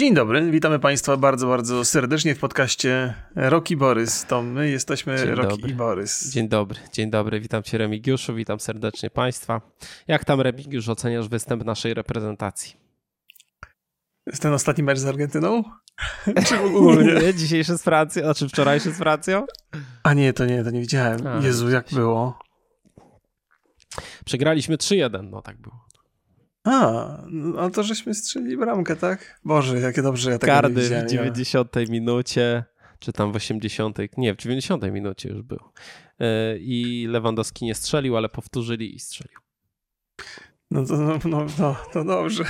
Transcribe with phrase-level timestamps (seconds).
[0.00, 4.24] Dzień dobry, witamy Państwa bardzo, bardzo serdecznie w podcaście Roki Borys.
[4.24, 6.30] To my jesteśmy Roki i Borys.
[6.30, 9.60] Dzień dobry, dzień dobry, witam Cię Remigiuszu, witam serdecznie Państwa.
[10.08, 12.76] Jak tam Remigiusz oceniasz występ naszej reprezentacji?
[14.26, 15.62] Jest ten ostatni mecz z Argentyną?
[16.46, 17.14] Czy ogólnie?
[17.14, 19.46] nie, dzisiejszy z Francją, a czy wczorajszy z Francją?
[20.02, 21.26] A nie, to nie, to nie widziałem.
[21.26, 22.38] A, Jezu, jak było?
[24.24, 25.89] Przegraliśmy 3-1, no tak było.
[26.64, 29.40] A, no to żeśmy strzelili bramkę, tak?
[29.44, 32.64] Boże, jakie dobrze ja tego Kardy nie w 90 minucie,
[32.98, 35.58] czy tam w 80, nie, w 90 minucie już był.
[36.18, 39.38] E, I Lewandowski nie strzelił, ale powtórzyli i strzelił.
[40.70, 42.44] No to, no, no, no, to dobrze.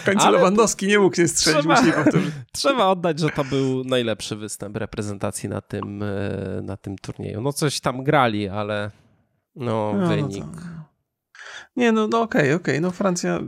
[0.00, 2.34] W końcu ale Lewandowski nie mógł nie strzelić, trzeba, musi powtórzyć.
[2.52, 7.40] Trzeba oddać, że to był najlepszy występ reprezentacji na tym, e, na tym turnieju.
[7.40, 8.90] No coś tam grali, ale
[9.56, 10.44] no, no wynik...
[10.44, 10.79] No
[11.80, 12.80] nie, no, no okej, okay, okej, okay.
[12.80, 13.40] no Francja,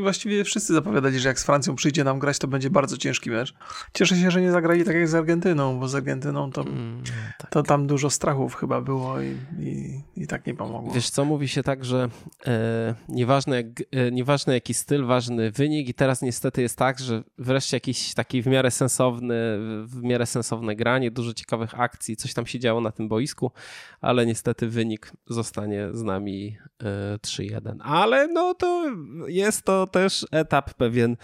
[0.00, 3.54] właściwie wszyscy zapowiadali, że jak z Francją przyjdzie nam grać, to będzie bardzo ciężki mecz.
[3.94, 7.04] Cieszę się, że nie zagrali tak jak z Argentyną, bo z Argentyną to, mm, no
[7.38, 7.50] tak.
[7.50, 10.92] to tam dużo strachów chyba było i, i, i, tak nie pomogło.
[10.92, 12.08] Wiesz co, mówi się tak, że
[12.46, 17.22] e, nieważne, jak, e, nieważne jaki styl, ważny wynik i teraz niestety jest tak, że
[17.38, 19.34] wreszcie jakiś taki w miarę sensowny,
[19.84, 23.50] w miarę sensowne granie, dużo ciekawych akcji, coś tam się działo na tym boisku,
[24.00, 28.92] ale niestety wynik zostanie z nami e, 3 ale no to
[29.26, 31.16] jest to też etap pewien,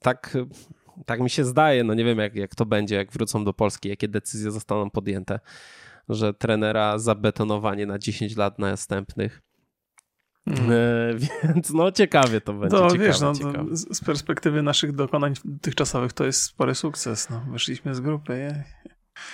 [0.00, 0.36] tak
[1.06, 3.88] tak mi się zdaje, no nie wiem jak, jak to będzie, jak wrócą do Polski,
[3.88, 5.40] jakie decyzje zostaną podjęte,
[6.08, 9.42] że trenera zabetonowanie na 10 lat następnych.
[10.46, 10.70] Mhm.
[10.72, 11.14] E,
[11.54, 12.76] więc no ciekawie to będzie.
[12.76, 13.70] To ciekawe, wiesz, no, ciekawe.
[13.70, 17.30] To z perspektywy naszych dokonań dotychczasowych to jest spory sukces.
[17.30, 18.38] No, wyszliśmy z grupy.
[18.38, 18.64] Je.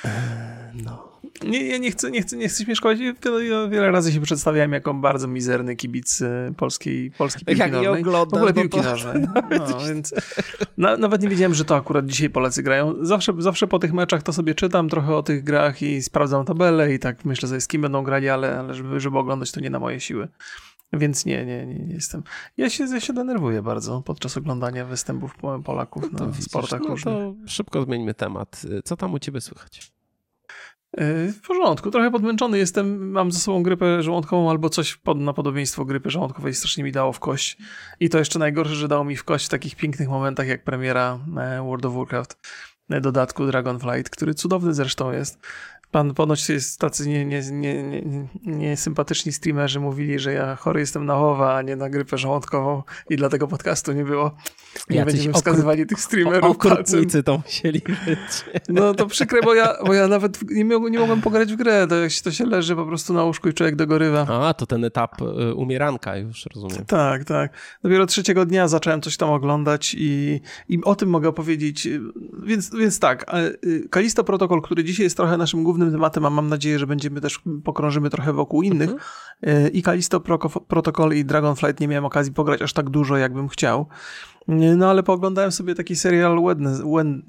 [0.04, 1.15] E, no.
[1.44, 2.98] Nie, ja nie chcę, nie chcę, nie chcę śmieszkować.
[2.98, 8.04] Wiele, wiele razy się przedstawiałem jako bardzo mizerny kibic e, polskiej, polskiej piłki Jak nożnej.
[8.04, 8.82] w ogóle piłki to...
[8.82, 9.14] nożnej.
[9.50, 10.14] No, więc
[10.78, 12.94] na, nawet nie wiedziałem, że to akurat dzisiaj Polacy grają.
[13.00, 16.94] Zawsze, zawsze po tych meczach to sobie czytam trochę o tych grach i sprawdzam tabelę
[16.94, 19.70] i tak myślę sobie z kim będą grali, ale, ale żeby, żeby oglądać to nie
[19.70, 20.28] na moje siły.
[20.92, 22.22] Więc nie, nie, nie, nie jestem.
[22.56, 27.14] Ja się, ja się denerwuję bardzo podczas oglądania występów Polaków na widzisz, sportach no różnych.
[27.14, 28.62] To szybko zmieńmy temat.
[28.84, 29.95] Co tam u ciebie słychać?
[30.96, 35.32] E, w porządku, trochę podmęczony jestem, mam ze sobą grypę żołądkową albo coś pod, na
[35.32, 37.56] podobieństwo grypy żołądkowej, strasznie mi dało w kość.
[38.00, 41.18] I to jeszcze najgorsze, że dało mi w kość w takich pięknych momentach jak premiera
[41.36, 42.38] e, World of Warcraft
[42.90, 45.38] e, dodatku Dragonflight, który cudowny zresztą jest.
[45.90, 47.08] Pan ponoć jest tacy
[48.44, 51.76] niesympatyczni nie, nie, nie, nie streamerzy mówili, że ja chory jestem na chowa, a nie
[51.76, 54.36] na grypę żołądkową i dlatego podcastu nie było.
[54.90, 57.06] Nie Jacyś będziemy wskazywali tych streamerów palcem.
[57.24, 58.44] to musieli być.
[58.68, 61.86] No to przykre, bo ja, bo ja nawet nie, nie mogłem pograć w grę.
[61.86, 64.26] To, jak się, to się leży po prostu na łóżku i człowiek dogorywa.
[64.48, 66.84] A, to ten etap y, umieranka już, rozumiem.
[66.86, 67.52] Tak, tak.
[67.82, 71.88] Dopiero trzeciego dnia zacząłem coś tam oglądać i, i o tym mogę opowiedzieć.
[72.42, 76.30] Więc, więc tak, y, Kalisto Protocol, który dzisiaj jest trochę naszym głównym głównym tematem, a
[76.30, 78.90] mam nadzieję, że będziemy też pokrążymy trochę wokół innych.
[78.90, 79.72] Mhm.
[79.72, 80.20] I Kalisto
[80.68, 83.86] Protocol i Dragonflight nie miałem okazji pograć aż tak dużo, jakbym chciał.
[84.48, 87.22] E, no ale pooglądałem sobie taki serial Wednesday,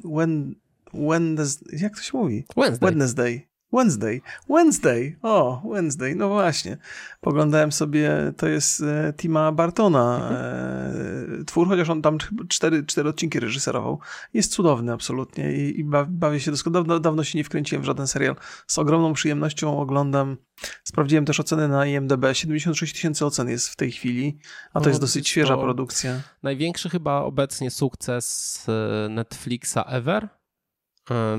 [0.94, 2.46] Wednesday, jak to się mówi?
[2.57, 2.90] Wednesday.
[2.90, 3.47] Wednesday.
[3.74, 4.22] Wednesday.
[4.50, 5.18] Wednesday.
[5.22, 6.16] O, Wednesday.
[6.16, 6.78] No właśnie.
[7.22, 12.18] Poglądałem sobie, to jest e, Tima Bartona e, twór, chociaż on tam
[12.50, 14.00] cztery, cztery odcinki reżyserował.
[14.34, 16.84] Jest cudowny absolutnie i, i bawię się doskonale.
[16.84, 18.36] Dawno, dawno się nie wkręciłem w żaden serial.
[18.68, 20.38] Z ogromną przyjemnością oglądam.
[20.84, 22.26] Sprawdziłem też oceny na IMDb.
[22.34, 24.40] 76 tysięcy ocen jest w tej chwili,
[24.74, 26.22] a to no, jest dosyć świeża produkcja.
[26.44, 30.30] Największy chyba obecnie sukces e, Netflixa ever.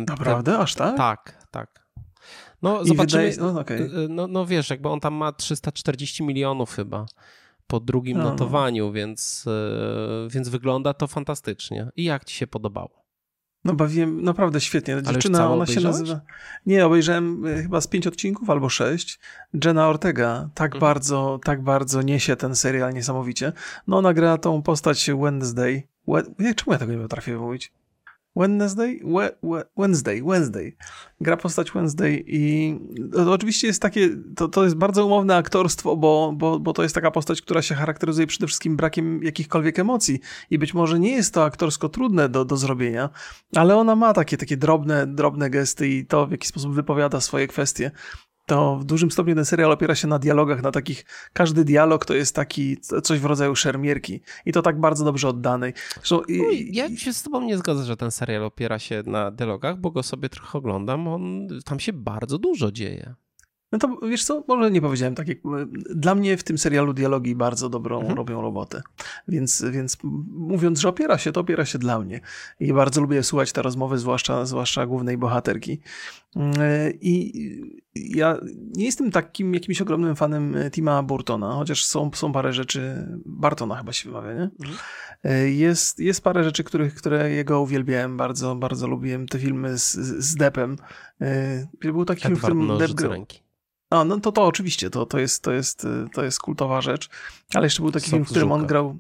[0.07, 0.59] Naprawdę?
[0.59, 0.97] Aż tak?
[0.97, 1.88] Tak, tak.
[2.63, 3.31] No, I zobaczymy.
[3.31, 3.53] Wydaje...
[3.53, 3.91] No, okay.
[4.09, 7.07] no, no wiesz, jakby on tam ma 340 milionów chyba
[7.67, 8.25] po drugim no.
[8.25, 11.89] notowaniu, więc, e, więc wygląda to fantastycznie.
[11.97, 13.05] I jak ci się podobało?
[13.65, 15.03] No bawiłem naprawdę świetnie.
[15.03, 16.21] Dziewczyna, ona się nazywa...
[16.67, 19.19] Nie, obejrzałem e, chyba z pięć odcinków albo sześć.
[19.65, 20.81] Jenna Ortega tak mhm.
[20.81, 23.53] bardzo, tak bardzo niesie ten serial niesamowicie.
[23.87, 25.83] No ona gra tą postać Wednesday.
[26.09, 26.23] We...
[26.55, 27.73] Czemu ja tego nie potrafię mówić?
[28.39, 29.01] Wednesday?
[29.05, 30.77] We, we, Wednesday, Wednesday.
[31.21, 32.75] Gra postać Wednesday i
[33.13, 36.95] to oczywiście jest takie, to, to jest bardzo umowne aktorstwo, bo, bo, bo to jest
[36.95, 40.21] taka postać, która się charakteryzuje przede wszystkim brakiem jakichkolwiek emocji
[40.51, 43.11] i być może nie jest to aktorsko trudne do, do zrobienia,
[43.57, 47.47] ale ona ma takie, takie drobne, drobne gesty i to w jaki sposób wypowiada swoje
[47.47, 47.91] kwestie
[48.49, 52.15] to w dużym stopniu ten serial opiera się na dialogach, na takich, każdy dialog to
[52.15, 55.73] jest taki, coś w rodzaju szermierki i to tak bardzo dobrze oddanej.
[55.95, 59.31] Zresztą, i, no, ja się z tobą nie zgodzę, że ten serial opiera się na
[59.31, 63.15] dialogach, bo go sobie trochę oglądam, on, tam się bardzo dużo dzieje.
[63.73, 65.39] No to wiesz co, może nie powiedziałem tak jak...
[65.95, 68.17] Dla mnie w tym serialu dialogi bardzo dobrą mhm.
[68.17, 68.83] robią robotę.
[69.29, 69.99] Więc, więc
[70.31, 72.21] mówiąc, że opiera się, to opiera się dla mnie.
[72.61, 75.81] I bardzo lubię słuchać te rozmowy, zwłaszcza, zwłaszcza głównej bohaterki.
[77.01, 77.33] I
[77.95, 78.39] ja
[78.77, 83.09] nie jestem takim jakimś ogromnym fanem Tima Burtona, chociaż są, są parę rzeczy...
[83.27, 84.51] Bartona chyba się wymawia, nie?
[84.61, 84.79] Mhm.
[85.47, 89.27] Jest, jest parę rzeczy, których, które jego uwielbiałem bardzo, bardzo lubiłem.
[89.27, 89.93] Te filmy z,
[90.25, 90.77] z Depem.
[91.81, 93.27] Był taki film, w którym Depp grał...
[93.91, 97.09] A, no to to oczywiście, to, to, jest, to, jest, to jest kultowa rzecz.
[97.55, 98.99] Ale jeszcze był taki film, w którym on grał.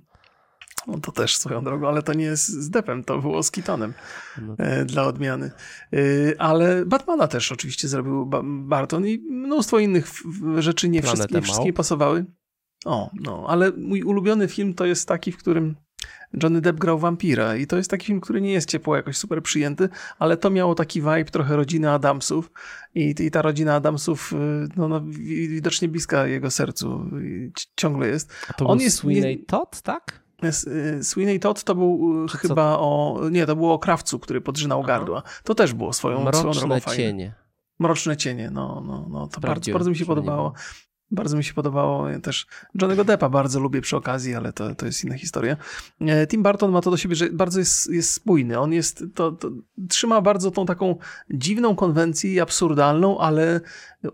[0.87, 3.94] No to też swoją drogą, ale to nie jest z Depem, to było z Kitonem
[4.43, 4.55] no.
[4.58, 5.50] e, dla odmiany.
[5.93, 5.99] E,
[6.38, 10.12] ale Batmana też oczywiście zrobił ba Barton i mnóstwo innych
[10.58, 12.25] rzeczy nie wszystkie, nie wszystkie pasowały.
[12.85, 15.76] O, no, ale mój ulubiony film to jest taki, w którym
[16.43, 19.43] Johnny Depp grał wampira i to jest taki film, który nie jest ciepło jakoś super
[19.43, 19.89] przyjęty,
[20.19, 22.51] ale to miało taki vibe trochę rodziny Adamsów
[22.95, 24.37] i, i ta rodzina Adamsów y,
[24.77, 25.01] no, no,
[25.49, 27.11] widocznie bliska jego sercu
[27.77, 28.33] ciągle jest.
[28.49, 30.29] A to On był jest Sweeney Todd, tak?
[30.45, 33.21] Y, Sweeney Todd to był y, chyba o...
[33.31, 34.89] Nie, to było o krawcu, który podrzynał Aha.
[34.89, 35.23] gardła.
[35.45, 37.35] To też było swoją, Mroczne swoją drogą cienie.
[37.79, 40.53] Mroczne cienie, no, no, no to bardzo, bardzo mi się podobało.
[41.11, 42.47] Bardzo mi się podobało ja też
[42.83, 45.57] Johnnego Deppa bardzo lubię przy okazji, ale to, to jest inna historia.
[46.01, 48.59] E, Tim Burton ma to do siebie, że bardzo jest, jest spójny.
[48.59, 49.51] On jest, to, to
[49.89, 50.97] trzyma bardzo tą taką
[51.31, 53.61] dziwną konwencję absurdalną, ale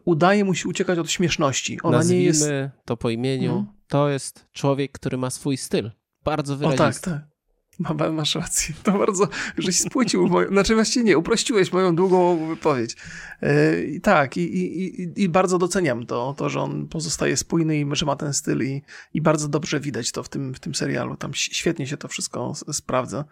[0.04, 1.78] udaje mu się uciekać od śmieszności.
[1.82, 2.50] Ona Nazwijmy nie jest...
[2.84, 3.50] to po imieniu.
[3.50, 3.66] Hmm.
[3.88, 5.90] To jest człowiek, który ma swój styl.
[6.24, 7.10] Bardzo wyrazisty.
[7.10, 7.33] O tak, tak.
[7.78, 8.74] Ma, masz rację.
[8.82, 9.28] To bardzo,
[9.58, 12.96] żeś spłycił, moją, znaczy właściwie nie, uprościłeś moją długą wypowiedź.
[13.42, 18.06] Yy, tak, i, i, i, bardzo doceniam to, to, że on pozostaje spójny i że
[18.06, 18.82] ma ten styl i,
[19.14, 21.16] i bardzo dobrze widać to w tym, w tym serialu.
[21.16, 23.24] Tam świetnie się to wszystko sprawdza.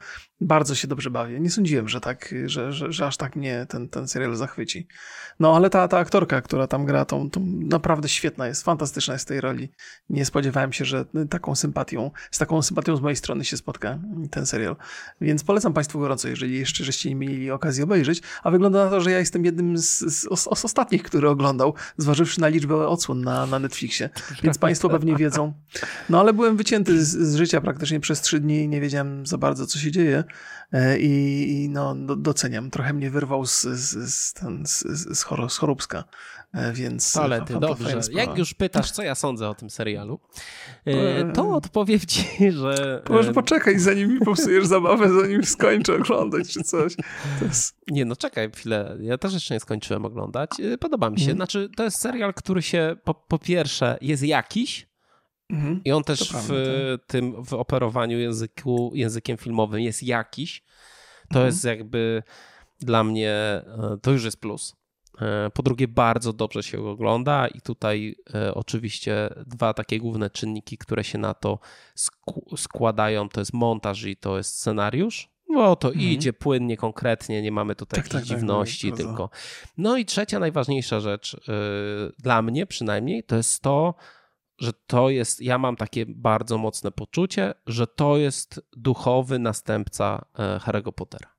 [0.46, 1.40] Bardzo się dobrze bawię.
[1.40, 4.86] Nie sądziłem, że tak, że, że, że aż tak mnie ten, ten serial zachwyci.
[5.40, 9.24] No, ale ta, ta aktorka, która tam gra, tą, tą naprawdę świetna jest, fantastyczna jest
[9.24, 9.72] w tej roli.
[10.10, 13.98] Nie spodziewałem się, że taką sympatią, z taką sympatią z mojej strony się spotka
[14.30, 14.76] ten serial.
[15.20, 18.22] Więc polecam Państwu gorąco, jeżeli jeszcze żeście nie mieli okazji obejrzeć.
[18.42, 22.40] A wygląda na to, że ja jestem jednym z, z, z, ostatnich, który oglądał, zważywszy
[22.40, 24.10] na liczbę odsłon na, na Netflixie.
[24.42, 25.52] Więc Państwo pewnie wiedzą.
[26.10, 29.38] No ale byłem wycięty z, z życia praktycznie przez trzy dni i nie wiedziałem za
[29.38, 30.24] bardzo, co się dzieje.
[30.72, 32.70] E, I, no, doceniam.
[32.70, 34.82] Trochę mnie wyrwał z, z, z, ten, z,
[35.18, 36.04] z, Choróbska.
[36.54, 38.00] E, więc Ale ty, dobrze.
[38.12, 40.20] Jak już pytasz, co ja sądzę o tym serialu,
[40.84, 43.02] e, to odpowiem ci, że...
[43.10, 46.96] Może poczekaj, zanim mi popsujesz zabawę, zanim skończę oglądać czy coś.
[47.42, 47.76] Jest...
[47.90, 48.96] Nie, no czekaj chwilę.
[49.00, 50.50] Ja też jeszcze nie skończyłem oglądać.
[50.80, 51.24] Podoba mi się.
[51.24, 51.38] Hmm.
[51.38, 54.91] Znaczy, to jest serial, który się po, po pierwsze jest jakiś,
[55.50, 55.80] Mhm.
[55.84, 57.06] I on też prawda, w tak.
[57.06, 60.62] tym w operowaniu języku, językiem filmowym jest jakiś.
[61.32, 61.46] To mhm.
[61.46, 62.22] jest jakby
[62.80, 64.76] dla mnie, e, to już jest plus.
[65.20, 70.78] E, po drugie, bardzo dobrze się ogląda, i tutaj e, oczywiście dwa takie główne czynniki,
[70.78, 71.58] które się na to
[72.56, 75.32] składają, to jest montaż i to jest scenariusz.
[75.48, 76.06] No to mhm.
[76.06, 79.30] idzie płynnie, konkretnie, nie mamy tutaj tak, jakichś tak, tak dziwności, tak, tylko.
[79.76, 81.36] No i trzecia, najważniejsza rzecz
[82.18, 83.94] dla mnie przynajmniej, to jest to,
[84.62, 90.58] że to jest, ja mam takie bardzo mocne poczucie, że to jest duchowy następca e,
[90.58, 91.32] Harry'ego Pottera.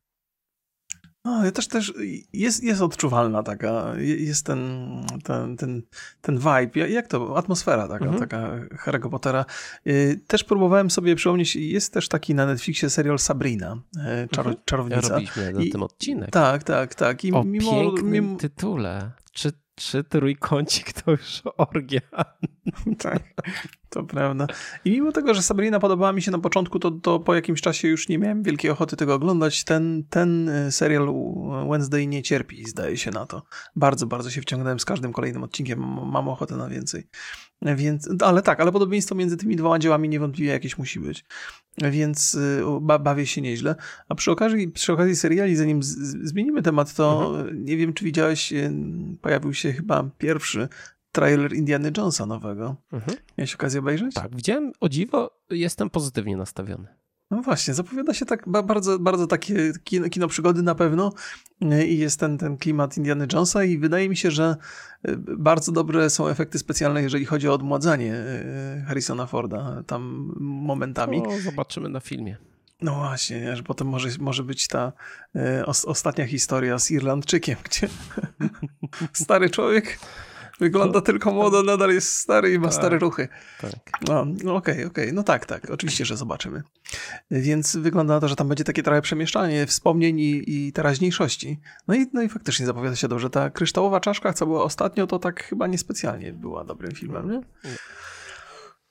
[1.25, 1.93] No, ja też, też
[2.33, 4.91] jest, jest odczuwalna taka, jest ten,
[5.23, 5.81] ten, ten,
[6.21, 8.19] ten vibe, jak to, atmosfera taka, mhm.
[8.19, 9.45] taka Harry'ego Pottera.
[9.87, 14.63] Y, też próbowałem sobie przypomnieć, jest też taki na Netflixie serial Sabrina, e, czar, mhm.
[14.65, 15.01] czarownica.
[15.01, 16.31] Ja robiliśmy na tym odcinek.
[16.31, 17.25] Tak, tak, tak.
[17.25, 18.37] I o mimo, pięknym mimo...
[18.37, 19.11] tytule.
[19.31, 22.01] Czy czy trójkącik to już orgia.
[22.99, 23.23] tak,
[23.89, 24.47] to prawda.
[24.85, 27.87] I mimo tego, że Sabrina podobała mi się na początku, to, to po jakimś czasie
[27.87, 29.63] już nie miałem wielkiej ochoty tego oglądać.
[29.63, 31.13] Ten, ten e, serial
[31.69, 33.43] Wednesday nie cierpi, zdaje się na to.
[33.75, 35.79] Bardzo, bardzo się wciągnąłem z każdym kolejnym odcinkiem.
[36.11, 37.07] Mam ochotę na więcej.
[37.61, 41.25] Więc, ale tak, ale podobieństwo między tymi dwoma dziełami niewątpliwie jakieś musi być.
[41.77, 42.61] Więc y,
[42.99, 43.75] bawię się nieźle.
[44.09, 45.83] A przy okazji, przy okazji seriali, zanim
[46.23, 47.65] zmienimy temat, to mhm.
[47.65, 48.71] nie wiem, czy widziałeś, y,
[49.21, 50.67] pojawił się chyba pierwszy
[51.11, 52.75] trailer Indiana Jonesa nowego.
[52.91, 53.17] Mhm.
[53.37, 54.13] Miałeś okazję obejrzeć?
[54.13, 54.71] Tak, widziałem.
[54.79, 57.02] O dziwo, jestem pozytywnie nastawiony.
[57.33, 61.13] No właśnie, zapowiada się tak bardzo, bardzo takie kino, kino przygody na pewno
[61.87, 64.55] i jest ten, ten klimat Indiana Jonesa i wydaje mi się, że
[65.07, 71.21] y, bardzo dobre są efekty specjalne, jeżeli chodzi o odmładzanie y, Harrisona Forda tam momentami.
[71.21, 72.37] No, zobaczymy na filmie.
[72.81, 74.93] No właśnie, że potem może, może być ta
[75.35, 77.89] y, os, ostatnia historia z Irlandczykiem, gdzie
[79.23, 79.99] stary człowiek
[80.63, 83.27] Wygląda tylko młodo, nadal jest stary i ma tak, stare ruchy.
[83.61, 83.71] Tak.
[84.07, 84.73] No, okej, no okej.
[84.73, 85.13] Okay, okay.
[85.13, 85.69] No tak, tak.
[85.69, 86.63] Oczywiście, że zobaczymy.
[87.31, 91.59] Więc wygląda na to, że tam będzie takie trochę przemieszczanie wspomnień i, i teraźniejszości.
[91.87, 93.29] No i, no i faktycznie zapowiada się dobrze.
[93.29, 97.41] Ta kryształowa czaszka, co była ostatnio, to tak chyba niespecjalnie była dobrym filmem, nie?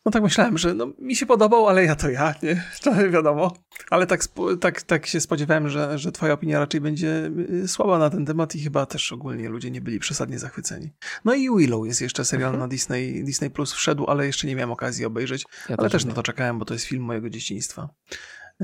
[0.06, 2.64] No tak myślałem, że no, mi się podobał, ale ja to ja, nie?
[2.82, 3.52] To wiadomo.
[3.90, 4.24] Ale tak,
[4.60, 8.54] tak, tak się spodziewałem, że, że twoja opinia raczej będzie y, słaba na ten temat
[8.54, 10.92] i chyba też ogólnie ludzie nie byli przesadnie zachwyceni.
[11.24, 12.60] No i Willow jest jeszcze serial mhm.
[12.60, 15.44] na Disney, Disney Plus wszedł, ale jeszcze nie miałem okazji obejrzeć.
[15.68, 17.88] Ja ale też, też na to czekałem, bo to jest film mojego dzieciństwa.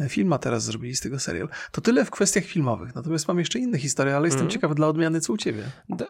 [0.08, 1.48] Film a teraz zrobili z tego serial.
[1.72, 2.94] To tyle w kwestiach filmowych.
[2.94, 4.50] Natomiast mam jeszcze inne historie, ale jestem mm.
[4.50, 5.62] ciekaw dla odmiany, co u ciebie.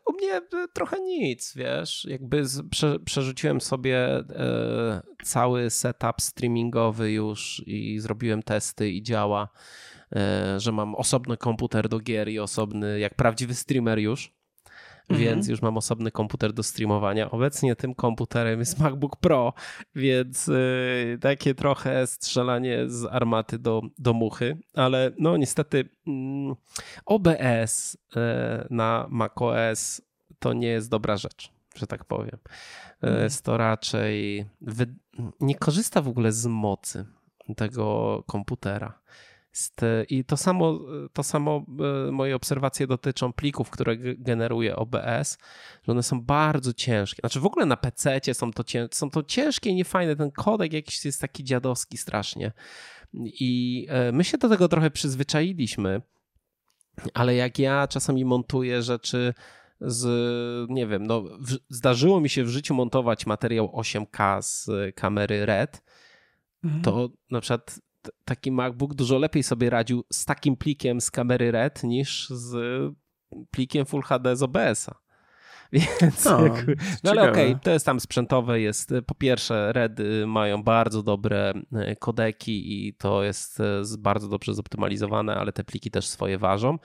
[0.07, 2.05] U mnie e, trochę nic, wiesz.
[2.11, 9.49] Jakby prze, przerzuciłem sobie e, cały setup streamingowy już i zrobiłem testy i działa,
[10.17, 14.38] e, że mam osobny komputer do gier i osobny, jak prawdziwy streamer już
[15.09, 15.21] mhm.
[15.21, 17.31] więc już mam osobny komputer do streamowania.
[17.31, 19.53] Obecnie tym komputerem jest MacBook Pro,
[19.95, 26.55] więc yy, takie trochę strzelanie z armaty do, do muchy, ale no niestety yy,
[27.07, 28.23] OBS yy,
[28.71, 30.03] na macOS
[30.39, 32.39] to nie jest dobra rzecz, że tak powiem.
[33.05, 33.23] Y, mhm.
[33.23, 34.95] Jest to raczej wy...
[35.41, 37.07] nie korzysta w ogóle z mocy
[37.57, 39.01] tego komputera.
[40.09, 40.81] I to samo,
[41.13, 41.65] to samo
[42.09, 45.39] e, moje obserwacje dotyczą plików, które generuje OBS,
[45.83, 47.21] że one są bardzo ciężkie.
[47.21, 50.17] Znaczy w ogóle na PC są to, są to ciężkie i niefajne.
[50.17, 52.53] Ten kodek jakiś jest taki dziadowski strasznie.
[53.15, 56.03] I e, my się do tego trochę przyzwyczailiśmy,
[57.15, 59.35] ale jak ja czasami montuję rzeczy
[59.81, 60.07] z,
[60.71, 61.25] nie wiem, no,
[61.69, 65.83] zdarzyło mi się w życiu montować materiał 8K z kamery RED,
[66.65, 66.83] mhm.
[66.83, 67.81] to na przykład
[68.25, 72.57] taki MacBook dużo lepiej sobie radził z takim plikiem z kamery RED niż z
[73.51, 74.95] plikiem Full HD z OBS-a.
[75.73, 76.41] Więc, no,
[77.05, 81.53] no ale okej, okay, to jest tam sprzętowe, jest po pierwsze REDy mają bardzo dobre
[81.73, 86.79] e, kodeki i to jest e, bardzo dobrze zoptymalizowane, ale te pliki też swoje ważą.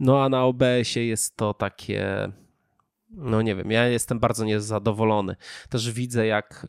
[0.00, 2.32] No a na OBS-ie jest to takie
[3.10, 5.36] no nie wiem, ja jestem bardzo niezadowolony.
[5.68, 6.66] Też widzę, jak,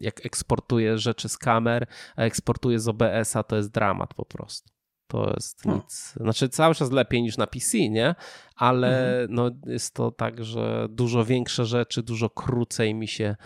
[0.00, 4.70] jak eksportuję rzeczy z kamer, a eksportuję z OBS-a, to jest dramat po prostu.
[5.06, 5.74] To jest no.
[5.74, 6.14] nic.
[6.16, 8.14] Znaczy, cały czas lepiej niż na PC, nie?
[8.56, 9.34] Ale mhm.
[9.34, 13.36] no, jest to tak, że dużo większe rzeczy, dużo krócej mi się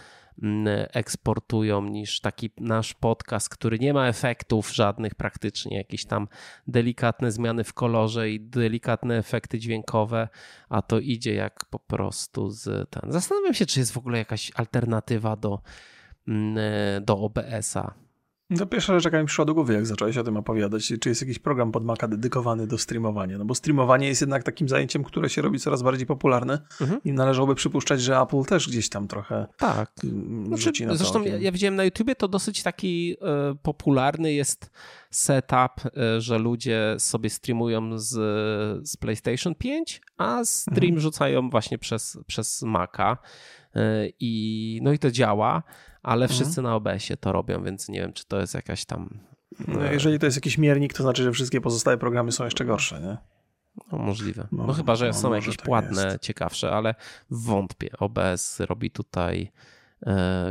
[0.93, 6.29] eksportują niż taki nasz podcast, który nie ma efektów żadnych praktycznie, jakieś tam
[6.67, 10.29] delikatne zmiany w kolorze i delikatne efekty dźwiękowe,
[10.69, 13.13] a to idzie jak po prostu z ten.
[13.13, 15.61] Zastanawiam się, czy jest w ogóle jakaś alternatywa do,
[16.29, 16.57] mm,
[17.05, 18.04] do OBS-a
[18.59, 21.21] to pierwsza rzecz, jaka mi przyszła do głowy, jak zacząłeś o tym opowiadać, czy jest
[21.21, 25.29] jakiś program pod Maca dedykowany do streamowania, no bo streamowanie jest jednak takim zajęciem, które
[25.29, 27.01] się robi coraz bardziej popularne mhm.
[27.05, 29.93] i należałoby przypuszczać, że Apple też gdzieś tam trochę tak.
[30.05, 33.17] Mm, rzuci na Zresztą ja, ja, widziałem na YouTubie, to dosyć taki
[33.53, 34.71] y, popularny jest
[35.15, 38.09] setup, y, że ludzie sobie streamują z,
[38.89, 41.01] z PlayStation 5, a stream mhm.
[41.01, 43.17] rzucają właśnie przez, przez Maca
[43.77, 43.81] y,
[44.21, 45.63] i no i to działa
[46.05, 46.41] ale mhm.
[46.41, 49.21] wszyscy na OBS-ie to robią, więc nie wiem, czy to jest jakaś tam.
[49.69, 53.01] No, jeżeli to jest jakiś miernik, to znaczy, że wszystkie pozostałe programy są jeszcze gorsze,
[53.01, 53.17] nie?
[53.93, 54.49] No, możliwe.
[54.53, 56.19] No, no chyba, że no, są jakieś tak płatne, jest.
[56.19, 56.95] ciekawsze, ale
[57.31, 57.91] wątpię.
[57.99, 59.84] OBS robi tutaj E,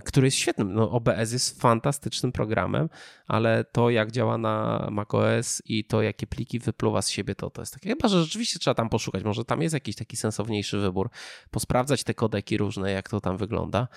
[0.05, 0.73] który jest świetnym.
[0.73, 2.89] No, OBS jest fantastycznym programem,
[3.27, 7.61] ale to jak działa na macOS i to jakie pliki wypluwa z siebie, to, to
[7.61, 7.89] jest takie.
[7.89, 9.23] Chyba, że rzeczywiście trzeba tam poszukać.
[9.23, 11.09] Może tam jest jakiś taki sensowniejszy wybór,
[11.51, 13.87] posprawdzać te kodeki różne, jak to tam wygląda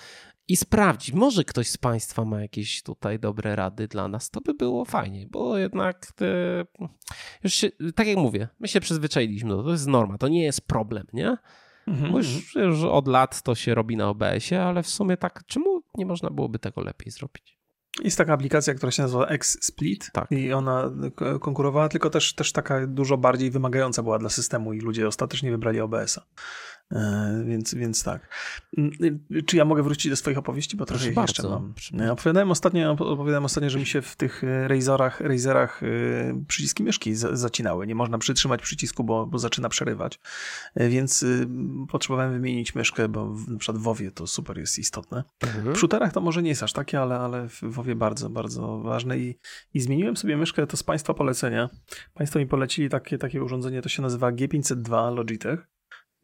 [0.47, 1.15] i sprawdzić.
[1.15, 5.27] Może ktoś z Państwa ma jakieś tutaj dobre rady dla nas, to by było fajnie,
[5.31, 6.65] bo jednak te,
[7.43, 11.07] już się, tak jak mówię, my się przyzwyczailiśmy, to jest norma, to nie jest problem,
[11.13, 11.37] nie?
[11.87, 12.11] Mhm.
[12.11, 15.81] Bo już, już od lat to się robi na OBS-ie, ale w sumie tak, czemu
[15.97, 17.57] nie można byłoby tego lepiej zrobić?
[18.03, 20.31] Jest taka aplikacja, która się nazywa XSplit tak.
[20.31, 20.91] i ona
[21.41, 25.79] konkurowała, tylko też, też taka dużo bardziej wymagająca była dla systemu i ludzie ostatecznie wybrali
[25.79, 26.25] OBS-a.
[26.91, 28.29] E, więc, więc tak.
[28.77, 28.91] Mm,
[29.31, 31.31] y, czy ja mogę wrócić do swoich opowieści, bo trochę Proszę ich bardzo.
[31.31, 31.49] jeszcze
[31.97, 32.05] mam.
[32.05, 35.87] Ja opowiadałem ostatnio, opowiadałem ostatnio, że mi się w tych e, Razorach, Razerach e,
[36.47, 37.87] przyciski myszki zacinały.
[37.87, 40.19] Nie można przytrzymać przycisku, bo, bo zaczyna przerywać.
[40.75, 41.47] Więc y,
[41.89, 45.23] potrzebowałem wymienić myszkę, bo na przykład w WoWie to super jest istotne.
[45.43, 45.75] Mhm.
[45.75, 49.19] W shooterach to może nie jest aż takie, ale, ale w WoWie bardzo, bardzo ważne
[49.19, 49.39] I,
[49.73, 51.69] i zmieniłem sobie myszkę, to z Państwa polecenia.
[52.13, 55.67] Państwo mi polecili takie, takie urządzenie, to się nazywa G502 Logitech.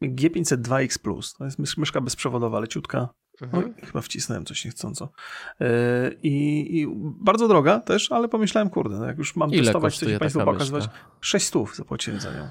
[0.02, 1.34] G502X Plus.
[1.34, 3.08] To jest myszka bezprzewodowa, leciutka.
[3.42, 3.74] Mhm.
[3.74, 5.12] chyba wcisnąłem coś niechcąco.
[5.60, 5.66] Yy,
[6.22, 10.40] I, bardzo droga też, ale pomyślałem, kurde, no jak już mam Ile testować, coś Państwu
[10.44, 10.88] pokazywać.
[11.20, 12.48] 6 stów zapłaciłem za nią.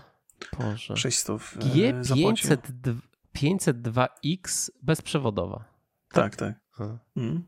[0.59, 0.97] Boże.
[0.97, 2.95] 6 stów G502
[3.35, 5.63] 502X bezprzewodowa.
[6.09, 6.55] Tak, tak.
[6.77, 6.89] tak.
[7.15, 7.43] Mhm.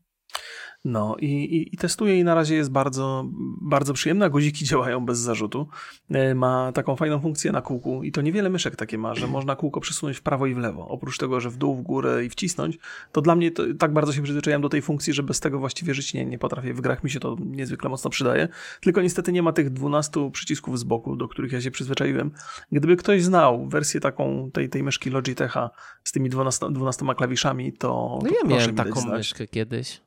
[0.86, 3.25] No i, i, i testuję i na razie jest bardzo,
[3.62, 4.30] bardzo przyjemna.
[4.30, 5.68] Guziki działają bez zarzutu.
[6.12, 9.56] E, ma taką fajną funkcję na kółku i to niewiele myszek takie ma, że można
[9.56, 10.88] kółko przesunąć w prawo i w lewo.
[10.88, 12.78] Oprócz tego, że w dół, w górę i wcisnąć,
[13.12, 15.94] to dla mnie to, tak bardzo się przyzwyczaiłem do tej funkcji, że bez tego właściwie
[15.94, 16.74] żyć nie, nie potrafię.
[16.74, 18.48] W grach mi się to niezwykle mocno przydaje.
[18.82, 22.32] Tylko niestety nie ma tych 12 przycisków z boku, do których ja się przyzwyczaiłem.
[22.72, 25.70] Gdyby ktoś znał wersję taką tej, tej myszki Logitecha
[26.04, 28.20] z tymi 12, 12 klawiszami, to.
[28.24, 30.05] No to ja miałem taką myszkę kiedyś.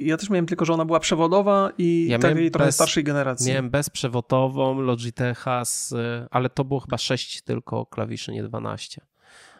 [0.00, 3.50] Ja też miałem tylko, że ona była przewodowa i ja takiej trochę bez, starszej generacji.
[3.50, 5.94] Miałem bezprzewodową Logitecha, z,
[6.30, 9.00] ale to było chyba 6 tylko klawiszy, nie 12.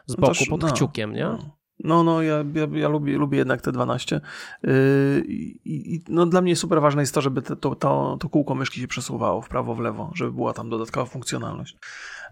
[0.06, 1.24] Z no boku, pod no, kciukiem, nie?
[1.24, 1.56] No.
[1.84, 4.20] No, no, ja, ja, ja, lubię, lubię jednak te 12.
[4.62, 4.70] Yy,
[5.64, 8.80] i, no, dla mnie super ważne jest to, żeby te, to, to, to kółko myszki
[8.80, 11.76] się przesuwało w prawo, w lewo, żeby była tam dodatkowa funkcjonalność.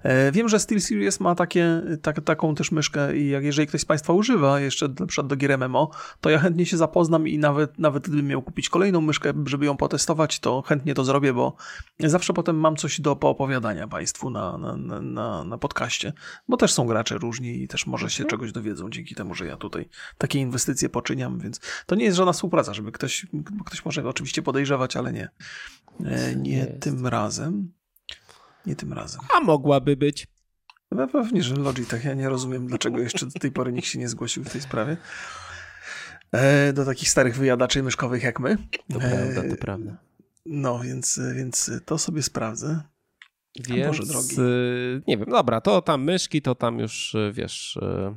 [0.02, 3.84] E, wiem, że SteelSeries ma takie, tak, taką też myszkę i jak jeżeli ktoś z
[3.84, 7.78] Państwa używa jeszcze na przykład do gier MMO, to ja chętnie się zapoznam i nawet,
[7.78, 11.56] nawet gdybym miał kupić kolejną myszkę, żeby ją potestować, to chętnie to zrobię, bo
[12.00, 16.12] zawsze potem mam coś do poopowiadania Państwu na, na, na, na podcaście,
[16.48, 18.30] bo też są gracze różni i też może się mhm.
[18.30, 22.32] czegoś dowiedzą dzięki temu, że ja tutaj takie inwestycje poczyniam, więc to nie jest żadna
[22.32, 23.26] współpraca, żeby ktoś,
[23.66, 25.28] ktoś może oczywiście podejrzewać, ale nie.
[26.04, 27.72] E, nie tym razem.
[28.66, 29.20] Nie tym razem.
[29.36, 30.26] A mogłaby być.
[30.90, 32.04] No pewnie, że Logitech.
[32.04, 34.96] Ja nie rozumiem, dlaczego jeszcze do tej pory nikt się nie zgłosił w tej sprawie.
[36.32, 38.56] E, do takich starych wyjadaczy myszkowych jak my.
[38.92, 39.96] To prawda, to prawda.
[40.46, 42.82] No, więc, więc to sobie sprawdzę.
[43.60, 44.36] Więc, Boże drogi.
[45.08, 48.16] nie wiem, dobra, to tam myszki, to tam już, wiesz, e, e,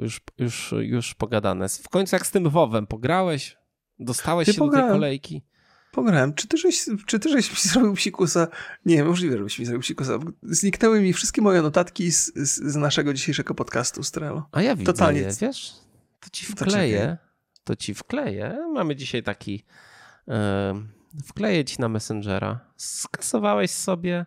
[0.00, 1.68] już, już, już pogadane.
[1.68, 3.56] W końcu jak z tym WoWem pograłeś?
[3.98, 4.86] Dostałeś się pograłem.
[4.86, 5.42] do tej kolejki?
[5.92, 6.34] Pograłem.
[6.34, 8.48] Czy ty, żeś, czy ty żeś mi zrobił psikusa?
[8.86, 10.18] Nie, możliwe, żebyś mi zrobił psikusa.
[10.42, 14.48] Zniknęły mi wszystkie moje notatki z, z, z naszego dzisiejszego podcastu Strelo.
[14.52, 15.20] A ja widzę Totalnie.
[15.20, 15.72] Je, wiesz?
[16.20, 17.18] To ci wkleję.
[17.64, 18.68] To ci wkleję.
[18.74, 19.64] Mamy dzisiaj taki...
[20.26, 20.34] Yy,
[21.24, 22.60] wkleję ci na Messengera.
[22.76, 24.26] Skasowałeś sobie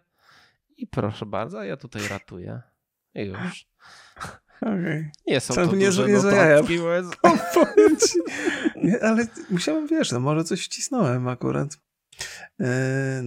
[0.77, 2.61] i proszę bardzo, ja tutaj ratuję.
[3.15, 3.67] I już.
[4.65, 5.11] Okay.
[5.27, 6.79] Nie są to nie, duże nie notatki.
[8.83, 11.77] Nie, ale musiałem, wiesz, no może coś wcisnąłem akurat.
[12.59, 12.67] Yy,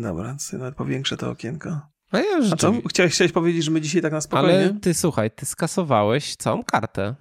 [0.02, 1.80] dobra, nawet powiększę to okienko.
[2.12, 2.72] A, ja A co?
[2.88, 4.54] Chciałeś, chciałeś powiedzieć, że my dzisiaj tak na spokojnie?
[4.54, 7.14] Ale ty, słuchaj, ty skasowałeś całą kartę.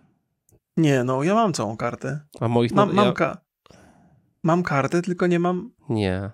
[0.78, 2.20] Nie, no ja mam całą kartę.
[2.40, 2.72] A moich...
[2.72, 3.38] Mam, mam, ka
[4.44, 5.72] mam kartę, tylko nie mam...
[5.90, 6.32] Nie.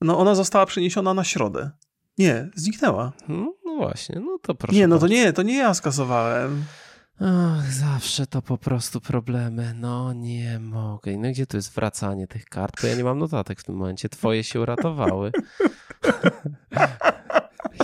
[0.00, 1.70] No ona została przeniesiona na środę.
[2.18, 3.12] Nie, zniknęła.
[3.28, 4.78] No, no właśnie, no to proszę.
[4.78, 6.64] Nie, no to nie, to nie ja skasowałem.
[7.24, 9.74] Ach, zawsze to po prostu problemy.
[9.80, 11.16] No nie mogę.
[11.18, 12.82] No gdzie tu jest wracanie tych kart?
[12.82, 14.08] Bo ja nie mam notatek w tym momencie.
[14.08, 15.32] Twoje się uratowały.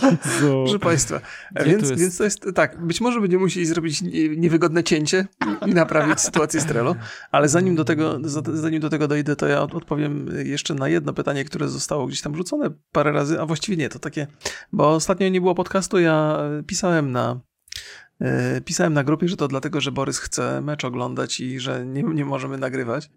[0.02, 0.64] Jezu.
[0.64, 1.20] Proszę Państwa,
[1.66, 2.00] więc, jest...
[2.00, 4.02] więc to jest tak, być może będziemy musieli zrobić
[4.36, 5.26] niewygodne cięcie
[5.66, 6.94] i naprawić sytuację z Trello,
[7.32, 8.18] ale zanim do tego,
[8.54, 12.36] zanim do tego dojdę, to ja odpowiem jeszcze na jedno pytanie, które zostało gdzieś tam
[12.36, 14.26] rzucone parę razy, a właściwie nie, to takie,
[14.72, 17.40] bo ostatnio nie było podcastu, ja pisałem na
[18.64, 22.24] pisałem na grupie, że to dlatego, że Borys chce mecz oglądać i że nie, nie
[22.24, 23.10] możemy nagrywać.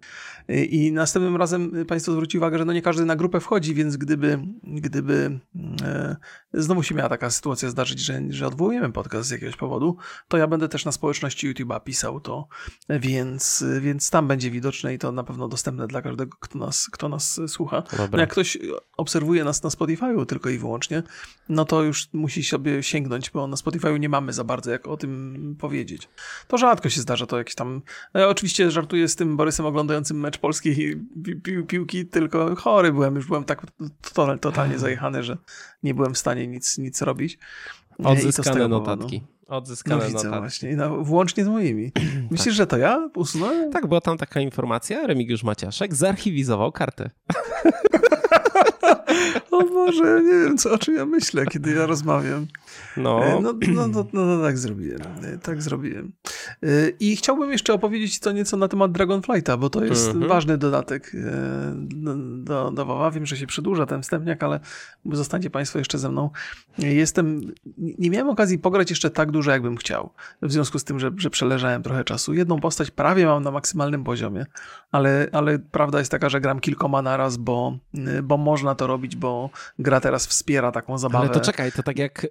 [0.49, 3.97] E, I następnym razem Państwo zwrócili uwagę, że no nie każdy na grupę wchodzi, więc
[3.97, 5.39] gdyby, gdyby
[5.83, 6.15] e,
[6.53, 10.47] znowu się miała taka sytuacja zdarzyć, że, że odwołujemy podcast z jakiegoś powodu, to ja
[10.47, 12.47] będę też na społeczności YouTube'a pisał to,
[12.89, 17.09] więc, więc tam będzie widoczne i to na pewno dostępne dla każdego, kto nas, kto
[17.09, 17.83] nas słucha.
[18.11, 18.57] No jak ktoś
[18.97, 21.03] obserwuje nas na Spotify'u tylko i wyłącznie,
[21.49, 24.97] no to już musi sobie sięgnąć, bo na Spotify'u nie mamy za bardzo jak o
[24.97, 26.09] tym powiedzieć.
[26.47, 27.81] To rzadko się zdarza, to jakieś tam...
[28.13, 30.75] Ja oczywiście żartuję z tym Borysem oglądającym mecz polskiej
[31.23, 33.61] pi pi piłki, tylko chory byłem, już byłem tak
[34.13, 35.37] total, totalnie zajechany, że
[35.83, 37.39] nie byłem w stanie nic, nic robić.
[38.03, 39.23] Odzyskane notatki.
[39.51, 40.39] Odzyskane no, widzę notatki.
[40.39, 41.91] właśnie, no, włącznie z moimi.
[42.31, 42.53] Myślisz, tak.
[42.53, 43.71] że to ja usunąłem?
[43.71, 47.09] Tak, była tam taka informacja, Remigiusz Maciaszek zarchiwizował kartę.
[49.51, 52.47] o Boże, ja nie wiem, co, o czym ja myślę, kiedy ja rozmawiam.
[52.97, 53.25] No.
[53.25, 55.01] E, no, no, no, no, no tak zrobiłem.
[55.23, 56.11] E, tak zrobiłem.
[56.63, 56.67] E,
[56.99, 60.27] I chciałbym jeszcze opowiedzieć co nieco na temat Dragonflighta, bo to jest mm -hmm.
[60.27, 61.11] ważny dodatek
[62.19, 63.11] do, do WoWa.
[63.11, 64.59] Wiem, że się przedłuża ten wstępniak, ale
[65.05, 66.29] zostańcie Państwo jeszcze ze mną.
[66.77, 67.41] Jestem,
[67.77, 70.09] nie miałem okazji pograć jeszcze tak dużo, jakbym chciał.
[70.41, 72.33] W związku z tym, że, że przeleżałem trochę czasu.
[72.33, 74.45] Jedną postać prawie mam na maksymalnym poziomie,
[74.91, 77.77] ale, ale prawda jest taka, że gram kilkoma naraz, bo,
[78.23, 79.49] bo można to robić, bo
[79.79, 81.25] gra teraz wspiera taką zabawę.
[81.25, 82.29] Ale to czekaj, to tak jak y,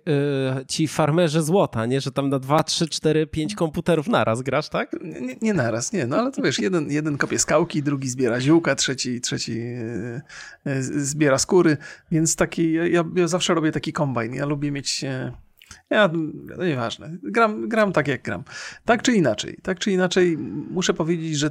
[0.67, 2.01] ci farmerzy złota, nie?
[2.01, 4.97] Że tam na 2, 3, 4, 5 komputerów naraz grasz, tak?
[5.03, 6.07] Nie, nie naraz, nie.
[6.07, 10.23] No ale to wiesz, jeden, jeden kopie skałki, drugi zbiera ziółka, trzeci, trzeci y,
[10.67, 11.77] y, zbiera skóry,
[12.11, 14.35] więc taki, ja, ja zawsze robię taki kombajn.
[14.35, 15.05] Ja lubię mieć
[15.91, 16.11] Ja,
[16.59, 17.17] no nieważne.
[17.23, 18.43] Gram, gram tak jak gram.
[18.85, 20.39] Tak czy inaczej, tak czy inaczej
[20.71, 21.51] muszę powiedzieć, że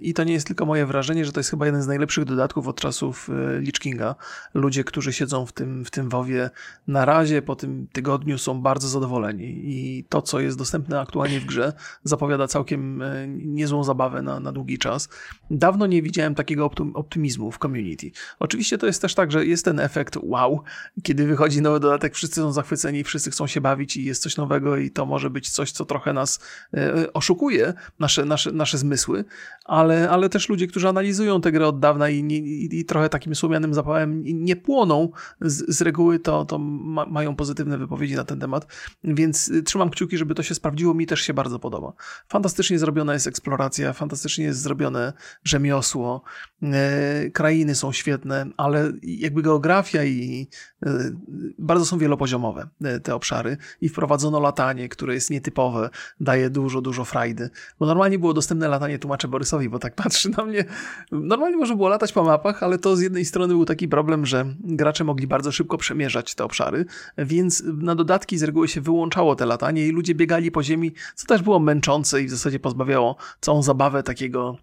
[0.00, 2.68] i to nie jest tylko moje wrażenie, że to jest chyba jeden z najlepszych dodatków
[2.68, 4.14] od czasów e, Lich Kinga.
[4.54, 6.50] Ludzie, którzy siedzą w tym, w tym WoWie
[6.86, 11.44] na razie po tym tygodniu są bardzo zadowoleni i to, co jest dostępne aktualnie w
[11.44, 11.72] grze
[12.04, 15.08] zapowiada całkiem e, niezłą zabawę na, na długi czas.
[15.50, 18.10] Dawno nie widziałem takiego optymizmu w community.
[18.38, 20.62] Oczywiście to jest też tak, że jest ten efekt wow,
[21.02, 24.76] kiedy wychodzi nowy dodatek, wszyscy są zachwyceni, wszyscy chcą się bawić i jest coś nowego
[24.76, 26.40] i to może być coś, co trochę nas
[26.74, 29.24] e, oszukuje, nasze, nasze, nasze zmysły,
[29.64, 33.34] ale, ale też ludzie, którzy analizują tę grę od dawna i, i, i trochę takim
[33.34, 35.08] słomianym zapałem nie płoną
[35.40, 38.66] z, z reguły, to, to ma, mają pozytywne wypowiedzi na ten temat,
[39.04, 41.92] więc y, trzymam kciuki, żeby to się sprawdziło, mi też się bardzo podoba.
[42.28, 45.12] Fantastycznie zrobiona jest eksploracja, fantastycznie jest zrobione
[45.44, 46.22] rzemiosło,
[46.62, 50.48] e, krainy są świetne, ale jakby geografia i
[50.86, 51.10] e,
[51.58, 52.68] bardzo są wielopoziomowe
[53.02, 57.50] te obszary i wprowadzono latanie, które jest nietypowe, daje dużo, dużo frajdy.
[57.78, 60.64] Bo normalnie było dostępne latanie, tłumaczę Borysowi, bo tak patrzy na mnie.
[61.12, 64.44] Normalnie można było latać po mapach, ale to z jednej strony był taki problem, że
[64.60, 66.84] gracze mogli bardzo szybko przemierzać te obszary,
[67.18, 71.26] więc na dodatki z reguły się wyłączało te latanie i ludzie biegali po ziemi, co
[71.26, 74.56] też było męczące i w zasadzie pozbawiało całą zabawę takiego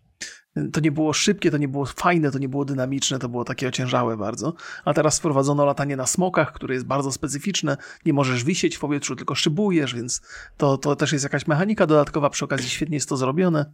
[0.74, 3.68] to nie było szybkie, to nie było fajne, to nie było dynamiczne, to było takie
[3.68, 4.54] ociężałe bardzo.
[4.86, 7.78] A teraz wprowadzono latanie na smokach, które jest bardzo specyficzne.
[8.06, 10.22] Nie możesz wisieć w powietrzu, tylko szybujesz, więc
[10.58, 12.30] to, to też jest jakaś mechanika dodatkowa.
[12.30, 13.72] Przy okazji świetnie jest to zrobione.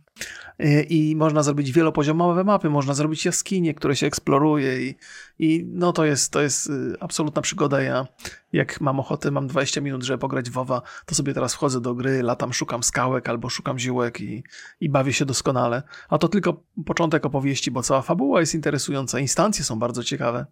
[0.89, 4.95] I, i można zrobić wielopoziomowe mapy, można zrobić jaskinie, które się eksploruje i,
[5.39, 7.81] i no to jest, to jest y, absolutna przygoda.
[7.81, 8.07] Ja
[8.53, 12.23] jak mam ochotę, mam 20 minut, żeby pograć WoWa, to sobie teraz wchodzę do gry,
[12.23, 14.43] latam, szukam skałek albo szukam ziółek i,
[14.79, 15.83] i bawię się doskonale.
[16.09, 20.45] A to tylko początek opowieści, bo cała fabuła jest interesująca, instancje są bardzo ciekawe.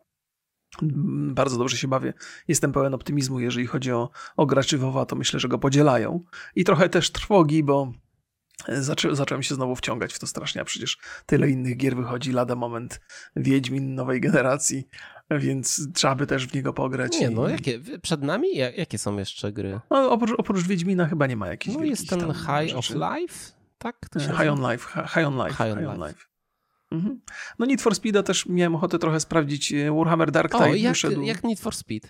[1.33, 2.13] Bardzo dobrze się bawię.
[2.47, 6.23] Jestem pełen optymizmu, jeżeli chodzi o, o graczy WoWa, to myślę, że go podzielają.
[6.55, 7.91] I trochę też trwogi, bo
[8.67, 12.55] Zaczę, zacząłem się znowu wciągać w to strasznie, a przecież tyle innych gier wychodzi lada
[12.55, 13.01] moment
[13.35, 14.87] Wiedźmin nowej generacji,
[15.31, 17.19] więc trzeba by też w niego pograć.
[17.19, 17.35] Nie, i...
[17.35, 19.79] no jakie, przed nami jakie są jeszcze gry?
[19.89, 24.07] No, oprócz, oprócz Wiedźmina chyba nie ma jakichś No jest ten High of Life, tak?
[24.13, 25.53] high on Life, High on Life.
[25.63, 26.07] High on, high on life.
[26.07, 26.25] life.
[26.91, 27.21] Mhm.
[27.59, 29.73] No Need for Speeda też miałem ochotę trochę sprawdzić.
[29.73, 31.21] E, Warhammer Dark Tide o, jak, wyszedł.
[31.21, 32.09] jak Need for Speed?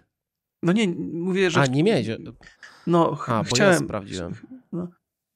[0.64, 1.62] No nie, mówię, że...
[1.62, 2.08] A, nie miałeś...
[2.88, 3.74] No, A, chciałem...
[3.74, 4.36] ja sprawdziłem.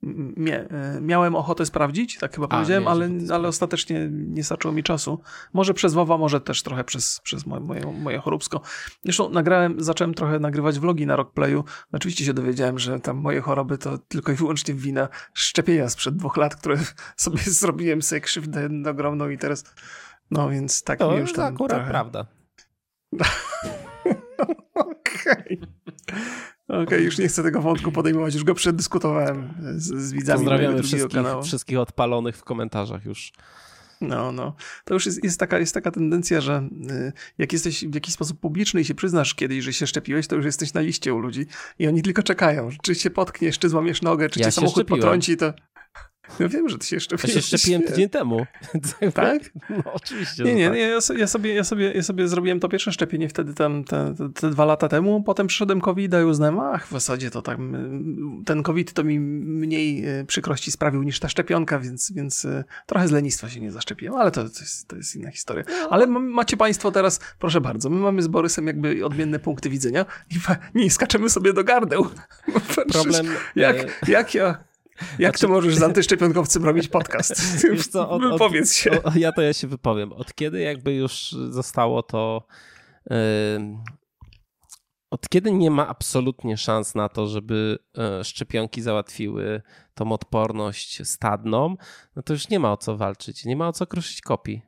[0.03, 5.21] E, miałem ochotę sprawdzić, tak chyba A, powiedziałem, ale, ale ostatecznie nie starczyło mi czasu.
[5.53, 8.61] Może przez WoWa, może też trochę przez, przez moje, moje choróbsko.
[9.03, 11.63] Zresztą nagrałem, zacząłem trochę nagrywać vlogi na Rockplayu.
[11.91, 16.37] Oczywiście się dowiedziałem, że tam moje choroby to tylko i wyłącznie wina szczepienia sprzed dwóch
[16.37, 16.77] lat, które
[17.15, 19.63] sobie zrobiłem sobie krzywdę ogromną i teraz
[20.31, 21.89] no więc tak to mi już tam To akurat trochę...
[21.89, 22.25] prawda.
[24.73, 25.61] Okej.
[26.67, 30.83] Okej, okay, już nie chcę tego wątku podejmować, już go przedyskutowałem z, z widzami Pozdrawiamy
[30.83, 31.43] wszystkich, kanału.
[31.43, 33.31] wszystkich odpalonych w komentarzach już.
[34.01, 34.55] No, no.
[34.85, 38.39] To już jest, jest, taka, jest taka tendencja, że y, jak jesteś w jakiś sposób
[38.39, 41.45] publiczny i się przyznasz kiedyś, że się szczepiłeś, to już jesteś na liście u ludzi
[41.79, 45.01] i oni tylko czekają, czy się potkniesz, czy złamiesz nogę, czy ja cię samochód szczepiłem.
[45.01, 45.53] potrąci, to...
[46.39, 47.35] Ja wiem, że ty się szczepiłeś.
[47.35, 48.45] Ja się szczepiłem tydzień temu.
[49.13, 49.41] Tak?
[49.69, 50.43] No oczywiście.
[50.43, 50.75] Nie, nie, tak.
[50.75, 54.29] nie ja, sobie, ja, sobie, ja sobie zrobiłem to pierwsze szczepienie wtedy tam te, te,
[54.29, 57.57] te dwa lata temu, potem przyszedłem COVID i uznałem, ach w zasadzie to tak,
[58.45, 63.07] ten COVID to mi mniej e, przykrości sprawił niż ta szczepionka, więc, więc e, trochę
[63.07, 65.63] z lenistwa się nie zaszczepiłem, ale to, to, jest, to jest inna historia.
[65.69, 65.89] No.
[65.89, 70.35] Ale macie państwo teraz, proszę bardzo, my mamy z Borysem jakby odmienne punkty widzenia i
[70.75, 72.07] nie skaczemy sobie do gardeł.
[72.93, 73.25] Problem...
[73.55, 74.68] Jak, e, jak ja
[75.19, 75.39] jak znaczy...
[75.39, 77.41] ty możesz z antyszczepionkowcem robić podcast?
[77.71, 79.03] Wiesz co, od, od, Powiedz się.
[79.03, 80.13] O, ja to ja się wypowiem.
[80.13, 82.47] Od kiedy jakby już zostało to...
[83.09, 83.17] Yy,
[85.11, 89.61] od kiedy nie ma absolutnie szans na to, żeby yy, szczepionki załatwiły
[89.93, 91.75] tą odporność stadną,
[92.15, 93.45] no to już nie ma o co walczyć.
[93.45, 94.61] Nie ma o co kruszyć kopii.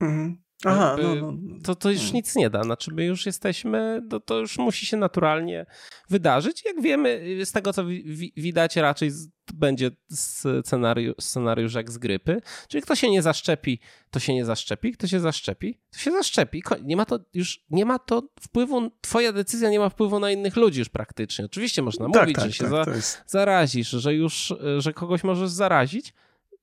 [0.00, 0.43] Mhm.
[0.64, 1.58] Aha, no, no, no.
[1.64, 2.14] To, to już hmm.
[2.14, 2.62] nic nie da.
[2.62, 5.66] Znaczy my już jesteśmy, to, to już musi się naturalnie
[6.10, 6.64] wydarzyć.
[6.64, 9.10] Jak wiemy, z tego co wi widać, raczej
[9.54, 12.40] będzie scenariusz, scenariusz jak z grypy.
[12.68, 14.92] Czyli kto się nie zaszczepi, to się nie zaszczepi.
[14.92, 16.62] Kto się zaszczepi, to się zaszczepi.
[16.82, 20.56] Nie ma to już, nie ma to wpływu, twoja decyzja nie ma wpływu na innych
[20.56, 21.44] ludzi już praktycznie.
[21.44, 23.22] Oczywiście można tak, mówić, tak, że się tak, za, jest...
[23.26, 26.14] zarazisz, że już, że kogoś możesz zarazić.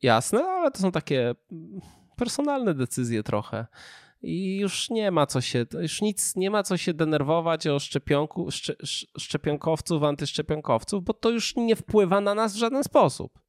[0.01, 1.35] Jasne, ale to są takie
[2.21, 3.67] personalne decyzje trochę.
[4.21, 8.51] I już nie ma co się, już nic, nie ma co się denerwować o szczepionku,
[8.51, 8.73] szcze,
[9.17, 13.39] szczepionkowców, antyszczepionkowców, bo to już nie wpływa na nas w żaden sposób.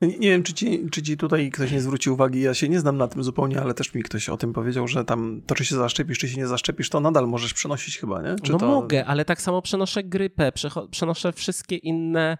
[0.00, 2.96] Nie, wiem, czy ci, czy ci tutaj ktoś nie zwrócił uwagi, ja się nie znam
[2.96, 5.76] na tym zupełnie, ale też mi ktoś o tym powiedział, że tam to, czy się
[5.76, 8.36] zaszczepisz, czy się nie zaszczepisz, to nadal możesz przenosić chyba, nie?
[8.42, 8.66] Czy no to...
[8.66, 10.52] mogę, ale tak samo przenoszę grypę,
[10.90, 12.38] przenoszę wszystkie inne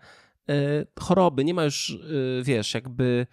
[0.50, 0.54] y,
[1.00, 1.44] choroby.
[1.44, 3.26] Nie ma już, y, wiesz, jakby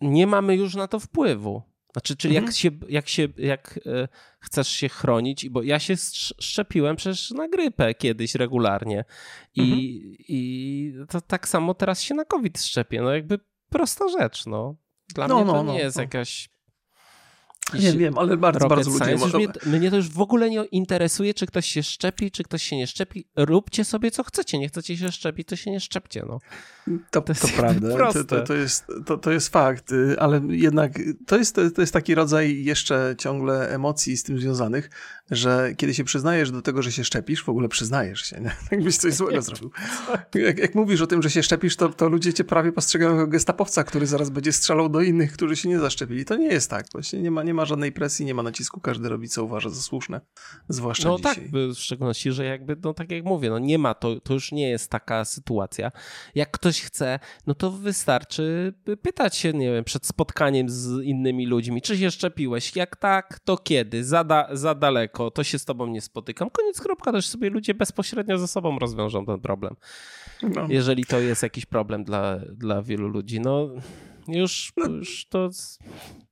[0.00, 1.62] nie mamy już na to wpływu.
[1.92, 2.46] Znaczy, czyli mhm.
[2.46, 4.08] jak, się, jak, się, jak y,
[4.40, 5.94] chcesz się chronić, bo ja się
[6.38, 9.04] szczepiłem przecież na grypę kiedyś regularnie
[9.54, 9.80] i, mhm.
[10.28, 13.02] i to tak samo teraz się na COVID szczepię.
[13.02, 13.38] No jakby
[13.70, 14.76] prosta rzecz, no.
[15.14, 16.02] Dla no, mnie to no, nie no, jest no.
[16.02, 16.48] jakaś
[17.72, 19.38] nie wiem, ale bardzo, bardzo ludzie mogą...
[19.38, 22.76] Mnie, mnie to już w ogóle nie interesuje, czy ktoś się szczepi, czy ktoś się
[22.76, 23.26] nie szczepi.
[23.36, 24.58] Róbcie sobie, co chcecie.
[24.58, 26.24] Nie chcecie się szczepić, to się nie szczepcie.
[26.28, 26.38] No.
[27.10, 28.12] To, to, to prawda.
[28.12, 30.92] To, to, to, jest, to, to jest fakt, y, ale jednak
[31.26, 34.90] to jest, to jest taki rodzaj jeszcze ciągle emocji z tym związanych,
[35.30, 38.50] że kiedy się przyznajesz do tego, że się szczepisz, w ogóle przyznajesz się, nie?
[38.76, 39.70] jakbyś coś złego zrobił.
[40.34, 43.26] Jak, jak, mówisz o tym, że się szczepisz, to, to ludzie cię prawie postrzegają jako
[43.26, 46.24] gestapowca, który zaraz będzie strzelał do innych, którzy się nie zaszczepili.
[46.24, 46.86] To nie jest tak.
[46.92, 49.82] Właśnie nie ma, nie ma żadnej presji, nie ma nacisku, każdy robi co uważa za
[49.82, 50.20] słuszne,
[50.68, 51.34] zwłaszcza no dzisiaj.
[51.34, 54.52] tak, w szczególności, że jakby, no tak jak mówię, no nie ma, to, to już
[54.52, 55.90] nie jest taka sytuacja.
[56.34, 61.82] Jak ktoś chce, no to wystarczy pytać się, nie wiem, przed spotkaniem z innymi ludźmi,
[61.82, 62.76] czy się szczepiłeś?
[62.76, 64.04] Jak tak, to kiedy?
[64.04, 66.50] Za, da, za daleko, to się z tobą nie spotykam.
[66.50, 69.76] Koniec, kropka, też sobie ludzie bezpośrednio ze sobą rozwiążą ten problem.
[70.42, 70.66] No.
[70.68, 73.40] Jeżeli to jest jakiś problem dla, dla wielu ludzi.
[73.40, 73.70] No
[74.28, 74.86] już, no.
[74.86, 75.50] już to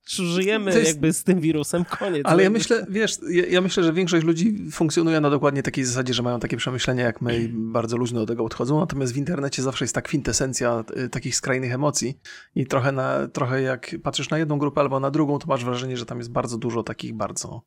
[0.05, 0.87] żyjemy jest...
[0.87, 2.23] jakby z tym wirusem, koniec.
[2.25, 6.13] Ale ja myślę, wiesz, ja, ja, myślę, że większość ludzi funkcjonuje na dokładnie takiej zasadzie,
[6.13, 9.61] że mają takie przemyślenia jak my i bardzo luźno do tego odchodzą, natomiast w internecie
[9.61, 12.19] zawsze jest ta kwintesencja y, takich skrajnych emocji
[12.55, 15.97] i trochę, na, trochę jak patrzysz na jedną grupę albo na drugą, to masz wrażenie,
[15.97, 17.61] że tam jest bardzo dużo takich bardzo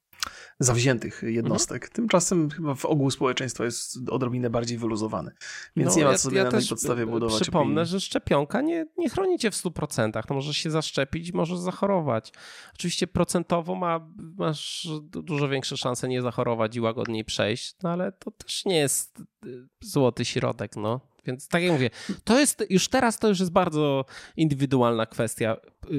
[0.58, 1.82] zawziętych jednostek.
[1.82, 1.92] Mhm.
[1.92, 5.32] Tymczasem chyba w ogół społeczeństwo jest odrobinę bardziej wyluzowane.
[5.76, 7.40] Więc no, nie ma co sobie ja na tej podstawie budować.
[7.40, 7.90] Przypomnę, opinii.
[7.90, 10.22] że szczepionka nie, nie chroni cię w 100%.
[10.30, 12.32] No możesz się zaszczepić, możesz zachorować.
[12.74, 18.30] Oczywiście procentowo ma, masz dużo większe szanse nie zachorować i łagodniej przejść, no ale to
[18.30, 21.00] też nie jest y, złoty środek, no.
[21.26, 21.90] Więc tak jak mówię,
[22.24, 24.04] to jest już teraz to już jest bardzo
[24.36, 25.56] indywidualna kwestia.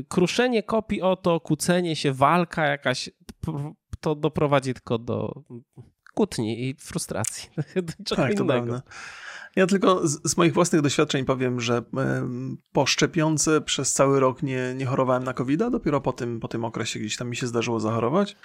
[0.08, 3.10] Kruszenie kopii o to, kłócenie się, walka jakaś
[3.99, 5.43] to doprowadzi tylko do
[6.13, 7.49] kłótni i frustracji.
[7.75, 8.81] do czego tak, innego.
[9.55, 11.83] Ja tylko z, z, moich własnych doświadczeń powiem, że
[12.71, 16.65] po szczepionce przez cały rok nie, nie chorowałem na covid dopiero po tym, po tym
[16.65, 18.36] okresie gdzieś tam mi się zdarzyło zachorować.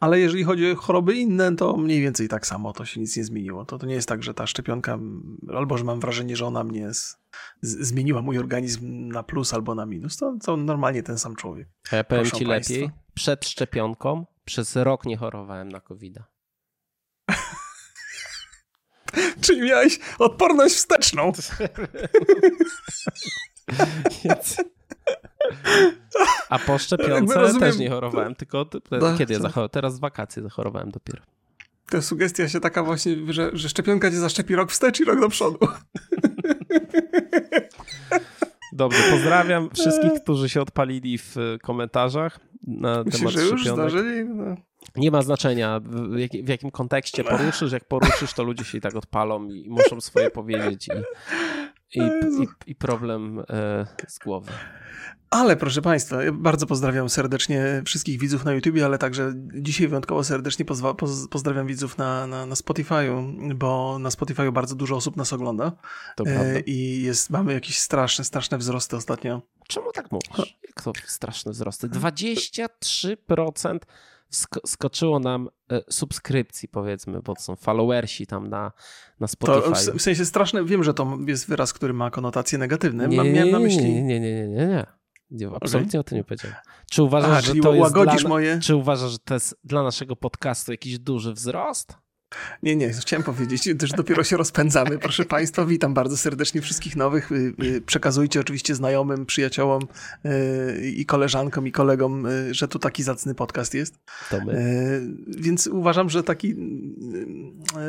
[0.00, 3.24] Ale jeżeli chodzi o choroby inne, to mniej więcej tak samo, to się nic nie
[3.24, 3.64] zmieniło.
[3.64, 4.98] To, to nie jest tak, że ta szczepionka,
[5.54, 7.18] albo że mam wrażenie, że ona mnie z,
[7.60, 10.16] z, zmieniła mój organizm na plus albo na minus.
[10.16, 11.68] To, to normalnie ten sam człowiek.
[11.92, 16.22] Ja powiem Proszę ci lepiej, przed szczepionką przez rok nie chorowałem na covid -a.
[19.44, 21.32] Czyli miałeś odporność wsteczną.
[26.48, 27.60] A po szczepionce rozumiem...
[27.60, 29.70] też nie chorowałem, tylko no, kiedy ja zachorowałem?
[29.70, 31.22] Teraz w wakacje zachorowałem dopiero.
[31.90, 35.28] To sugestia się taka właśnie, że, że szczepionka cię zaszczepi rok wstecz i rok do
[35.28, 35.58] przodu.
[38.76, 43.90] Dobrze, pozdrawiam wszystkich, którzy się odpalili w komentarzach na Myślisz, temat że już szczepionek.
[43.90, 44.24] Zdążyli?
[44.24, 44.56] No.
[44.96, 47.72] Nie ma znaczenia, w, jak, w, jakim kontekście poruszysz.
[47.72, 52.02] Jak poruszysz, to ludzie się i tak odpalą i, i muszą swoje powiedzieć i, i,
[52.42, 54.52] i, i problem e, z głowy.
[55.30, 60.64] Ale proszę Państwa, bardzo pozdrawiam serdecznie wszystkich widzów na YouTube, ale także dzisiaj wyjątkowo serdecznie
[60.64, 60.82] poz,
[61.30, 65.72] pozdrawiam widzów na, na, na Spotify'u, bo na Spotify'u bardzo dużo osób nas ogląda.
[66.16, 69.42] To e, I jest, mamy jakieś straszne, straszne wzrosty ostatnio.
[69.68, 70.56] Czemu tak mówisz?
[70.66, 71.88] Jak to straszne wzrosty?
[71.88, 73.78] 23%
[74.66, 78.72] skoczyło nam e, subskrypcji, powiedzmy, bo to są followersi tam na,
[79.20, 79.86] na Spotify.
[79.86, 83.08] To w sensie straszne, wiem, że to jest wyraz, który ma konotacje negatywne.
[83.08, 83.92] Nie, Miałem na myśli...
[83.92, 84.95] Nie, nie, nie, nie, nie.
[85.30, 85.46] Nie.
[85.46, 86.00] Nie, absolutnie okay.
[86.00, 86.56] o tym nie powiedziałem.
[86.90, 88.58] Czy uważasz, A, że to jest dla, moje...
[88.58, 92.05] Czy uważasz, że to jest dla naszego podcastu jakiś duży wzrost?
[92.62, 94.98] Nie, nie, chciałem powiedzieć, że dopiero się rozpędzamy.
[94.98, 97.32] Proszę Państwa, witam bardzo serdecznie wszystkich nowych.
[97.32, 99.82] Y, y, przekazujcie oczywiście znajomym, przyjaciołom
[100.24, 103.98] y, i koleżankom i kolegom, że tu taki zacny podcast jest.
[104.30, 105.16] To my.
[105.26, 106.54] Więc uważam, że taki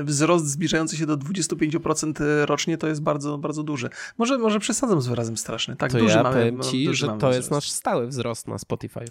[0.04, 3.90] wzrost zbliżający się do 25% rocznie to jest bardzo, bardzo duży.
[4.18, 5.76] Może, może przesadzam z wyrazem straszny.
[5.76, 7.38] Tak, to duży ja mamy, powiem ci, że to wzrost.
[7.38, 9.06] jest nasz stały wzrost na Spotify.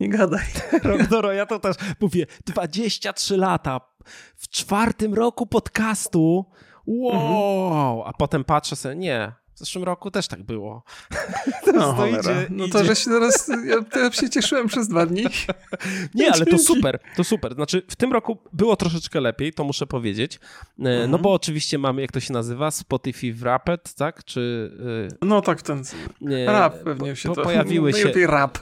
[0.00, 0.44] Nie gadaj.
[0.82, 3.95] Rok do ja to też mówię, 23 lata
[4.36, 6.44] w czwartym roku podcastu.
[6.86, 8.02] Wow!
[8.04, 10.82] A potem patrzę sobie, nie, W zeszłym roku też tak było.
[11.74, 15.24] No, to idzie, no to, że się teraz, ja, ja się cieszyłem przez dwa dni.
[16.14, 17.54] Nie, ale to super, to super.
[17.54, 20.40] Znaczy w tym roku było troszeczkę lepiej, to muszę powiedzieć.
[20.78, 21.10] Mhm.
[21.10, 24.24] No bo oczywiście mamy, jak to się nazywa, Spotify Wrapped, tak?
[24.24, 24.70] Czy...
[25.12, 25.82] Y, no tak, ten
[26.20, 27.42] nie, rap pewnie się po, to...
[27.42, 28.12] Pojawiły się...
[28.26, 28.58] rap.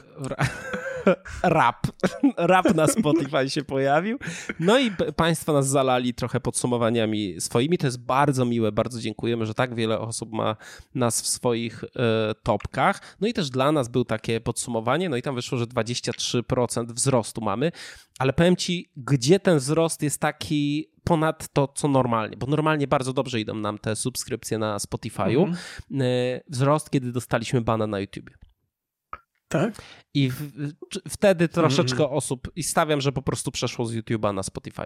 [1.43, 1.87] Rap.
[2.37, 4.19] Rap na Spotify się pojawił.
[4.61, 7.79] No i Państwo nas zalali trochę podsumowaniami swoimi.
[7.79, 10.57] To jest bardzo miłe, bardzo dziękujemy, że tak wiele osób ma
[10.95, 13.17] nas w swoich e, topkach.
[13.21, 17.41] No i też dla nas był takie podsumowanie, no i tam wyszło, że 23% wzrostu
[17.41, 17.73] mamy,
[18.19, 23.13] ale powiem Ci, gdzie ten wzrost jest taki ponad to, co normalnie, bo normalnie bardzo
[23.13, 25.45] dobrze idą nam te subskrypcje na Spotify'u.
[25.45, 25.57] Mhm.
[26.01, 28.31] E, wzrost, kiedy dostaliśmy bana na YouTube.
[29.55, 29.83] Tak?
[30.15, 30.53] I w,
[31.09, 34.85] wtedy troszeczkę mm osób, i stawiam, że po prostu przeszło z YouTube'a na Spotify.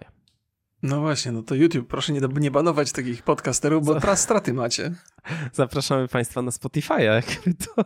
[0.83, 4.91] No właśnie, no to YouTube, proszę nie, nie banować takich podcasterów, bo teraz straty macie.
[5.53, 6.93] Zapraszamy Państwa na Spotify.
[7.75, 7.83] To,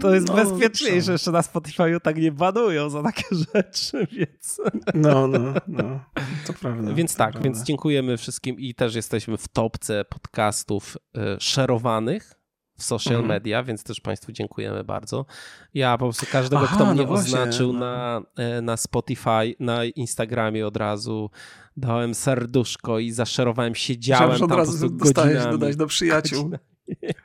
[0.00, 4.60] to jest no, bezpieczniejsze, jeszcze na Spotify'u tak nie banują za takie rzeczy, więc...
[4.94, 6.00] No, no, no,
[6.46, 6.92] to prawda.
[6.92, 7.44] Więc to tak, prawda.
[7.44, 12.43] więc dziękujemy wszystkim i też jesteśmy w topce podcastów y, szerowanych
[12.76, 13.28] w social mhm.
[13.28, 15.26] media, więc też Państwu dziękujemy bardzo.
[15.74, 17.78] Ja po prostu każdego, Aha, kto mnie no oznaczył no.
[17.78, 21.30] na, e, na Spotify, na Instagramie od razu
[21.76, 26.50] dałem serduszko i zaszerowałem, siedziałem Myślałem, tam od razu po dostałeś dodać do przyjaciół.
[26.90, 27.23] Godzinami.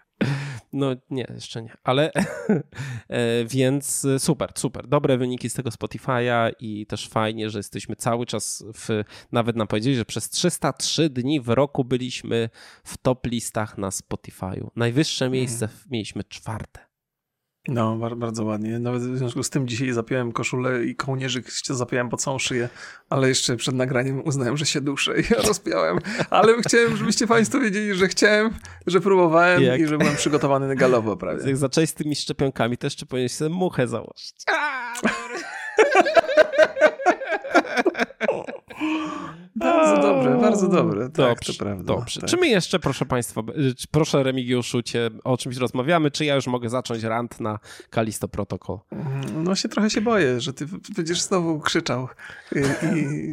[0.73, 2.12] No nie, jeszcze nie, ale
[3.08, 4.88] e, więc super, super.
[4.88, 9.67] Dobre wyniki z tego Spotify'a i też fajnie, że jesteśmy cały czas w, nawet nam
[9.67, 12.49] powiedzieli, że przez 303 dni w roku byliśmy
[12.84, 14.67] w top listach na Spotify'u.
[14.75, 15.32] Najwyższe mhm.
[15.39, 15.82] miejsce mhm.
[15.91, 16.88] mieliśmy czwarte.
[17.67, 18.79] No, bardzo ładnie.
[18.79, 22.69] Nawet w związku z tym dzisiaj zapiąłem koszulę i kołnierzyk zapiąłem po całą szyję,
[23.09, 25.99] ale jeszcze przed nagraniem uznałem, że się duszę i ja rozpiałem.
[26.29, 28.49] Ale chciałem, żebyście Państwo wiedzieli, że chciałem,
[28.87, 29.81] że próbowałem jak...
[29.81, 31.45] i że byłem przygotowany galowo prawie.
[31.47, 34.35] Jak zacząłeś z tymi szczepionkami, to jeszcze powinieneś sobie muchę założyć.
[34.47, 34.93] A,
[39.59, 41.09] Bardzo dobre, bardzo dobre.
[41.09, 41.83] Tak, dobrze, to prawda.
[41.83, 42.21] Dobrze.
[42.21, 42.29] Tak.
[42.29, 43.41] Czy my jeszcze, proszę Państwa,
[43.91, 48.79] proszę Remigiuszu, cię o czymś rozmawiamy, czy ja już mogę zacząć rant na Kalisto Protocol?
[48.91, 52.07] Mm, no się trochę się boję, że ty będziesz znowu krzyczał
[52.55, 52.59] i...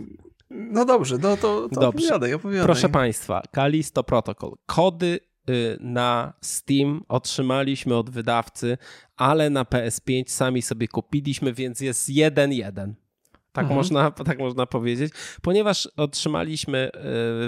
[0.51, 1.89] No dobrze, no to, to dobrze.
[1.89, 2.67] opowiadaj, opowiadaj.
[2.67, 4.53] Proszę Państwa, Kalisto Protocol.
[4.67, 8.79] Kody y, na Steam otrzymaliśmy od wydawcy,
[9.17, 12.93] ale na PS5 sami sobie kupiliśmy, więc jest 1-1
[13.57, 13.77] tak, mhm.
[13.77, 16.91] można, tak można powiedzieć, ponieważ otrzymaliśmy e,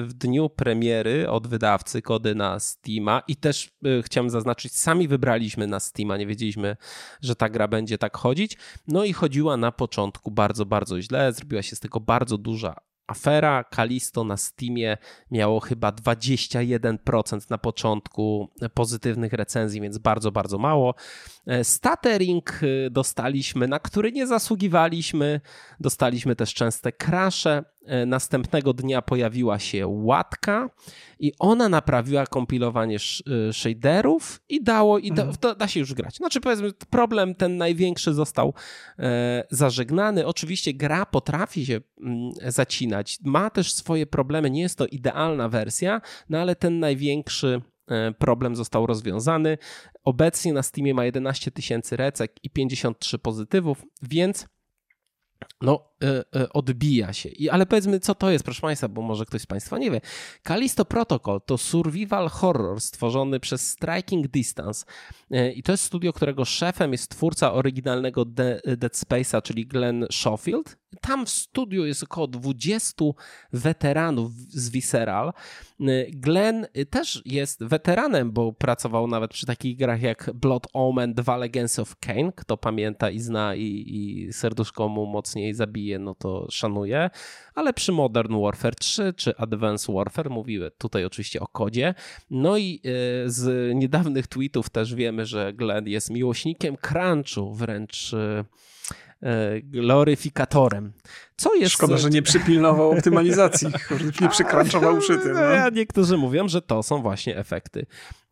[0.03, 5.66] w dniu premiery od wydawcy kody na Steama i też e, chciałem zaznaczyć, sami wybraliśmy
[5.66, 6.77] na Steama, nie wiedzieliśmy,
[7.21, 8.57] że ta gra będzie tak chodzić.
[8.87, 13.64] No i chodziła na początku bardzo, bardzo źle, zrobiła się z tego bardzo duża afera.
[13.64, 14.97] Kalisto na Steamie
[15.31, 20.94] miało chyba 21% na początku pozytywnych recenzji, więc bardzo, bardzo mało.
[21.47, 25.40] E, Statering e, dostaliśmy, na który nie zasługiwaliśmy.
[25.81, 27.64] Dostaliśmy też częste krasze.
[27.88, 30.70] E, następnego dnia pojawiła się łatka
[31.18, 35.37] i ona naprawiła kompilowanie e, shaderów i dało, i da, mhm.
[35.40, 36.16] da, da, się już grać.
[36.16, 38.55] Znaczy powiedzmy, problem ten największy został
[38.98, 40.27] e, zażegnany.
[40.27, 46.01] Oczywiście gra potrafi się mm, zacinać, ma też swoje problemy, nie jest to idealna wersja,
[46.29, 47.61] no ale ten największy
[48.18, 49.59] problem został rozwiązany.
[50.05, 54.46] Obecnie na Steamie ma 11 tysięcy recek i 53 pozytywów, więc
[55.61, 57.29] no, y, y, odbija się.
[57.29, 60.01] I, ale powiedzmy, co to jest, proszę Państwa, bo może ktoś z Państwa nie wie.
[60.48, 64.87] Callisto Protocol to survival horror stworzony przez Striking Distance.
[65.35, 70.07] Y, I to jest studio, którego szefem jest twórca oryginalnego De Dead Space'a, czyli Glenn
[70.11, 70.77] Schofield.
[71.01, 73.05] Tam w studiu jest około 20
[73.53, 75.33] weteranów z Visceral.
[76.09, 81.79] Glenn też jest weteranem, bo pracował nawet przy takich grach jak Blood Omen 2 Legends
[81.79, 82.33] of Kane.
[82.37, 87.11] Kto pamięta i zna i, i serduszko mu mocniej zabije, no to szanuje.
[87.55, 91.94] Ale przy Modern Warfare 3 czy Advanced Warfare, mówiły tutaj oczywiście o kodzie.
[92.31, 98.14] No i e, z niedawnych tweetów też wiemy, że Glenn jest miłośnikiem crunchu, wręcz
[99.62, 100.92] gloryfikatorem.
[101.37, 101.72] Co jest...
[101.72, 103.68] Szkoda, że nie przypilnował optymalizacji,
[104.20, 105.33] nie przykranczował przy tym.
[105.33, 105.70] No.
[105.70, 107.87] Niektórzy mówią, że to są właśnie efekty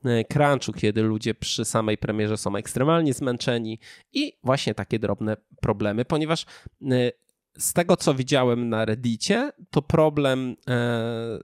[0.05, 3.79] e, crunchu, kiedy ludzie przy samej premierze są ekstremalnie zmęczeni
[4.13, 6.47] i właśnie takie drobne problemy, ponieważ
[6.83, 7.11] e,
[7.59, 10.57] z tego, co widziałem na Reddicie, to problem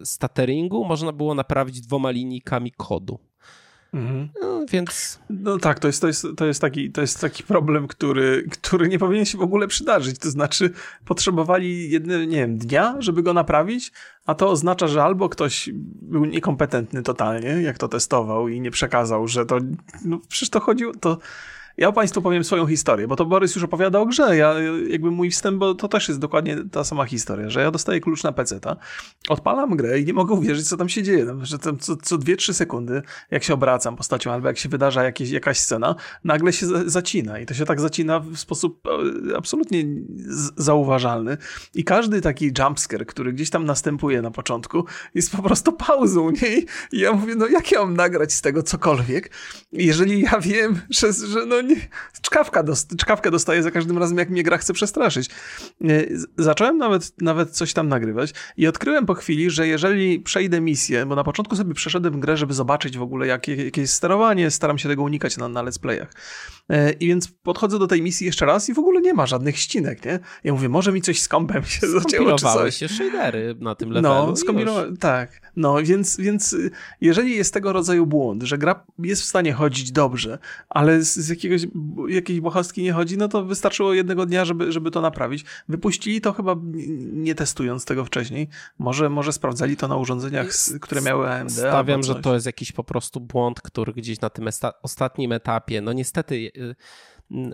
[0.05, 3.32] stutteringu można było naprawić dwoma linijkami kodu.
[3.93, 4.29] Mhm.
[4.43, 5.21] No, więc...
[5.31, 8.89] No tak, to jest, to, jest, to, jest taki, to jest taki problem, który, który
[8.89, 10.19] nie powinien się w ogóle przydarzyć.
[10.19, 10.71] To znaczy
[11.05, 13.93] potrzebowali jednego, nie wiem, dnia, żeby go naprawić,
[14.27, 15.71] a to oznacza, że albo ktoś
[16.03, 19.59] był niekompetentny totalnie, jak to testował i nie przekazał, że to,
[20.05, 21.19] no przecież to chodziło, to
[21.77, 24.37] ja Państwu powiem swoją historię, bo to Borys już opowiada o grze.
[24.37, 24.55] Ja,
[24.89, 28.23] jakby mój wstęp, bo to też jest dokładnie ta sama historia, że ja dostaję klucz
[28.23, 28.61] na PC,
[29.29, 31.27] odpalam grę i nie mogę uwierzyć, co tam się dzieje.
[31.43, 35.31] Że tam co, co 2-3 sekundy, jak się obracam postacią, albo jak się wydarza jakieś,
[35.31, 35.95] jakaś scena,
[36.25, 37.39] nagle się zacina.
[37.39, 38.87] I to się tak zacina w sposób
[39.33, 39.85] e, absolutnie
[40.57, 41.37] zauważalny.
[41.75, 44.85] I każdy taki jumpscare, który gdzieś tam następuje na początku,
[45.15, 46.31] jest po prostu pauzą.
[46.31, 49.31] I ja mówię, no jak ja mam nagrać z tego cokolwiek,
[49.73, 51.77] jeżeli ja wiem, że, że no nie,
[52.23, 55.31] czkawka, dost, czkawkę dostaję za każdym razem, jak mnie gra chce przestraszyć.
[56.39, 61.15] Zacząłem nawet, nawet coś tam nagrywać i odkryłem po chwili, że jeżeli przejdę misję, bo
[61.15, 64.89] na początku sobie przeszedłem grę, żeby zobaczyć w ogóle jakie, jakie jest sterowanie, staram się
[64.89, 66.13] tego unikać na, na let's playach.
[66.69, 69.59] E, I więc podchodzę do tej misji jeszcze raz i w ogóle nie ma żadnych
[69.59, 70.19] ścinek, nie?
[70.45, 72.77] Ja mówię, może mi coś z kompem się zacięło, czy coś.
[72.77, 74.27] się shadery na tym levelu.
[74.27, 75.53] No, skombinowałem, tak.
[75.57, 76.57] No, więc, więc
[77.01, 80.39] jeżeli jest tego rodzaju błąd, że gra jest w stanie chodzić dobrze,
[80.69, 81.52] ale z, z jakiegoś,
[82.09, 85.45] jakiejś błahostki nie chodzi, no to wystarczyło jednego dnia, żeby, żeby to naprawić.
[85.69, 86.57] Wypuścili to chyba
[87.13, 88.49] nie testując tego wcześniej.
[88.79, 90.49] Może, może sprawdzali to na urządzeniach,
[90.81, 91.53] które miały AMD.
[91.53, 94.49] Stawiam, że to jest jakiś po prostu błąd, który gdzieś na tym
[94.83, 96.75] ostatnim etapie, no niestety y,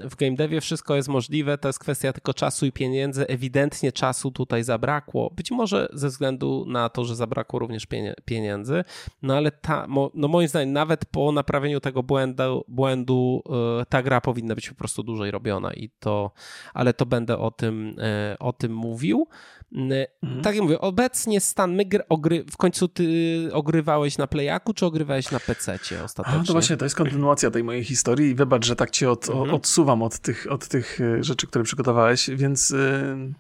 [0.05, 3.27] w game devie wszystko jest możliwe, to jest kwestia tylko czasu i pieniędzy.
[3.27, 5.31] Ewidentnie czasu tutaj zabrakło.
[5.37, 7.87] Być może ze względu na to, że zabrakło również
[8.25, 8.85] pieniędzy,
[9.23, 13.43] no ale ta, no moim zdaniem nawet po naprawieniu tego błędu, błędu
[13.81, 16.31] e, ta gra powinna być po prostu dłużej robiona i to,
[16.75, 19.29] ale to będę o tym, e, o tym mówił.
[19.73, 20.43] Mhm.
[20.43, 23.09] Tak jak mówię, obecnie stan, my gry, ogry, w końcu ty
[23.53, 26.41] ogrywałeś na Playaku, czy ogrywałeś na PC ostatecznie?
[26.43, 29.29] A, to właśnie, to jest kontynuacja tej mojej historii i wybacz, że tak cię od,
[29.29, 29.51] mhm.
[29.69, 32.71] Odsuwam od tych, od tych e, rzeczy, które przygotowałeś, więc...
[32.71, 33.33] Yy...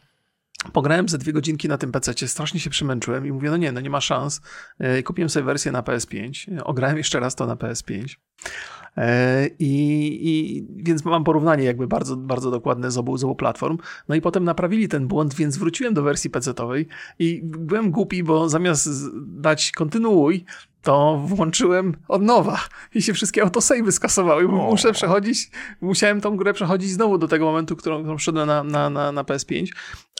[0.72, 3.80] Pograłem ze dwie godzinki na tym PC, strasznie się przemęczyłem i mówię, no nie, no
[3.80, 4.40] nie ma szans.
[4.78, 8.16] E, kupiłem sobie wersję na PS5, ograłem jeszcze raz to na PS5.
[8.96, 9.72] E, I,
[10.28, 13.78] I, więc mam porównanie jakby bardzo, bardzo dokładne z obu, z obu platform.
[14.08, 16.86] No i potem naprawili ten błąd, więc wróciłem do wersji PC-owej
[17.18, 18.88] i byłem głupi, bo zamiast
[19.26, 20.44] dać kontynuuj,
[20.82, 22.60] to włączyłem od nowa
[22.94, 25.50] i się wszystkie autosejwy skasowały, bo muszę przechodzić,
[25.80, 29.66] musiałem tą grę przechodzić znowu do tego momentu, którą, którą na, na, na, na PS5,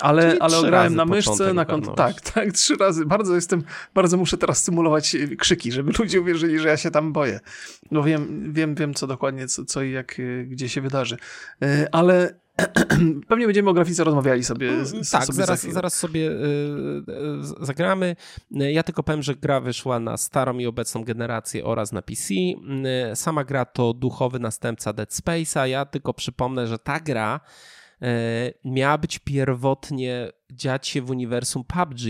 [0.00, 3.06] ale, ale ograłem na myszce, na kont- tak, tak, trzy razy.
[3.06, 3.62] Bardzo jestem,
[3.94, 7.40] bardzo muszę teraz symulować krzyki, żeby ludzie uwierzyli, że ja się tam boję.
[7.90, 11.16] No wiem, wiem, wiem co dokładnie, co, co i jak, gdzie się wydarzy.
[11.62, 12.40] E, ale
[13.28, 14.84] Pewnie będziemy o grafice rozmawiali sobie.
[14.84, 16.34] Z, tak, sobie zaraz, za zaraz sobie y,
[17.60, 18.16] y, zagramy.
[18.50, 22.34] Ja tylko powiem, że gra wyszła na starą i obecną generację oraz na PC.
[22.34, 22.56] Y,
[23.14, 25.64] sama gra to duchowy następca Dead Space'a.
[25.64, 27.40] Ja tylko przypomnę, że ta gra
[28.64, 32.00] miała być pierwotnie dziać się w uniwersum PUBG,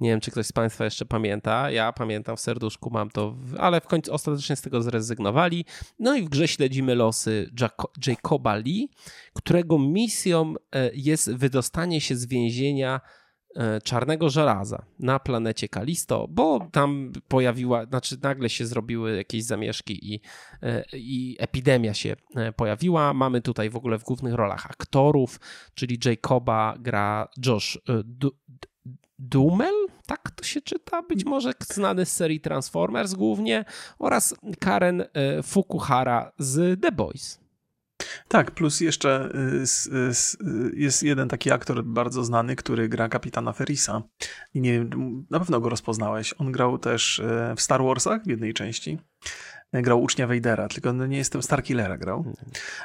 [0.00, 1.70] nie wiem, czy ktoś z Państwa jeszcze pamięta.
[1.70, 5.64] Ja pamiętam w serduszku, mam to, ale w końcu ostatecznie z tego zrezygnowali.
[5.98, 7.50] No i w grze śledzimy losy
[8.06, 8.88] Jacoba Lee,
[9.34, 13.00] którego misją e, jest wydostanie się z więzienia
[13.56, 20.14] e, czarnego żelaza na planecie Kalisto, bo tam pojawiła, znaczy nagle się zrobiły jakieś zamieszki
[20.14, 20.20] i,
[20.62, 22.16] e, i epidemia się
[22.56, 23.14] pojawiła.
[23.14, 25.40] Mamy tutaj w ogóle w głównych rolach aktorów,
[25.74, 27.78] czyli Jacoba gra Josh
[29.20, 29.74] Dumel,
[30.06, 33.64] tak to się czyta, być może znany z serii Transformers głównie,
[33.98, 37.40] oraz Karen e, Fukuhara z The Boys.
[38.28, 44.02] Tak, plus jeszcze y, y, jest jeden taki aktor bardzo znany, który gra kapitana Ferisa.
[44.54, 46.34] I nie wiem, na pewno go rozpoznałeś.
[46.38, 48.98] On grał też e, w Star Warsach w jednej części
[49.72, 52.18] grał ucznia Vadera, tylko no nie jestem Starkillera grał.
[52.18, 52.36] Mhm.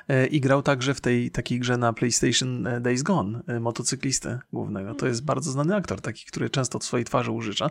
[0.07, 4.39] E, I grał także w tej takiej grze na PlayStation e, Days Gone, e, motocyklistę
[4.53, 4.95] głównego.
[4.95, 7.69] To jest bardzo znany aktor, taki, który często od swojej twarzy użycza.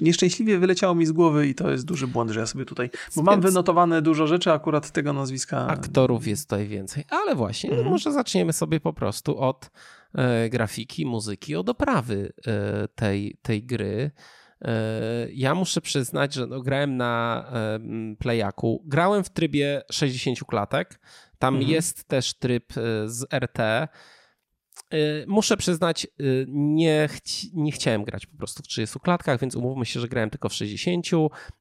[0.00, 3.22] Nieszczęśliwie wyleciało mi z głowy i to jest duży błąd, że ja sobie tutaj, bo
[3.22, 5.66] mam wynotowane dużo rzeczy, akurat tego nazwiska...
[5.66, 7.92] Aktorów jest tutaj więcej, ale właśnie, no mhm.
[7.92, 9.70] może zaczniemy sobie po prostu od
[10.50, 12.32] grafiki, muzyki, od oprawy
[12.94, 14.10] tej, tej gry.
[14.64, 17.44] E, ja muszę przyznać, że no, grałem na
[18.18, 18.82] Playaku.
[18.86, 21.00] Grałem w trybie 60 klatek.
[21.38, 21.72] Tam mhm.
[21.72, 23.60] jest też tryb e, z RT.
[23.60, 23.88] E,
[25.26, 26.06] muszę przyznać,
[26.48, 30.30] nie, chci nie chciałem grać po prostu w 30 klatkach, więc umówmy się, że grałem
[30.30, 31.06] tylko w 60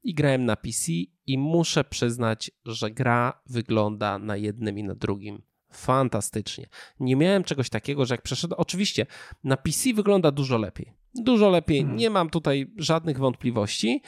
[0.04, 0.92] i grałem na PC
[1.28, 5.42] i muszę przyznać, że gra wygląda na jednym i na drugim
[5.72, 6.68] fantastycznie.
[7.00, 8.60] Nie miałem czegoś takiego, że jak przeszedłem.
[8.60, 9.06] Oczywiście
[9.44, 11.03] na PC wygląda dużo lepiej.
[11.16, 11.82] Dużo lepiej.
[11.82, 11.98] Hmm.
[11.98, 14.02] Nie mam tutaj żadnych wątpliwości,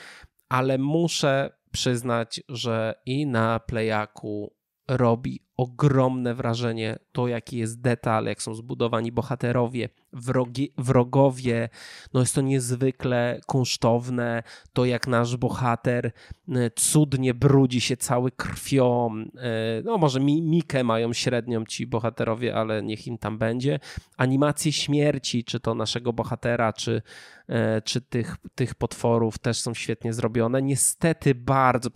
[0.50, 4.56] ale muszę przyznać, że i na Playaku
[4.88, 11.70] robi ogromne wrażenie to, jaki jest detal, jak są zbudowani bohaterowie, wrogi, wrogowie.
[12.14, 14.44] No jest to niezwykle kunsztowne,
[14.74, 16.12] to jak nasz bohater
[16.50, 19.10] e, cudnie brudzi się cały krwią.
[19.38, 23.80] E, no może Mikę mają średnią ci bohaterowie, ale niech im tam będzie.
[24.18, 27.02] Animacje śmierci, czy to naszego bohatera, czy,
[27.50, 30.62] e, czy tych, tych potworów też są świetnie zrobione.
[30.62, 31.90] Niestety bardzo,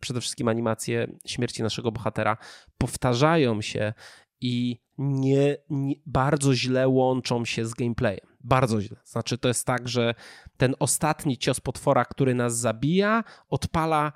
[0.00, 2.36] przede wszystkim animacje śmierci naszego bohatera
[2.78, 3.92] powtarzają się
[4.40, 8.26] i nie, nie, bardzo źle łączą się z gameplayem.
[8.40, 8.96] Bardzo źle.
[9.04, 10.14] Znaczy, to jest tak, że
[10.56, 14.12] ten ostatni cios potwora, który nas zabija, odpala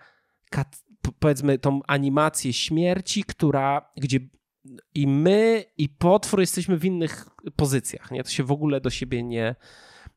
[1.19, 4.21] powiedzmy tą animację śmierci, która, gdzie
[4.95, 8.11] i my, i potwór jesteśmy w innych pozycjach.
[8.11, 8.25] Nie?
[8.25, 9.57] To się w ogóle do siebie nie,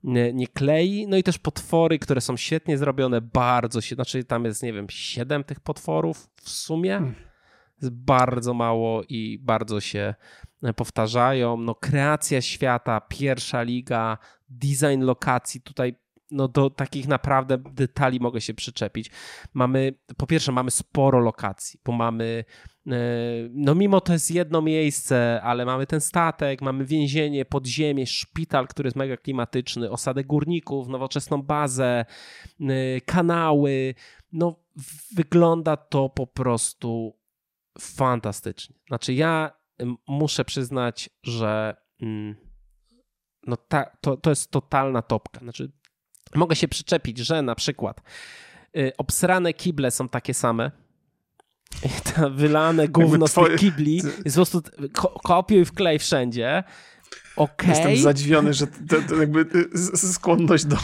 [0.04, 1.08] nie, nie klei.
[1.08, 4.88] No i też potwory, które są świetnie zrobione, bardzo się, znaczy tam jest, nie wiem,
[4.90, 6.92] siedem tych potworów w sumie.
[6.92, 7.33] Hmm
[7.82, 10.16] jest bardzo mało i bardzo się
[10.64, 11.58] e, powtarzają.
[11.58, 14.18] No, kreacja świata, pierwsza liga,
[14.50, 15.96] design lokacji, tutaj
[16.34, 19.12] no do takich naprawdę detali mogę się przyczepić.
[19.54, 22.46] Mamy, po pierwsze mamy sporo lokacji, bo mamy
[22.88, 22.92] e,
[23.52, 28.88] no mimo to jest jedno miejsce, ale mamy ten statek, mamy więzienie, podziemie, szpital, który
[28.88, 32.06] jest mega klimatyczny, osadę górników, nowoczesną bazę,
[32.62, 33.96] e, kanały.
[34.32, 34.56] No
[35.16, 37.23] wygląda to po prostu
[37.80, 38.76] fantastycznie.
[38.88, 39.52] Znaczy, ja
[40.08, 42.36] muszę przyznać, że mm,
[43.48, 45.40] no ta, to, to jest totalna topka.
[45.40, 45.72] Znaczy,
[46.36, 48.02] mogę się przyczepić, że na przykład
[48.78, 50.72] y, obsrane kible są takie same.
[52.16, 54.62] Ta wylane gówno z tych kibli jest po prostu
[55.24, 56.64] kopiuj wklej wszędzie
[57.36, 57.70] Okay.
[57.70, 59.46] Jestem zadziwiony, że to, to jakby
[59.94, 60.76] y, skłonność do,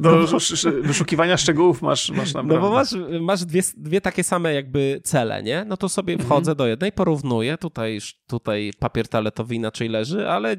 [0.00, 0.38] do no,
[0.82, 2.54] wyszukiwania szczegółów masz, masz naprawdę.
[2.54, 5.64] No bo masz, masz dwie, dwie takie same jakby cele, nie?
[5.64, 6.28] No to sobie mhm.
[6.28, 6.56] wchodzę mhm.
[6.56, 10.56] do jednej, porównuję, tutaj, tutaj papier toaletowy inaczej leży, ale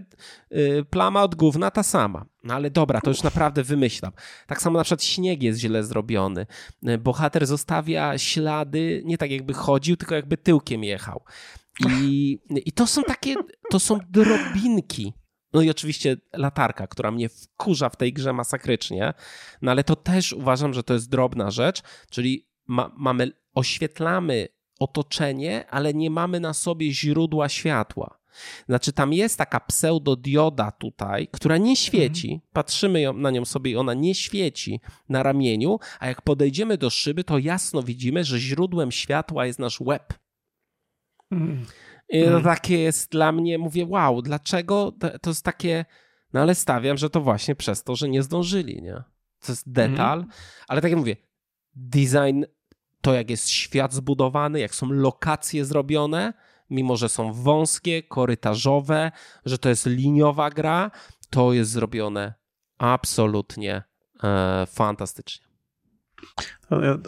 [0.52, 2.26] y, plama od gówna ta sama.
[2.44, 4.12] No ale dobra, to już naprawdę wymyślam.
[4.48, 6.46] Tak samo na przykład śnieg jest źle zrobiony.
[6.90, 11.24] Y, bohater zostawia ślady, nie tak jakby chodził, tylko jakby tyłkiem jechał.
[11.90, 13.36] I, i to są takie,
[13.70, 15.14] to są drobinki
[15.56, 19.14] no i oczywiście latarka, która mnie wkurza w tej grze masakrycznie,
[19.62, 24.48] no ale to też uważam, że to jest drobna rzecz, czyli ma, mamy, oświetlamy
[24.80, 28.20] otoczenie, ale nie mamy na sobie źródła światła.
[28.70, 32.28] Znaczy, tam jest taka pseudodioda tutaj, która nie świeci.
[32.28, 32.50] Mhm.
[32.54, 36.90] Patrzymy ją, na nią sobie i ona nie świeci na ramieniu, a jak podejdziemy do
[36.90, 40.14] szyby, to jasno widzimy, że źródłem światła jest nasz łeb.
[41.32, 41.66] Mhm.
[42.10, 42.44] I to hmm.
[42.44, 44.94] takie jest dla mnie, mówię, wow, dlaczego?
[45.22, 45.86] To jest takie,
[46.34, 49.04] no ale stawiam, że to właśnie przez to, że nie zdążyli, nie?
[49.40, 50.30] To jest detal, hmm.
[50.68, 51.16] ale tak jak mówię,
[51.76, 52.44] design,
[53.02, 56.34] to jak jest świat zbudowany, jak są lokacje zrobione,
[56.70, 59.12] mimo że są wąskie, korytarzowe,
[59.46, 60.92] że to jest liniowa gra,
[61.30, 62.34] to jest zrobione
[62.78, 63.84] absolutnie
[64.24, 65.46] e, fantastycznie.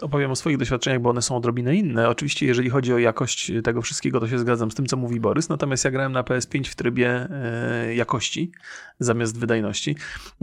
[0.02, 2.08] Opowiem o swoich doświadczeniach, bo one są odrobinę inne.
[2.08, 5.48] Oczywiście, jeżeli chodzi o jakość tego wszystkiego, to się zgadzam z tym, co mówi Borys.
[5.48, 8.52] Natomiast ja grałem na PS5 w trybie e, jakości
[9.00, 9.96] zamiast wydajności.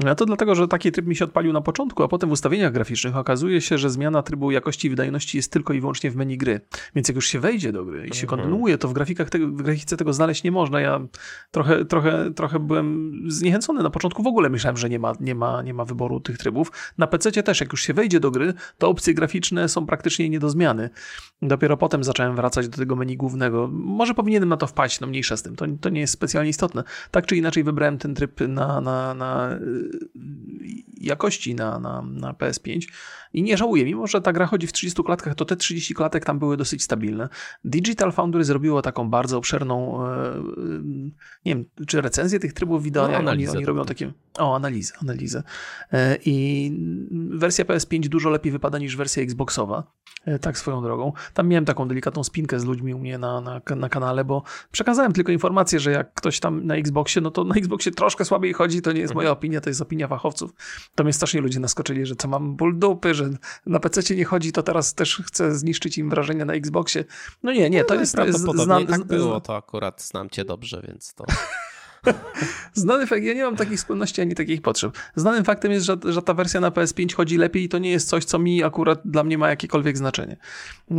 [0.06, 2.74] A to dlatego, że taki tryb mi się odpalił na początku, a potem w ustawieniach
[2.74, 6.38] graficznych okazuje się, że zmiana trybu jakości i wydajności jest tylko i wyłącznie w menu
[6.38, 6.62] gry.
[6.96, 8.28] Więc jak już się wejdzie do gry i się mhm.
[8.28, 10.82] kontynuuje, to w, grafikach tego, w grafice tego znaleźć nie można.
[10.82, 11.00] Ja
[11.52, 13.84] trochę, trochę, trochę byłem zniechęcony.
[13.84, 16.72] Na początku w ogóle myślałem, że nie ma, nie ma, nie ma wyboru tych trybów.
[16.98, 20.40] Na PC też, jak już się wejdzie do gry, to opcje graficzne są praktycznie nie
[20.40, 20.90] do zmiany.
[21.42, 23.70] Dopiero potem zacząłem wracać do tego menu głównego.
[23.72, 26.84] Może powinienem na to wpaść, no mniejsza z tym, to, to nie jest specjalnie istotne.
[27.12, 29.90] Tak czy inaczej wybrałem ten tryb na, na, na y,
[31.02, 32.88] jakości na, na, na PS5
[33.34, 36.26] i nie żałuję, mimo że ta gra chodzi w 30 klatkach, to te 30 klatek
[36.26, 37.30] tam były dosyć stabilne.
[37.64, 40.42] Digital Foundry zrobiło taką bardzo obszerną, e,
[41.46, 45.44] nie wiem, czy recenzję tych trybów wideo, no, oni, oni robią takie, o, analizę, analizę.
[45.92, 46.72] E, I
[47.12, 49.84] wersja PS5 dużo lepiej wypada niż wersja Xboxowa,
[50.26, 51.14] e, tak swoją drogą.
[51.34, 55.14] Tam miałem taką delikatną spinkę z ludźmi u mnie na, na, na kanale, bo przekazałem
[55.14, 58.82] tylko informację, że jak ktoś tam na Xboxie, no to na Xboxie troszkę słabiej chodzi,
[58.82, 60.52] to nie jest moja opinia, to jest opinia fachowców.
[60.96, 63.30] To mnie strasznie ludzie naskoczyli, że to mam ból dupy, że
[63.66, 67.06] na PC nie chodzi, to teraz też chcę zniszczyć im wrażenie na Xboxie.
[67.44, 68.16] No nie, nie, to no, jest...
[68.16, 71.26] Prawdopodobnie znam, tak było, to akurat znam cię dobrze, więc to...
[72.74, 74.98] Znany fakt, ja nie mam takich skłonności ani takich potrzeb.
[75.16, 78.10] Znanym faktem jest, że, że ta wersja na PS5 chodzi lepiej i to nie jest
[78.10, 80.38] coś, co mi akurat dla mnie ma jakiekolwiek znaczenie.
[80.92, 80.98] Yy,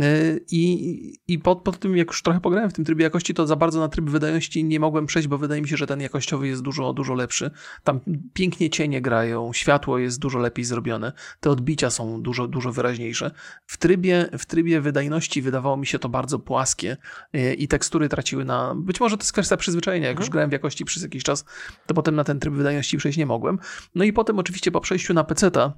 [0.51, 3.55] I, i pod, pod tym, jak już trochę pograłem w tym trybie jakości, to za
[3.55, 6.61] bardzo na tryb wydajności nie mogłem przejść, bo wydaje mi się, że ten jakościowy jest
[6.61, 7.51] dużo, dużo lepszy.
[7.83, 7.99] Tam
[8.33, 13.31] pięknie cienie grają, światło jest dużo lepiej zrobione, te odbicia są dużo, dużo wyraźniejsze.
[13.65, 16.97] W trybie, w trybie wydajności wydawało mi się to bardzo płaskie
[17.33, 18.75] yy, i tekstury traciły na...
[18.75, 20.23] Być może to jest kwestia przyzwyczajenia, jak mhm.
[20.23, 21.45] już grałem w jakości przez jakiś czas,
[21.85, 23.59] to potem na ten tryb wydajności przejść nie mogłem.
[23.95, 25.73] No i potem oczywiście po przejściu na PC-ta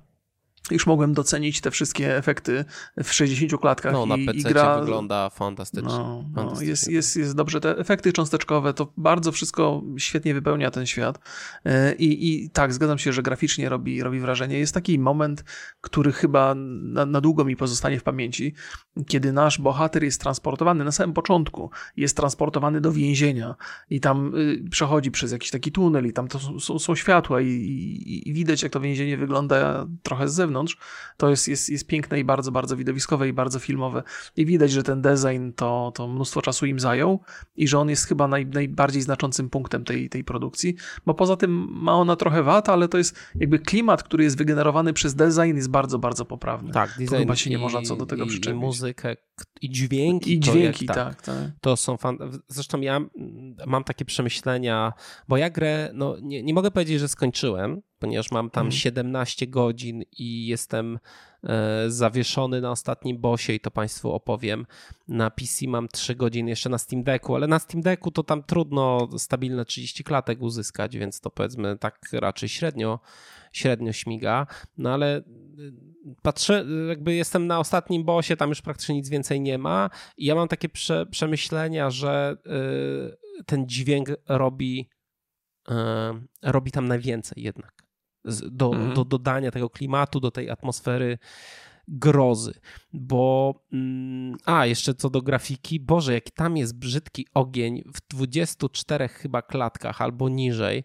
[0.72, 2.66] już mogłem docenić te wszystkie efekty
[3.03, 3.93] w 60 klatkach.
[3.93, 4.80] No, na PC i gra...
[4.80, 5.89] wygląda fantastycznie.
[5.89, 6.70] No, no, fantastycznie.
[6.70, 7.62] Jest, jest, jest dobrze.
[7.62, 11.20] Te efekty cząsteczkowe to bardzo wszystko świetnie wypełnia ten świat.
[11.66, 14.60] E, I, i tak, zgadzam się, że graficznie robi, robi wrażenie.
[14.60, 15.43] Jest taki moment,
[15.82, 18.53] który chyba na, na długo mi pozostanie w pamięci,
[19.07, 23.55] kiedy nasz bohater jest transportowany na samym początku, jest transportowany do więzienia
[23.89, 27.47] i tam y, przechodzi przez jakiś taki tunel i tam to są, są światła i,
[27.47, 30.78] i, i widać, jak to więzienie wygląda trochę z zewnątrz zewnątrz,
[31.18, 34.04] to jest, jest, jest piękne i bardzo, bardzo widowiskowe i bardzo filmowe.
[34.36, 37.20] I widać, że ten design to, to mnóstwo czasu im zajął
[37.56, 40.76] i że on jest chyba naj, najbardziej znaczącym punktem tej, tej produkcji,
[41.06, 44.93] bo poza tym ma ona trochę wad, ale to jest jakby klimat, który jest wygenerowany
[44.93, 46.72] przez design jest bardzo, bardzo poprawny.
[46.72, 47.08] Tak, design.
[47.10, 48.58] To chyba się nie można co do tego i, przyczepić.
[48.58, 49.16] I muzykę,
[49.62, 50.34] i dźwięki.
[50.34, 51.52] I dźwięki, jak, tak, tak, tak.
[51.62, 52.18] To są fan...
[52.47, 53.02] Zresztą ja
[53.68, 54.93] mam takie przemyślenia,
[55.28, 59.52] bo ja grę, no nie, nie mogę powiedzieć, że skończyłem, ponieważ mam tam 17 mhm.
[59.52, 61.00] godzin i jestem
[61.43, 64.66] e, zawieszony na ostatnim bosie i to Państwu opowiem.
[65.08, 68.43] Na PC mam 3 godziny jeszcze na Steam Decku, ale na Steam Decku to tam
[68.43, 73.00] trudno stabilne 30 klatek uzyskać, więc to powiedzmy tak raczej średnio,
[73.54, 74.47] średnio śmiga.
[74.78, 75.24] No ale e,
[76.22, 80.36] patrzę, jakby jestem na ostatnim bosie, tam już praktycznie nic więcej nie ma i ja
[80.36, 84.89] mam takie prze, przemyślenia, że e, ten dźwięk robi
[86.41, 87.89] robi tam najwięcej jednak
[88.51, 88.93] do, mhm.
[88.93, 91.17] do dodania tego klimatu, do tej atmosfery
[91.88, 92.53] grozy,
[92.93, 99.07] bo mm, a jeszcze co do grafiki, Boże, jaki tam jest brzydki ogień w 24
[99.07, 100.84] chyba klatkach albo niżej,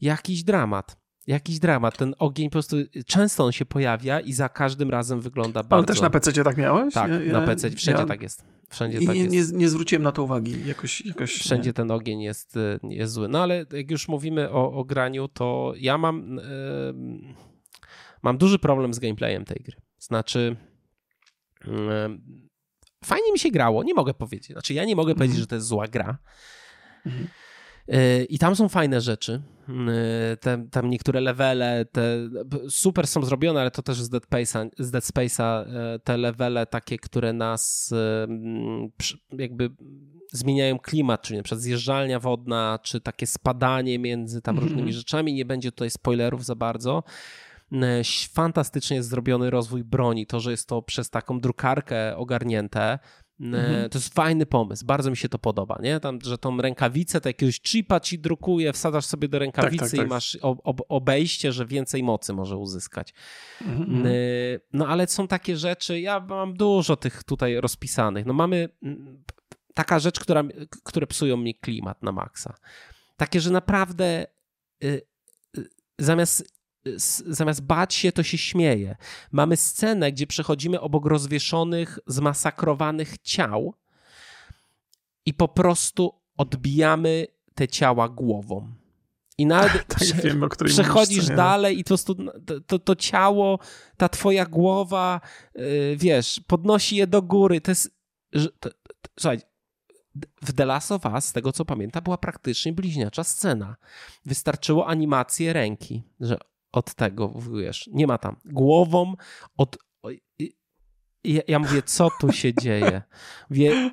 [0.00, 0.96] jakiś dramat.
[1.26, 1.96] Jakiś dramat.
[1.96, 2.76] Ten ogień po prostu
[3.06, 5.76] często on się pojawia i za każdym razem wygląda bardzo.
[5.76, 6.94] Ale też na PC tak miałeś?
[6.94, 8.06] Tak, ja, na PC wszędzie ja...
[8.06, 8.44] tak jest.
[8.68, 9.52] Wszędzie I tak nie, jest.
[9.52, 10.66] Nie, nie, zwróciłem na to uwagi.
[10.66, 11.74] Jakoś, jakoś Wszędzie nie.
[11.74, 13.28] ten ogień jest, y, jest zły.
[13.28, 17.34] No ale jak już mówimy o, o graniu, to ja mam, yy,
[18.22, 19.76] mam duży problem z gameplayem tej gry.
[19.98, 20.56] Znaczy,
[21.64, 21.72] yy,
[23.04, 24.52] fajnie mi się grało, nie mogę powiedzieć.
[24.52, 25.42] Znaczy, ja nie mogę powiedzieć, mhm.
[25.42, 26.18] że to jest zła gra.
[27.06, 27.28] Mhm.
[28.28, 29.42] I tam są fajne rzeczy.
[30.40, 32.28] Te, tam niektóre levele, te
[32.68, 35.66] super są zrobione, ale to też z Dead, Space'a, z Dead Space'a
[35.96, 39.70] y, te levele takie, które nas y, jakby
[40.32, 44.60] zmieniają klimat, czyli na przykład zjeżdżalnia wodna, czy takie spadanie między tam -hmm.
[44.60, 45.34] różnymi rzeczami.
[45.34, 47.02] Nie będzie tutaj spoilerów za bardzo.
[48.32, 52.98] Fantastycznie jest zrobiony rozwój broni, to, że jest to przez taką drukarkę ogarnięte,
[53.40, 53.90] Mhm.
[53.90, 56.00] To jest fajny pomysł, bardzo mi się to podoba, nie?
[56.00, 59.98] Tam, że tą rękawicę, to jakiegoś chipa ci drukuje, wsadzasz sobie do rękawicy tak, tak,
[59.98, 60.06] tak.
[60.06, 60.38] i masz
[60.88, 63.14] obejście, że więcej mocy może uzyskać.
[63.60, 64.08] Mhm.
[64.72, 68.26] No ale są takie rzeczy, ja mam dużo tych tutaj rozpisanych.
[68.26, 68.68] No mamy
[69.74, 70.44] taka rzecz, która,
[70.84, 72.54] które psują mi klimat na maksa.
[73.16, 74.26] Takie, że naprawdę
[74.84, 75.02] y,
[75.58, 75.68] y,
[75.98, 76.57] zamiast
[77.26, 78.96] zamiast bać się, to się śmieje.
[79.32, 83.74] Mamy scenę, gdzie przechodzimy obok rozwieszonych, zmasakrowanych ciał
[85.26, 88.72] i po prostu odbijamy te ciała głową.
[89.38, 91.96] I nawet tak, prze, wiem, przechodzisz dalej i to,
[92.66, 93.58] to, to, ciało,
[93.96, 95.20] ta twoja głowa,
[95.54, 97.60] yy, wiesz, podnosi je do góry.
[97.60, 97.98] To jest.
[98.60, 98.70] To,
[99.20, 99.40] słuchaj,
[100.42, 103.76] w The Last of Us, z tego co pamiętam, była praktycznie bliźniacza scena.
[104.26, 106.38] Wystarczyło animację ręki, że
[106.72, 108.36] od tego, wiesz, nie ma tam.
[108.44, 109.14] Głową
[109.56, 109.78] od...
[111.24, 113.02] Ja, ja mówię, co tu się dzieje?
[113.50, 113.90] Wie,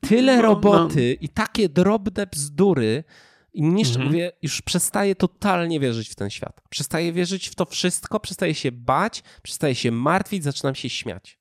[0.00, 1.26] tyle no, roboty no.
[1.26, 3.04] i takie drobne bzdury,
[3.52, 4.06] i niż mhm.
[4.06, 6.60] mówię, już przestaję totalnie wierzyć w ten świat.
[6.70, 11.38] Przestaję wierzyć w to wszystko, przestaję się bać, przestaję się martwić, zaczynam się śmiać.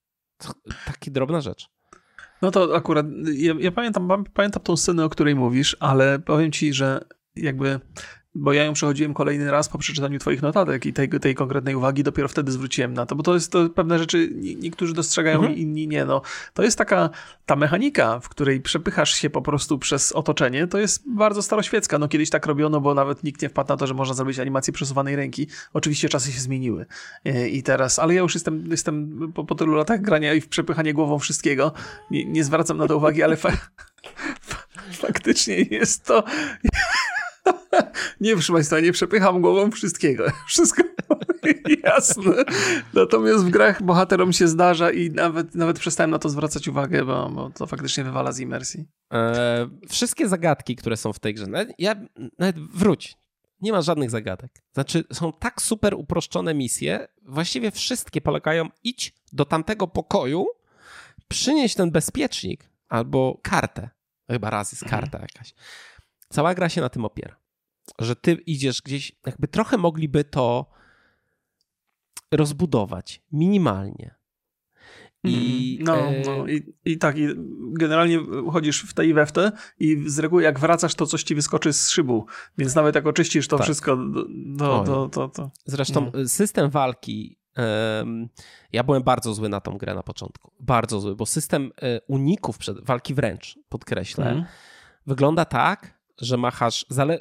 [0.85, 1.69] Taka drobna rzecz.
[2.41, 6.73] No to akurat, ja, ja, pamiętam, pamiętam tą scenę, o której mówisz, ale powiem ci,
[6.73, 7.05] że
[7.35, 7.79] jakby
[8.35, 12.03] bo ja ją przechodziłem kolejny raz po przeczytaniu twoich notatek i tej, tej konkretnej uwagi
[12.03, 15.57] dopiero wtedy zwróciłem na to, bo to jest to pewne rzeczy, niektórzy dostrzegają, mhm.
[15.57, 16.05] inni nie.
[16.05, 16.21] No,
[16.53, 17.09] to jest taka,
[17.45, 21.99] ta mechanika, w której przepychasz się po prostu przez otoczenie, to jest bardzo staroświecka.
[21.99, 24.73] No kiedyś tak robiono, bo nawet nikt nie wpadł na to, że można zrobić animację
[24.73, 25.47] przesuwanej ręki.
[25.73, 26.85] Oczywiście czasy się zmieniły
[27.25, 30.47] e, i teraz, ale ja już jestem, jestem po, po tylu latach grania i w
[30.47, 31.73] przepychanie głową wszystkiego,
[32.11, 33.51] nie, nie zwracam na to uwagi, ale fa
[34.91, 36.23] faktycznie jest to
[38.21, 40.25] nie, proszę Państwa, nie przepycham głową wszystkiego.
[40.47, 40.83] Wszystko
[41.83, 42.43] jasne.
[42.93, 47.29] Natomiast w grach bohaterom się zdarza i nawet, nawet przestałem na to zwracać uwagę, bo,
[47.29, 48.85] bo to faktycznie wywala z imersji.
[49.13, 51.95] E, wszystkie zagadki, które są w tej grze, nawet, ja,
[52.39, 53.17] nawet wróć,
[53.61, 54.51] nie ma żadnych zagadek.
[54.73, 60.45] Znaczy, są tak super uproszczone misje, właściwie wszystkie polegają, idź do tamtego pokoju,
[61.27, 63.89] przynieś ten bezpiecznik albo kartę.
[64.31, 65.21] Chyba raz jest karta mhm.
[65.21, 65.53] jakaś.
[66.29, 67.35] Cała gra się na tym opiera.
[67.99, 70.71] Że ty idziesz gdzieś, jakby trochę mogliby to
[72.31, 74.19] rozbudować minimalnie.
[75.23, 75.97] I, mhm.
[75.97, 76.21] no, e...
[76.25, 77.27] no i, i tak, i
[77.59, 78.19] generalnie
[78.51, 81.35] chodzisz w te i we w te i z reguły jak wracasz, to coś ci
[81.35, 82.25] wyskoczy z szybu,
[82.57, 83.63] więc nawet jak oczyścisz to tak.
[83.63, 83.97] wszystko,
[84.45, 85.51] do, do, to, to...
[85.65, 86.27] Zresztą no.
[86.27, 87.39] system walki,
[88.71, 92.57] ja byłem bardzo zły na tą grę na początku, bardzo zły, bo system e, uników
[92.57, 94.45] przed, walki wręcz, podkreślę, mm.
[95.07, 97.19] wygląda tak, że machasz, zale,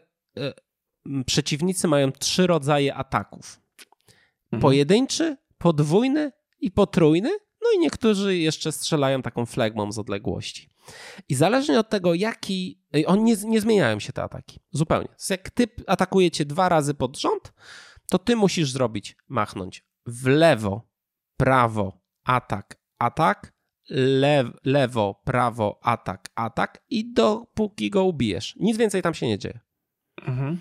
[1.27, 3.61] przeciwnicy mają trzy rodzaje ataków.
[4.45, 4.61] Mhm.
[4.61, 7.31] Pojedynczy, podwójny i potrójny,
[7.63, 10.71] no i niektórzy jeszcze strzelają taką flegmą z odległości.
[11.29, 12.83] I zależnie od tego, jaki.
[13.07, 14.61] On nie, nie zmieniają się te ataki.
[14.71, 15.09] Zupełnie.
[15.31, 17.53] Jak ty atakujecie dwa razy pod rząd,
[18.11, 20.89] to ty musisz zrobić, machnąć w lewo,
[21.37, 23.55] prawo, atak, atak,
[23.91, 28.57] lew, lewo, prawo, atak, atak i dopóki go ubijesz.
[28.57, 29.61] Nic więcej tam się nie dzieje.
[30.27, 30.59] Mhm.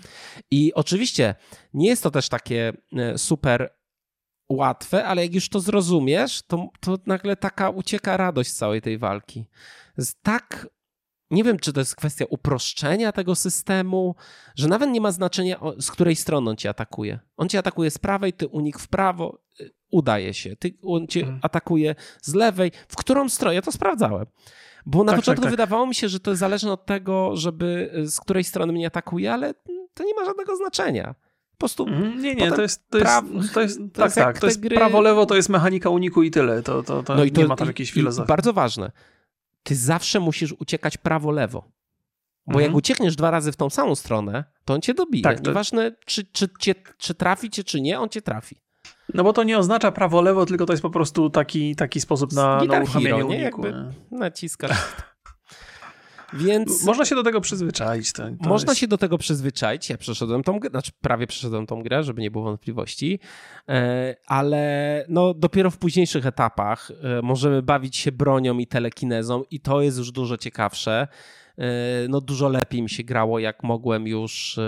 [0.50, 1.34] I oczywiście
[1.74, 3.74] nie jest to też takie e, super
[4.48, 8.98] łatwe, ale jak już to zrozumiesz, to, to nagle taka ucieka radość z całej tej
[8.98, 9.46] walki.
[9.98, 10.68] Jest tak
[11.30, 14.14] nie wiem, czy to jest kwestia uproszczenia tego systemu,
[14.56, 17.18] że nawet nie ma znaczenia, z której strony on cię atakuje.
[17.36, 20.56] On cię atakuje z prawej, ty unik w prawo, y, udaje się.
[20.56, 21.40] Ty, on cię hmm.
[21.42, 22.72] atakuje z lewej.
[22.88, 23.54] W którą stronę?
[23.54, 24.26] Ja to sprawdzałem.
[24.86, 25.50] Bo na tak, początku tak, tak.
[25.50, 28.86] wydawało mi się, że to jest zależne od tego, żeby y, z której strony mnie
[28.86, 29.54] atakuje, ale
[29.94, 31.14] to nie ma żadnego znaczenia.
[31.50, 31.86] Po prostu.
[31.86, 32.90] Mm, nie, nie, to jest.
[32.90, 34.38] To jest, to jest, to tak, jest tak.
[34.38, 34.76] To jest gry...
[34.76, 36.62] prawo-lewo, to jest mechanika uniku i tyle.
[36.62, 38.28] To, to, to, no i to nie ma tam jakiejś filozofii.
[38.28, 38.92] Bardzo ważne.
[39.62, 41.64] Ty zawsze musisz uciekać prawo-lewo.
[42.46, 42.64] Bo mhm.
[42.64, 45.22] jak uciekniesz dwa razy w tą samą stronę, to on cię dobije.
[45.22, 45.50] Tak, to...
[45.50, 48.56] Nieważne, czy, czy, czy, czy trafi cię, czy nie, on cię trafi.
[49.14, 52.64] No bo to nie oznacza prawo-lewo, tylko to jest po prostu taki, taki sposób na,
[52.64, 53.36] na uruchamianie hero, nie?
[53.36, 53.66] uniku.
[53.66, 54.76] Jakby naciskasz.
[56.32, 56.84] Więc...
[56.84, 58.12] Można się do tego przyzwyczaić.
[58.12, 58.80] To, to można jest...
[58.80, 59.90] się do tego przyzwyczaić.
[59.90, 63.20] Ja przeszedłem tą grę, znaczy prawie przeszedłem tą grę, żeby nie było wątpliwości,
[63.68, 69.60] e, ale no dopiero w późniejszych etapach e, możemy bawić się bronią i telekinezą i
[69.60, 71.08] to jest już dużo ciekawsze.
[71.58, 71.64] E,
[72.08, 74.60] no dużo lepiej mi się grało, jak mogłem już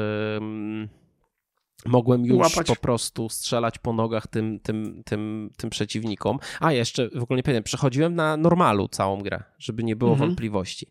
[1.86, 2.66] mogłem już Łapać.
[2.66, 6.38] po prostu strzelać po nogach tym, tym, tym, tym przeciwnikom.
[6.60, 10.28] A jeszcze w ogóle nie pamiętam, przechodziłem na normalu całą grę, żeby nie było mhm.
[10.28, 10.86] wątpliwości.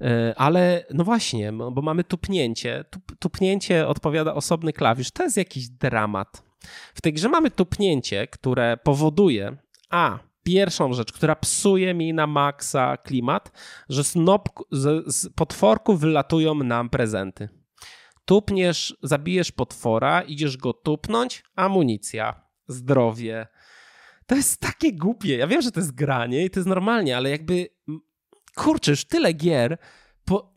[0.00, 2.84] E, ale no właśnie, bo mamy tupnięcie.
[2.90, 5.10] Tup, tupnięcie odpowiada osobny klawisz.
[5.10, 6.42] To jest jakiś dramat.
[6.94, 9.56] W tej grze mamy tupnięcie, które powoduje,
[9.90, 13.52] a pierwszą rzecz, która psuje mi na maksa klimat,
[13.88, 14.14] że z,
[14.70, 17.48] z, z potworków wylatują nam prezenty.
[18.24, 23.46] Tupniesz, zabijesz potwora, idziesz go tupnąć, amunicja, zdrowie.
[24.26, 25.36] To jest takie głupie.
[25.36, 27.68] Ja wiem, że to jest granie i to jest normalnie, ale jakby
[28.54, 29.78] kurczę, już tyle gier
[30.24, 30.54] po,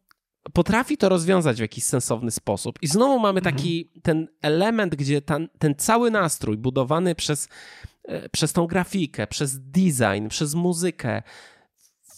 [0.54, 2.80] potrafi to rozwiązać w jakiś sensowny sposób.
[2.82, 3.56] I znowu mamy mhm.
[3.56, 7.50] taki ten element, gdzie ten, ten cały nastrój budowany przez,
[8.04, 11.24] e, przez tą grafikę, przez design, przez muzykę,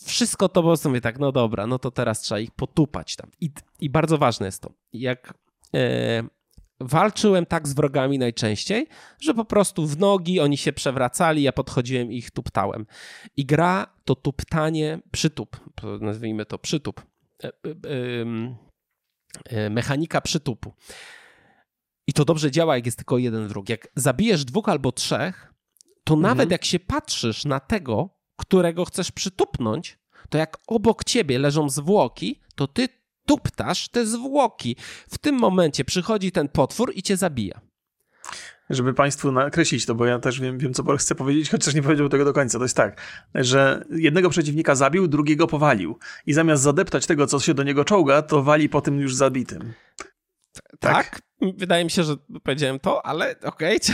[0.07, 3.31] wszystko to prostu mówię tak, no dobra, no to teraz trzeba ich potupać tam.
[3.41, 3.49] I,
[3.79, 5.33] i bardzo ważne jest to, jak
[5.73, 6.23] e,
[6.79, 8.87] walczyłem tak z wrogami najczęściej,
[9.21, 12.85] że po prostu w nogi oni się przewracali, ja podchodziłem i ich tuptałem.
[13.37, 15.57] I gra to tuptanie, przytup,
[16.01, 17.01] nazwijmy to przytup,
[17.43, 17.51] e, e,
[19.45, 20.73] e, mechanika przytupu.
[22.07, 23.69] I to dobrze działa, jak jest tylko jeden wróg.
[23.69, 25.53] Jak zabijesz dwóch albo trzech,
[26.03, 26.21] to mhm.
[26.21, 29.97] nawet jak się patrzysz na tego, którego chcesz przytupnąć,
[30.29, 32.89] to jak obok ciebie leżą zwłoki, to ty
[33.25, 34.75] tuptasz te zwłoki.
[35.09, 37.61] W tym momencie przychodzi ten potwór i cię zabija.
[38.69, 41.83] Żeby Państwu nakreślić to, bo ja też wiem, wiem co Borys chce powiedzieć, chociaż nie
[41.83, 42.57] powiedział tego do końca.
[42.57, 43.01] To jest tak,
[43.35, 45.99] że jednego przeciwnika zabił, drugiego powalił.
[46.25, 49.73] I zamiast zadeptać tego, co się do niego czołga, to wali po tym już zabitym.
[50.79, 51.09] Tak?
[51.09, 51.21] tak?
[51.57, 53.79] Wydaje mi się, że powiedziałem to, ale okej.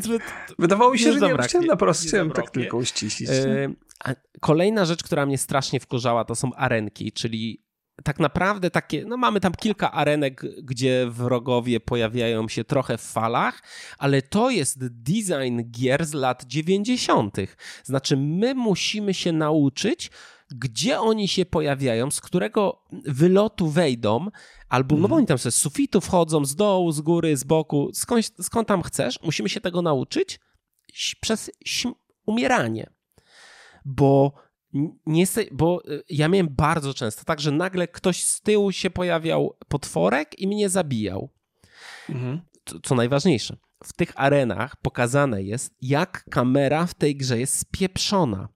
[0.00, 0.18] Okay.
[0.58, 3.30] Wydawało mi się, że nie, chciałem na chciałem tak tylko uściślić.
[3.30, 7.64] Yy, kolejna rzecz, która mnie strasznie wkurzała, to są arenki, czyli
[8.04, 13.62] tak naprawdę takie, no mamy tam kilka arenek, gdzie wrogowie pojawiają się trochę w falach,
[13.98, 17.36] ale to jest design gier z lat 90.
[17.84, 20.10] Znaczy, my musimy się nauczyć
[20.50, 24.26] gdzie oni się pojawiają, z którego wylotu wejdą,
[24.68, 25.18] albo, no bo mhm.
[25.18, 29.18] oni tam z sufitu wchodzą, z dołu, z góry, z boku, skąd, skąd tam chcesz,
[29.22, 30.40] musimy się tego nauczyć
[31.20, 31.50] przez
[32.26, 32.90] umieranie.
[33.84, 34.32] Bo
[35.06, 39.56] nie, bo y, ja miałem bardzo często tak, że nagle ktoś z tyłu się pojawiał
[39.68, 41.30] potworek i mnie zabijał.
[42.08, 42.40] Mhm.
[42.64, 48.48] Co, co najważniejsze, w tych arenach pokazane jest, jak kamera w tej grze jest spieprzona.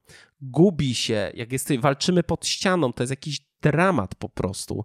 [0.51, 4.85] Gubi się, jak jest, walczymy pod ścianą, to jest jakiś dramat po prostu.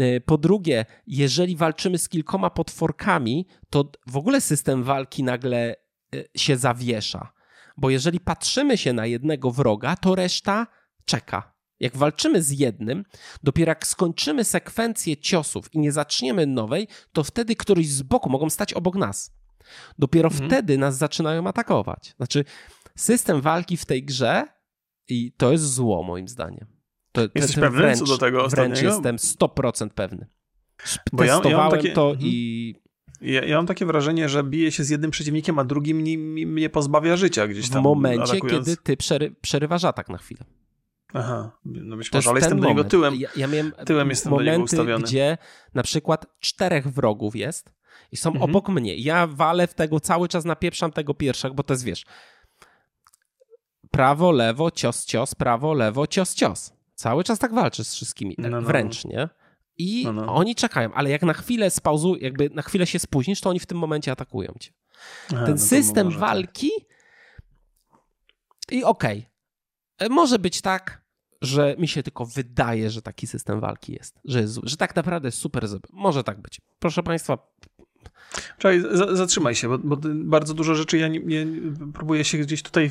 [0.00, 5.76] Y, po drugie, jeżeli walczymy z kilkoma potworkami, to w ogóle system walki nagle
[6.14, 7.32] y, się zawiesza
[7.76, 10.66] bo jeżeli patrzymy się na jednego wroga, to reszta
[11.04, 11.52] czeka.
[11.80, 13.04] Jak walczymy z jednym,
[13.42, 18.50] dopiero jak skończymy sekwencję ciosów i nie zaczniemy nowej, to wtedy któryś z boku mogą
[18.50, 19.32] stać obok nas.
[19.98, 20.50] Dopiero mhm.
[20.50, 22.14] wtedy nas zaczynają atakować.
[22.16, 22.44] Znaczy,
[22.96, 24.44] system walki w tej grze
[25.08, 26.66] i to jest zło moim zdaniem.
[27.12, 30.26] To, Jesteś pewny wręcz, co do tego Wręcz jestem 100% pewny.
[31.12, 31.92] Bo Testowałem ja, ja takie...
[31.92, 32.26] to mhm.
[32.30, 32.74] i
[33.20, 35.96] ja, ja, mam takie wrażenie, że bije się z jednym przeciwnikiem, a drugim
[36.46, 37.80] mnie pozbawia życia gdzieś tam.
[37.80, 38.66] W momencie, atakując.
[38.66, 40.44] kiedy ty przery, przerywasz atak na chwilę.
[41.14, 42.76] Aha, no być może, ale jestem moment.
[42.76, 43.14] do niego tyłem.
[43.14, 45.04] Ja, ja miałem tyłem jestem momenty, do niego ustawiony.
[45.04, 45.38] gdzie
[45.74, 47.72] na przykład czterech wrogów jest
[48.12, 48.50] i są mhm.
[48.50, 48.96] obok mnie.
[48.96, 52.04] Ja walę w tego cały czas, napieprzam tego pierwszego, bo to jest, wiesz,
[53.92, 56.72] prawo, lewo, cios, cios, prawo, lewo, cios, cios.
[56.94, 58.62] Cały czas tak walczy z wszystkimi, no, no.
[58.62, 59.28] wręcz, nie?
[59.78, 60.34] I no, no.
[60.34, 63.66] oni czekają, ale jak na chwilę spauzu, jakby na chwilę się spóźnisz, to oni w
[63.66, 64.72] tym momencie atakują cię.
[65.32, 66.18] Aha, Ten no system tak.
[66.18, 66.70] walki
[68.70, 69.26] i okej,
[69.96, 70.08] okay.
[70.08, 71.02] może być tak,
[71.42, 75.28] że mi się tylko wydaje, że taki system walki jest, że, jest, że tak naprawdę
[75.28, 75.66] jest super.
[75.92, 76.60] Może tak być.
[76.78, 77.38] Proszę Państwa,
[78.58, 78.82] Czekaj,
[79.12, 81.46] zatrzymaj się, bo, bo, bardzo dużo rzeczy ja nie, nie,
[81.94, 82.90] próbuję się gdzieś tutaj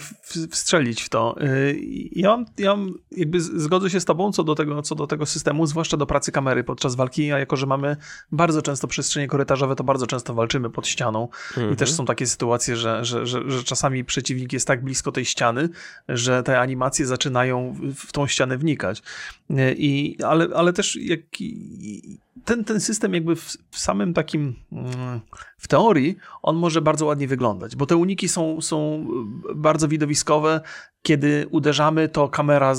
[0.50, 1.36] wstrzelić w to.
[1.42, 1.80] Y,
[2.12, 5.26] ja mam, ja mam, jakby zgodzę się z tobą co do, tego, co do tego
[5.26, 7.98] systemu, zwłaszcza do pracy kamery podczas walki, a jako, że mamy
[8.32, 11.74] bardzo często przestrzenie korytarzowe, to bardzo często walczymy pod ścianą mhm.
[11.74, 15.26] i też są takie sytuacje, że, że, że, że, czasami przeciwnik jest tak blisko tej
[15.26, 15.70] ściany,
[16.10, 19.04] że te animacje zaczynają w tą ścianę wnikać.
[19.52, 21.20] Y, I, ale, ale też jak
[22.46, 25.20] ten, ten system jakby w, w samym takim, mm,
[25.58, 29.08] w teorii, on może bardzo ładnie wyglądać, bo te uniki są, są
[29.56, 30.62] bardzo widowiskowe,
[31.02, 32.76] kiedy uderzamy, to kamera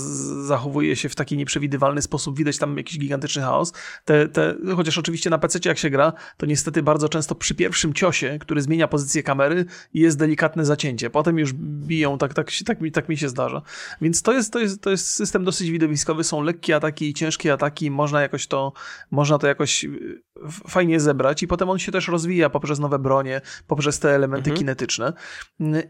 [0.46, 3.72] zachowuje się w taki nieprzewidywalny sposób, widać tam jakiś gigantyczny chaos.
[4.04, 7.94] Te, te, chociaż oczywiście na PC jak się gra, to niestety bardzo często przy pierwszym
[7.94, 9.64] ciosie, który zmienia pozycję kamery,
[9.94, 11.10] jest delikatne zacięcie.
[11.10, 13.62] Potem już biją, tak, tak, tak, mi, tak mi się zdarza.
[14.00, 17.52] Więc to jest, to, jest, to jest system dosyć widowiskowy, są lekkie ataki i ciężkie
[17.52, 18.72] ataki, można jakoś to,
[19.10, 20.22] można to jakoś y,
[20.68, 24.58] fajnie zebrać i potem on się też rozwija poprzez nowe bronie, poprzez te elementy mhm.
[24.58, 25.12] kinetyczne.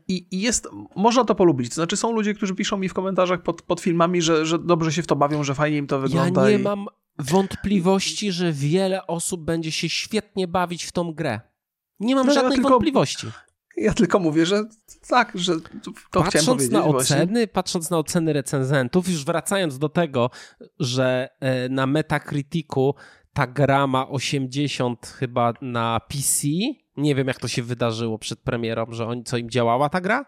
[0.09, 1.69] I, I jest, można to polubić.
[1.69, 4.59] To znaczy są ludzie, ludzie, którzy piszą mi w komentarzach pod, pod filmami, że, że
[4.59, 6.43] dobrze się w to bawią, że fajnie im to wygląda.
[6.43, 6.63] Ja nie i...
[6.63, 6.87] mam
[7.19, 11.41] wątpliwości, że wiele osób będzie się świetnie bawić w tą grę.
[12.01, 13.27] Nie mam no, żadnej ja tylko, wątpliwości.
[13.77, 14.65] Ja tylko mówię, że
[15.09, 15.55] tak, że
[16.11, 20.31] to patrząc na oceny, Patrząc na oceny recenzentów, już wracając do tego,
[20.79, 22.95] że e, na Metacriticu
[23.33, 26.49] ta gra ma 80 chyba na PC.
[26.97, 30.25] Nie wiem, jak to się wydarzyło przed premierą, że oni, co im działała ta gra?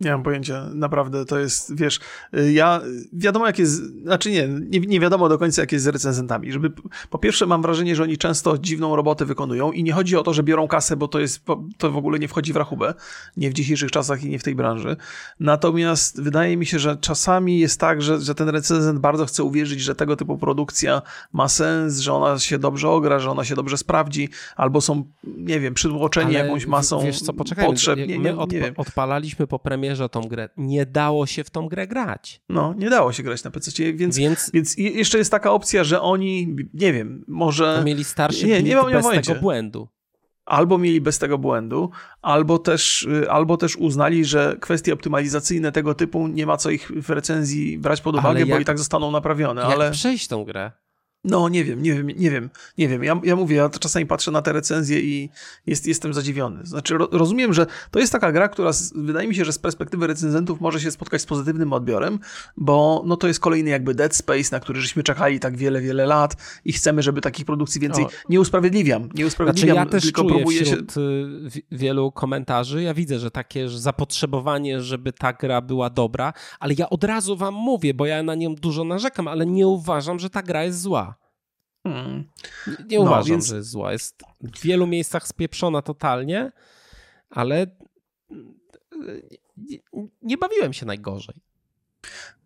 [0.00, 2.00] Nie mam pojęcia, naprawdę to jest, wiesz,
[2.36, 2.80] y, ja,
[3.12, 6.72] wiadomo jak jest, znaczy nie, nie, nie, wiadomo do końca jak jest z recenzentami, żeby,
[7.10, 10.34] po pierwsze mam wrażenie, że oni często dziwną robotę wykonują i nie chodzi o to,
[10.34, 11.44] że biorą kasę, bo to jest,
[11.78, 12.94] to w ogóle nie wchodzi w rachubę,
[13.36, 14.96] nie w dzisiejszych czasach i nie w tej branży,
[15.40, 19.80] natomiast wydaje mi się, że czasami jest tak, że, że ten recenzent bardzo chce uwierzyć,
[19.80, 23.76] że tego typu produkcja ma sens, że ona się dobrze ogra, że ona się dobrze
[23.76, 28.18] sprawdzi, albo są, nie wiem, przytłoczeni Ale jakąś masą wiesz co, poczekaj, potrzeb, nie, nie,
[28.18, 30.48] my odpa odpalaliśmy po premierze premierze tą grę.
[30.56, 32.42] Nie dało się w tą grę grać.
[32.48, 36.00] No, nie dało się grać na PC, więc, więc, więc jeszcze jest taka opcja, że
[36.00, 37.82] oni, nie wiem, może...
[37.84, 39.88] mieli starszy nie, nie, mam, bez tego błędu
[40.44, 41.90] albo mieli bez tego błędu,
[42.22, 46.90] albo też, y, albo też uznali, że kwestie optymalizacyjne tego typu nie ma co ich
[47.02, 49.62] w recenzji brać pod uwagę, jak, bo i tak zostaną naprawione.
[49.62, 50.72] Jak ale przejść tą grę?
[51.24, 53.04] No, nie wiem, nie wiem, nie wiem, nie wiem.
[53.04, 55.30] Ja, ja mówię, ja czasami patrzę na te recenzje i
[55.66, 56.66] jest, jestem zadziwiony.
[56.66, 59.58] Znaczy, ro, rozumiem, że to jest taka gra, która z, wydaje mi się, że z
[59.58, 62.18] perspektywy recenzentów może się spotkać z pozytywnym odbiorem,
[62.56, 66.06] bo no to jest kolejny jakby Dead Space, na który żeśmy czekali tak wiele, wiele
[66.06, 68.04] lat i chcemy, żeby takich produkcji więcej.
[68.04, 68.08] O.
[68.28, 70.76] Nie usprawiedliwiam, nie usprawiedliwiam, znaczy, ja też tylko próbuję się.
[70.76, 76.90] Y, wielu komentarzy, ja widzę, że takie zapotrzebowanie, żeby ta gra była dobra, ale ja
[76.90, 80.42] od razu wam mówię, bo ja na nią dużo narzekam, ale nie uważam, że ta
[80.42, 81.07] gra jest zła.
[81.82, 82.24] Hmm.
[82.88, 83.46] Nie, no, uważam, więc...
[83.46, 83.92] że jest zła.
[83.92, 86.52] Jest w wielu miejscach spieprzona totalnie,
[87.30, 87.66] ale
[89.56, 89.78] nie,
[90.22, 91.34] nie bawiłem się najgorzej.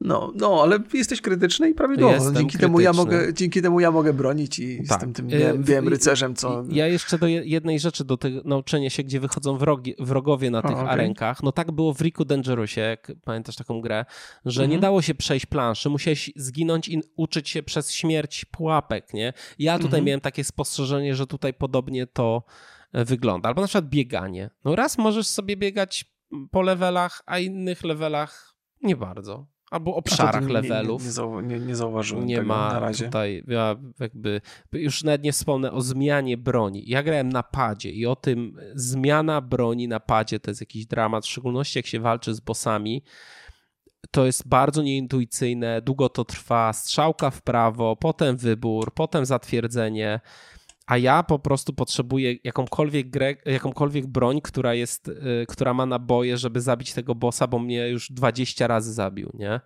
[0.04, 2.14] No, no, ale jesteś krytyczny i prawidłowo.
[2.14, 4.86] Jestem dzięki temu, ja mogę, dzięki temu ja mogę bronić i tak.
[4.90, 6.64] jestem tym wiem, wiem rycerzem, co...
[6.68, 10.70] Ja jeszcze do jednej rzeczy, do tego nauczenia się, gdzie wychodzą wrogi, wrogowie na tych
[10.70, 10.90] o, okay.
[10.90, 11.42] arenkach.
[11.42, 14.04] No tak było w Riku Dangerousie, jak pamiętasz taką grę,
[14.44, 14.70] że mhm.
[14.70, 19.32] nie dało się przejść planszy, musiałeś zginąć i uczyć się przez śmierć pułapek, nie?
[19.58, 20.04] Ja tutaj mhm.
[20.04, 22.42] miałem takie spostrzeżenie, że tutaj podobnie to
[22.92, 23.48] e, wygląda.
[23.48, 24.50] Albo na przykład bieganie.
[24.64, 26.12] No raz możesz sobie biegać
[26.50, 31.02] po levelach, a innych levelach nie bardzo albo obszarach nie, levelów.
[31.04, 33.04] Nie, nie, nie, zauważyłem nie ma na razie.
[33.04, 34.40] tutaj, ja jakby,
[34.72, 36.84] już nawet nie wspomnę o zmianie broni.
[36.86, 41.24] Ja grałem na padzie i o tym zmiana broni na padzie to jest jakiś dramat,
[41.24, 43.02] w szczególności jak się walczy z bossami.
[44.10, 50.20] To jest bardzo nieintuicyjne, długo to trwa, strzałka w prawo, potem wybór, potem zatwierdzenie
[50.92, 56.36] a ja po prostu potrzebuję jakąkolwiek grę, jakąkolwiek broń, która jest, y, która ma naboje,
[56.36, 59.60] żeby zabić tego bossa, bo mnie już 20 razy zabił, nie?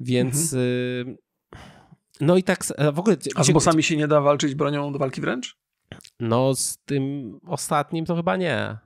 [0.00, 0.62] Więc mhm.
[0.62, 1.18] y,
[2.20, 3.16] no i tak w ogóle...
[3.34, 5.56] A z bossami się nie da walczyć bronią do walki wręcz?
[6.20, 8.78] No z tym ostatnim to chyba nie.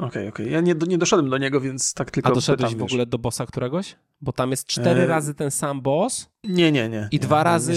[0.00, 0.46] Okej, okay, okej.
[0.46, 0.52] Okay.
[0.52, 3.46] Ja nie, nie doszedłem do niego, więc tak tylko A doszedłeś w ogóle do bossa
[3.46, 3.96] któregoś?
[4.20, 5.06] Bo tam jest cztery e...
[5.06, 6.30] razy ten sam boss.
[6.44, 7.08] Nie, nie, nie.
[7.10, 7.74] I nie, dwa razy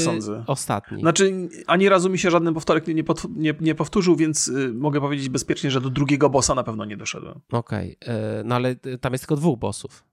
[0.47, 0.99] ostatni.
[0.99, 3.03] Znaczy, ani razu mi się żaden powtórek nie,
[3.35, 6.97] nie, nie powtórzył, więc y, mogę powiedzieć bezpiecznie, że do drugiego bossa na pewno nie
[6.97, 7.39] doszedłem.
[7.51, 8.15] Okej, okay.
[8.15, 10.03] E, no ale y, tam jest tylko dwóch bossów.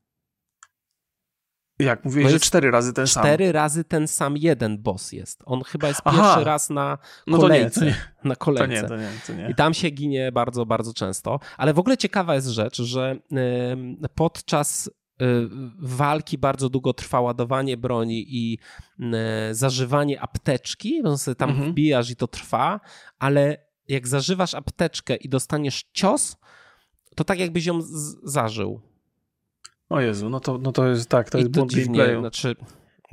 [1.80, 3.22] Jak mówiłeś, że cztery razy ten sam.
[3.22, 5.42] Cztery razy ten sam jeden boss jest.
[5.46, 6.22] On chyba jest Aha.
[6.22, 6.98] pierwszy raz na
[7.30, 7.30] kolejce.
[7.30, 7.94] No to nie, to nie.
[8.24, 8.88] Na kolejce.
[8.88, 9.50] To nie, to nie, to nie.
[9.50, 11.40] I tam się ginie bardzo, bardzo często.
[11.56, 13.16] Ale w ogóle ciekawa jest rzecz, że
[14.14, 14.92] podczas y,
[15.78, 18.58] walki bardzo długo trwa ładowanie broni i
[19.50, 21.72] zażywanie apteczki, bo sobie tam mhm.
[21.72, 22.80] wbijasz i to trwa,
[23.18, 23.56] ale
[23.88, 26.36] jak zażywasz apteczkę i dostaniesz cios,
[27.16, 27.78] to tak jakbyś ją
[28.22, 28.89] zażył.
[29.90, 32.20] O Jezu, no to, no to jest tak, to I jest błąd gameplayu.
[32.20, 32.56] Znaczy,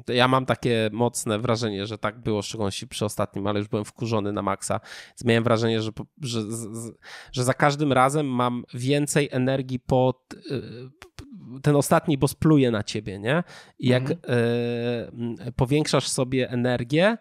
[0.07, 3.85] ja mam takie mocne wrażenie, że tak było, w szczególności przy ostatnim, ale już byłem
[3.85, 4.79] wkurzony na maksa.
[5.25, 6.41] Miałem wrażenie, że, że,
[7.31, 10.25] że za każdym razem mam więcej energii po
[11.61, 13.43] ten ostatni boss pluje na ciebie, nie?
[13.79, 15.35] I jak mhm.
[15.47, 17.17] y, powiększasz sobie energię,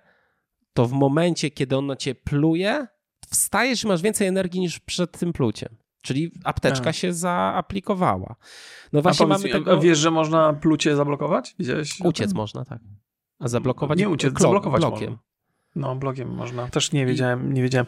[0.72, 2.86] to w momencie, kiedy on na ciebie pluje,
[3.30, 5.76] wstajesz i masz więcej energii niż przed tym pluciem.
[6.07, 8.36] Czyli apteczka się zaaplikowała.
[8.92, 9.80] No właśnie mamy mi, tego...
[9.80, 11.54] Wiesz, że można plucie zablokować?
[11.59, 12.00] Widziałeś?
[12.04, 12.78] Uciec można, tak.
[13.38, 13.98] A zablokować?
[13.98, 15.11] Nie uciec, zablokować blokiem.
[15.11, 15.26] Można.
[15.76, 16.68] No, blogiem można.
[16.68, 17.86] Też nie wiedziałem, nie wiedziałem.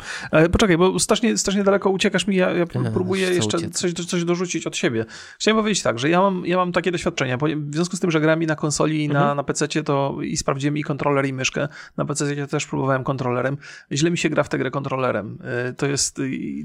[0.53, 4.77] Poczekaj, bo strasznie, strasznie daleko uciekasz mi, ja, ja próbuję jeszcze coś, coś dorzucić od
[4.77, 5.05] siebie.
[5.39, 8.11] Chciałem powiedzieć tak, że ja mam, ja mam takie doświadczenia, bo w związku z tym,
[8.11, 9.37] że grałem i na konsoli, i na, mhm.
[9.37, 11.69] na PC, to i sprawdziłem i kontroler, i myszkę.
[11.97, 13.57] Na PC też próbowałem kontrolerem.
[13.93, 15.39] Źle mi się gra w tę grę kontrolerem.
[15.45, 16.21] E, to jest,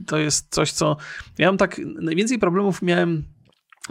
[0.08, 0.98] to jest coś, co...
[1.38, 1.82] Ja mam tak...
[1.86, 3.24] Najwięcej problemów miałem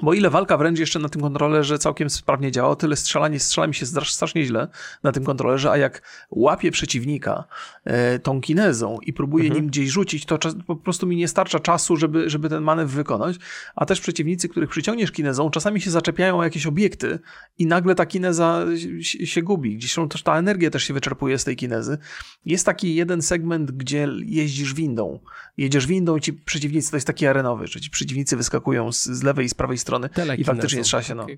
[0.02, 3.66] bo ile walka wręcz jeszcze na tym kontrolerze całkiem sprawnie działa, o tyle strzelanie strzela
[3.66, 4.68] mi się strasznie źle
[5.02, 7.44] na tym kontrolerze, a jak łapię przeciwnika
[7.84, 9.60] e, tą kinezą i próbuję mhm.
[9.62, 12.92] nim gdzieś rzucić, to czas, po prostu mi nie starcza czasu, żeby, żeby ten manewr
[12.92, 13.36] wykonać,
[13.76, 17.18] a też przeciwnicy, których przyciągniesz kinezą, czasami się zaczepiają o jakieś obiekty
[17.58, 18.64] i nagle ta kineza
[19.00, 19.76] się, się gubi.
[19.76, 21.98] Gdzieś też ta energia też się wyczerpuje z tej kinezy.
[22.44, 25.20] Jest taki jeden segment, gdzie jeździsz windą.
[25.56, 29.22] Jedziesz windą i ci przeciwnicy, to jest taki arenowy, że ci przeciwnicy wyskakują z, z
[29.22, 30.08] lewej i z prawej strony.
[30.38, 31.26] I faktycznie trzeba się, no...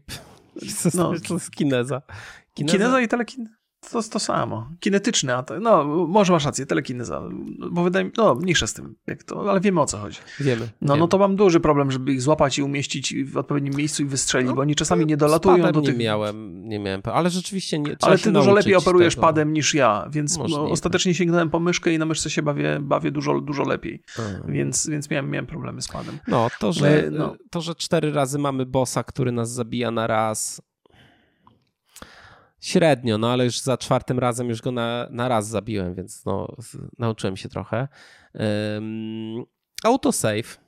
[0.94, 2.02] No, to jest kineza.
[2.54, 3.48] Kineza, kineza i telekin
[3.90, 4.68] to jest to samo.
[4.80, 7.22] Kinetyczne, a to, no może masz rację, telekineza,
[7.70, 10.18] bo wydaje mi no mniejsze z tym, jak to, ale wiemy o co chodzi.
[10.40, 10.68] Wiemy.
[10.80, 11.00] No, wiemy.
[11.00, 14.48] no to mam duży problem, żeby ich złapać i umieścić w odpowiednim miejscu i wystrzelić,
[14.48, 15.98] no, bo oni czasami nie dolatują do tych...
[15.98, 19.26] nie miałem, nie miałem, ale rzeczywiście nie Ale ty dużo lepiej operujesz tego.
[19.26, 23.10] padem niż ja, więc no, ostatecznie sięgnąłem po myszkę i na myszce się bawię, bawię
[23.10, 24.02] dużo, dużo lepiej,
[24.48, 26.18] więc, więc miałem, miałem problemy z padem.
[26.28, 27.36] No to, że, no.
[27.50, 30.62] to, że cztery razy mamy bossa, który nas zabija na raz,
[32.64, 36.56] Średnio, no ale już za czwartym razem już go na, na raz zabiłem, więc no,
[36.98, 37.88] nauczyłem się trochę.
[38.34, 39.44] Um,
[39.84, 40.58] autosave.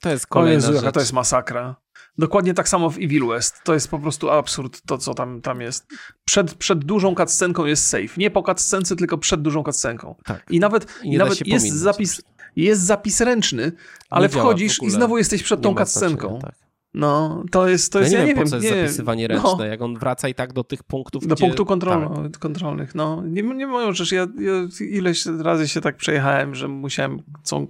[0.00, 1.76] To jest kolejna o Jezu, to jest masakra.
[2.18, 3.60] Dokładnie tak samo w Evil West.
[3.64, 5.86] To jest po prostu absurd, to co tam, tam jest.
[6.24, 8.16] Przed, przed dużą cutscenką jest save.
[8.16, 10.14] Nie po cutscence, tylko przed dużą cutscenką.
[10.24, 10.46] Tak.
[10.50, 12.22] I nawet, I nawet jest zapis,
[12.56, 13.72] jest zapis ręczny,
[14.10, 16.38] ale wchodzisz i znowu jesteś przed tą cutscenką.
[16.38, 16.63] Tak.
[16.94, 19.34] No, to jest, to jest ja nie, nie wiem, po co jest nie, zapisywanie no.
[19.34, 19.64] ręczne, no.
[19.64, 21.44] jak on wraca i tak do tych punktów, Do gdzie...
[21.44, 22.38] punktu kontrol, tak.
[22.38, 23.22] kontrolnych, no.
[23.26, 27.66] Nie, nie możesz, ja, ja ileś razy się tak przejechałem, że musiałem, są,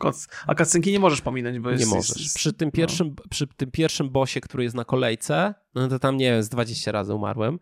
[0.46, 1.84] a kacenki nie możesz pominąć, bo jest...
[1.84, 2.20] Nie możesz.
[2.20, 2.72] Jest, przy, tym no.
[2.72, 3.24] pierwszym, no.
[3.30, 6.92] przy tym pierwszym bosie, który jest na kolejce, no to tam, nie wiem, z 20
[6.92, 7.58] razy umarłem,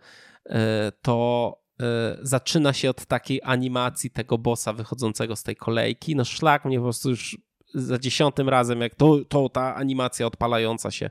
[0.47, 6.25] e, to e, zaczyna się od takiej animacji tego bossa wychodzącego z tej kolejki, no
[6.25, 7.39] szlak mnie po prostu już
[7.75, 11.11] za dziesiątym razem, jak to, to ta animacja odpalająca się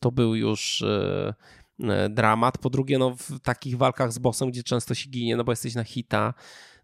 [0.00, 1.34] to był już e,
[2.10, 2.58] dramat.
[2.58, 5.74] Po drugie, no w takich walkach z bossem, gdzie często się ginie, no bo jesteś
[5.74, 6.34] na hita,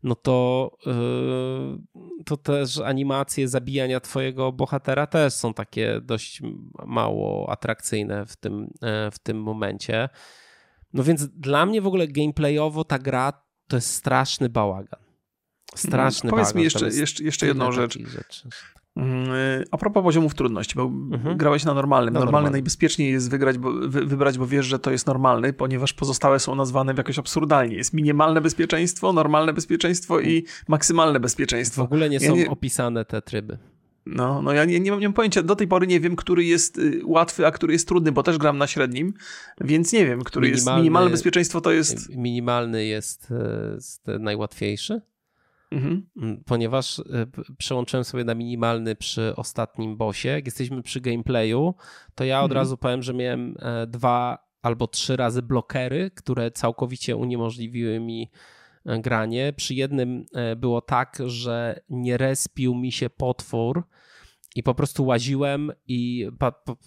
[0.02, 6.42] no to, yy, to też animacje zabijania twojego bohatera też są takie dość
[6.86, 10.08] mało atrakcyjne w tym, e, w tym momencie.
[10.92, 13.32] No więc dla mnie w ogóle gameplayowo ta gra
[13.68, 15.05] to jest straszny bałagan.
[15.74, 17.98] Straszny Powiedz mi jeszcze, jeszcze, jeszcze jedną rzecz.
[18.96, 21.36] Mm, y, a propos poziomów trudności, bo mhm.
[21.36, 22.14] grałeś na normalnym.
[22.14, 25.92] Na normalny najbezpieczniej jest wygrać, bo, wy, wybrać, bo wiesz, że to jest normalny, ponieważ
[25.92, 27.76] pozostałe są nazwane jakoś absurdalnie.
[27.76, 31.82] Jest minimalne bezpieczeństwo, normalne bezpieczeństwo i maksymalne bezpieczeństwo.
[31.82, 32.50] W ogóle nie ja są nie...
[32.50, 33.58] opisane te tryby.
[34.06, 36.44] No, no ja nie, nie, mam, nie mam pojęcia, do tej pory nie wiem, który
[36.44, 39.14] jest y, łatwy, a który jest trudny, bo też gram na średnim,
[39.60, 40.82] więc nie wiem, który minimalny, jest.
[40.82, 42.16] Minimalne bezpieczeństwo to jest.
[42.16, 43.32] Minimalny jest,
[43.74, 45.00] jest najłatwiejszy.
[45.70, 46.08] Mhm.
[46.16, 47.02] Mm, ponieważ e,
[47.58, 50.28] przełączyłem sobie na minimalny przy ostatnim bosie.
[50.28, 51.74] Jak jesteśmy przy gameplayu,
[52.14, 52.56] to ja od mhm.
[52.56, 58.30] razu powiem, że miałem e, dwa albo trzy razy blokery, które całkowicie uniemożliwiły mi
[58.86, 59.52] e, granie.
[59.56, 63.84] Przy jednym było tak, że nie respił mi się potwór
[64.56, 66.28] i po prostu łaziłem i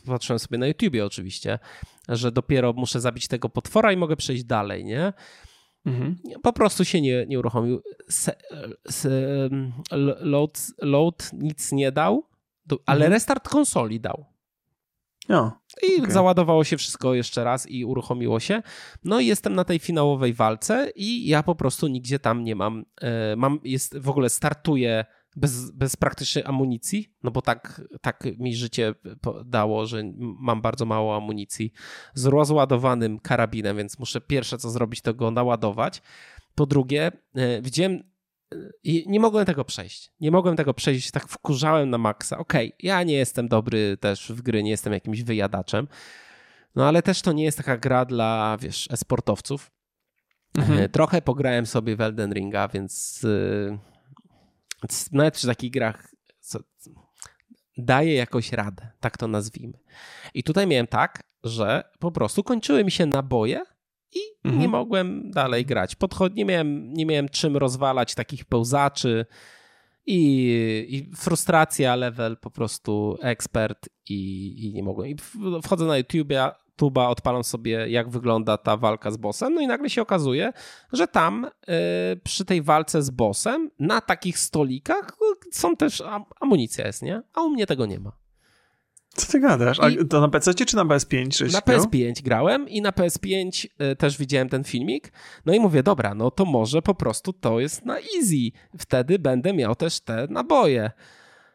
[0.06, 1.60] patrzyłem sobie na YouTubie oczywiście,
[2.10, 5.14] że dopiero muszę zabić tego potwora i mogę przejść dalej, nie?
[5.90, 6.16] Mhm.
[6.44, 7.82] Po prostu się nie, nie uruchomił.
[8.10, 8.36] Se,
[8.90, 9.10] se,
[10.20, 12.24] load, load nic nie dał,
[12.86, 13.14] ale mhm.
[13.14, 14.26] restart konsoli dał.
[15.30, 16.12] No, I okay.
[16.12, 18.62] załadowało się wszystko jeszcze raz i uruchomiło się.
[19.04, 22.86] No i jestem na tej finałowej walce i ja po prostu nigdzie tam nie mam.
[23.02, 28.56] E, mam jest w ogóle startuję bez, bez praktycznej amunicji, no bo tak, tak mi
[28.56, 28.96] życie
[29.46, 31.74] dało, że mam bardzo mało amunicji
[32.14, 36.02] z rozładowanym karabinem, więc muszę pierwsze co zrobić, to go naładować.
[36.56, 40.12] Po drugie, e, widziałem e, i nie mogłem tego przejść.
[40.20, 42.38] Nie mogłem tego przejść, tak wkurzałem na maksa.
[42.38, 45.88] Okej, okay, ja nie jestem dobry też w gry, nie jestem jakimś wyjadaczem,
[46.76, 49.72] no ale też to nie jest taka gra dla, wiesz, esportowców.
[50.58, 50.80] Mhm.
[50.80, 53.26] E, trochę pograłem sobie w Elden Ringa, więc
[55.12, 56.60] nawet przy takich grach co,
[57.78, 59.80] daje jakoś radę, tak to nazwijmy.
[60.34, 63.62] I tutaj miałem tak, że po prostu kończyły mi się naboje
[64.16, 64.62] i mhm.
[64.62, 65.96] nie mogłem dalej grać.
[65.96, 69.26] Podchod nie miałem, nie miałem czym rozwalać takich pełzaczy
[70.06, 70.18] i,
[70.90, 75.10] i frustracja, level po prostu ekspert i, i nie mogłem.
[75.10, 75.16] I
[75.64, 76.32] wchodzę na YouTube,
[76.80, 80.54] tuba, odpalam sobie, jak wygląda ta walka z bossem, no i nagle się okazuje,
[80.94, 81.50] że tam y,
[82.24, 85.18] przy tej walce z bossem na takich stolikach
[85.52, 86.04] są też
[86.40, 87.22] amunicja jest, nie?
[87.34, 88.12] A u mnie tego nie ma.
[89.16, 89.80] Co ty gadasz?
[89.80, 91.54] A to na PC czy na PS5?
[91.54, 95.14] Na PS5 grałem i na PS5 y, też widziałem ten filmik.
[95.46, 98.52] No i mówię, dobra, no to może po prostu to jest na easy.
[98.78, 100.92] Wtedy będę miał też te naboje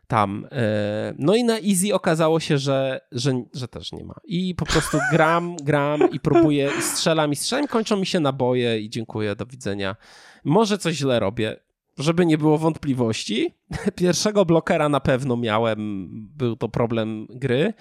[0.06, 0.46] tam.
[0.52, 4.14] E, no i na Easy okazało się, że, że, że też nie ma.
[4.24, 8.80] I po prostu gram, gram i próbuję, i strzelam i strzelam, kończą mi się naboje
[8.80, 9.96] i dziękuję, do widzenia.
[10.44, 11.56] Może coś źle robię,
[11.98, 13.54] żeby nie było wątpliwości.
[13.96, 17.72] Pierwszego blokera na pewno miałem, był to problem gry.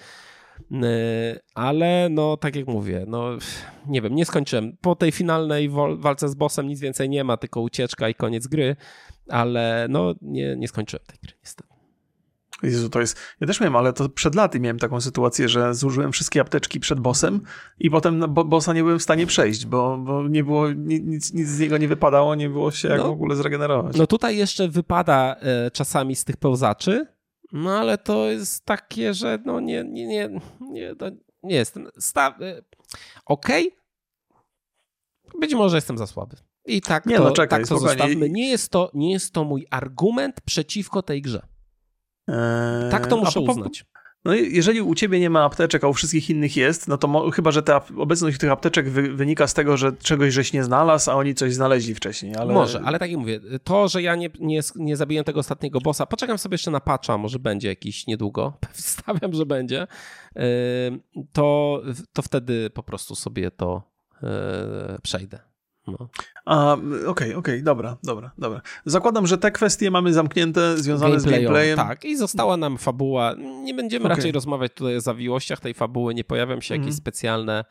[0.72, 0.86] E,
[1.54, 3.30] ale no, tak jak mówię, no
[3.86, 4.76] nie wiem, nie skończyłem.
[4.80, 8.76] Po tej finalnej walce z bossem nic więcej nie ma, tylko ucieczka i koniec gry,
[9.28, 11.73] ale no nie, nie skończyłem tej gry niestety.
[12.64, 13.18] Jezu, to jest.
[13.40, 17.00] Ja też miałem, ale to przed laty miałem taką sytuację, że zużyłem wszystkie apteczki przed
[17.00, 17.40] bossem
[17.78, 21.32] i potem no, bo, bossa nie byłem w stanie przejść, bo, bo nie było, nic,
[21.32, 23.96] nic z niego nie wypadało, nie było się jak no, w ogóle zregenerować.
[23.96, 27.06] No tutaj jeszcze wypada e, czasami z tych pełzaczy,
[27.52, 31.06] no ale to jest takie, że no nie, nie, nie, nie, to
[31.42, 31.88] nie jestem.
[31.98, 32.62] Sta- e,
[33.26, 33.68] Okej.
[33.68, 35.40] Okay.
[35.40, 36.36] Być może jestem za słaby.
[36.66, 38.30] I tak nie, to, no czekaj, tak to zostawmy.
[38.30, 41.46] Nie jest to, nie jest to mój argument przeciwko tej grze.
[42.28, 43.84] Eee, tak to muszę po, uznać.
[44.24, 47.30] No jeżeli u ciebie nie ma apteczek, a u wszystkich innych jest, no to mo-
[47.30, 51.10] chyba, że ta obecność tych apteczek wy- wynika z tego, że czegoś żeś nie znalazł,
[51.10, 52.34] a oni coś znaleźli wcześniej.
[52.36, 52.54] Ale...
[52.54, 56.06] Może, ale tak jak mówię, to, że ja nie, nie, nie zabiję tego ostatniego bossa,
[56.06, 59.86] poczekam sobie jeszcze na patcha, może będzie jakiś niedługo, stawiam, że będzie,
[60.36, 60.42] yy,
[61.32, 61.80] to,
[62.12, 63.82] to wtedy po prostu sobie to
[64.22, 64.28] yy,
[65.02, 65.53] przejdę.
[65.86, 66.08] No.
[66.46, 68.60] Okej, okej, okay, dobra, dobra, dobra.
[68.84, 71.76] Zakładam, że te kwestie mamy zamknięte, związane z gameplayem.
[71.76, 73.34] Tak, i została nam fabuła.
[73.62, 74.16] Nie będziemy okay.
[74.16, 76.96] raczej rozmawiać tutaj o zawiłościach tej fabuły, nie pojawią się jakieś mm.
[76.96, 77.64] specjalne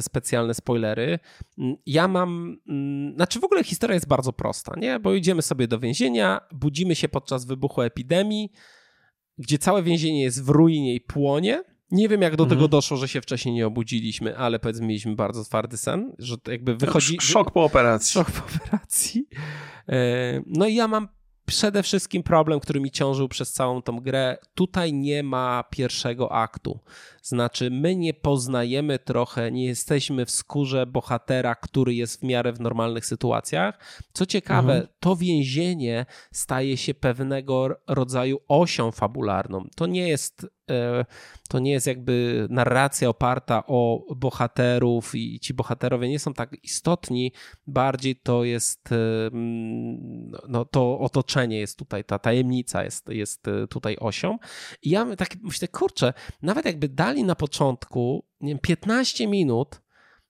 [0.00, 1.18] specjalne spoilery.
[1.86, 5.00] Ja mam, mm, znaczy w ogóle historia jest bardzo prosta, nie?
[5.00, 8.52] Bo idziemy sobie do więzienia, budzimy się podczas wybuchu epidemii,
[9.38, 12.58] gdzie całe więzienie jest w ruinie i płonie nie wiem, jak do mhm.
[12.58, 16.76] tego doszło, że się wcześniej nie obudziliśmy, ale powiedzmy, mieliśmy bardzo twardy sen, że jakby
[16.76, 17.16] wychodzi...
[17.20, 18.12] Szok po operacji.
[18.12, 19.28] Szok po operacji.
[19.88, 21.08] E, no i ja mam
[21.46, 24.38] przede wszystkim problem, który mi ciążył przez całą tą grę.
[24.54, 26.78] Tutaj nie ma pierwszego aktu.
[27.26, 32.60] Znaczy, my nie poznajemy trochę, nie jesteśmy w skórze bohatera, który jest w miarę w
[32.60, 33.78] normalnych sytuacjach.
[34.12, 34.92] Co ciekawe, mhm.
[35.00, 39.68] to więzienie staje się pewnego rodzaju osią fabularną.
[39.76, 41.04] To nie jest E,
[41.48, 47.32] to nie jest jakby narracja oparta o bohaterów i ci bohaterowie nie są tak istotni,
[47.66, 53.66] bardziej to jest e, mm, no, to otoczenie jest tutaj, ta tajemnica jest, jest e,
[53.66, 54.38] tutaj osią.
[54.82, 56.12] I ja tak myślę, kurczę,
[56.42, 59.80] nawet jakby dali na początku nie wiem, 15 minut,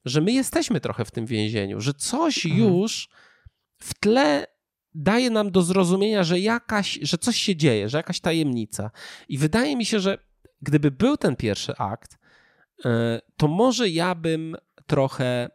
[0.04, 2.64] że my jesteśmy trochę w tym więzieniu, że coś mhm.
[2.64, 3.08] już
[3.78, 4.46] w tle
[4.94, 8.90] daje nam do zrozumienia, że jakaś, że coś się dzieje, że jakaś tajemnica.
[9.28, 10.18] I wydaje mi się, że
[10.62, 12.18] gdyby był ten pierwszy akt,
[12.84, 14.56] e, to może ja bym
[14.86, 15.50] trochę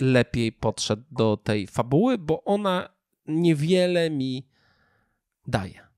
[0.00, 2.88] lepiej podszedł do tej fabuły, bo ona
[3.26, 4.48] niewiele mi
[5.46, 5.89] daje.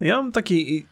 [0.00, 0.86] Ja mam taki,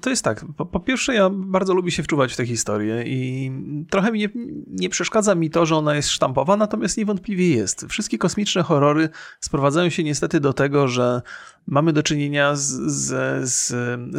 [0.00, 3.52] to jest tak, po, po, pierwsze ja bardzo lubię się wczuwać w tę historię i
[3.90, 4.28] trochę mi nie,
[4.66, 7.86] nie, przeszkadza mi to, że ona jest sztampowa, natomiast niewątpliwie jest.
[7.88, 9.08] Wszystkie kosmiczne horrory
[9.40, 11.22] sprowadzają się niestety do tego, że
[11.66, 12.62] mamy do czynienia z,
[12.92, 13.68] z, z,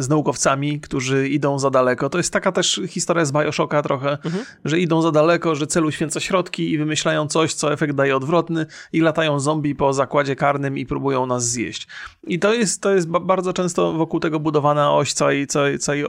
[0.04, 2.10] z naukowcami, którzy idą za daleko.
[2.10, 4.44] To jest taka też historia z Bioshocka trochę, mhm.
[4.64, 8.66] że idą za daleko, że celu święca środki i wymyślają coś, co efekt daje odwrotny
[8.92, 11.88] i latają zombie po zakładzie karnym i próbują nas zjeść.
[12.26, 16.04] I to jest, to jest bardzo często wokół tego budowana oś całej, całej, całej,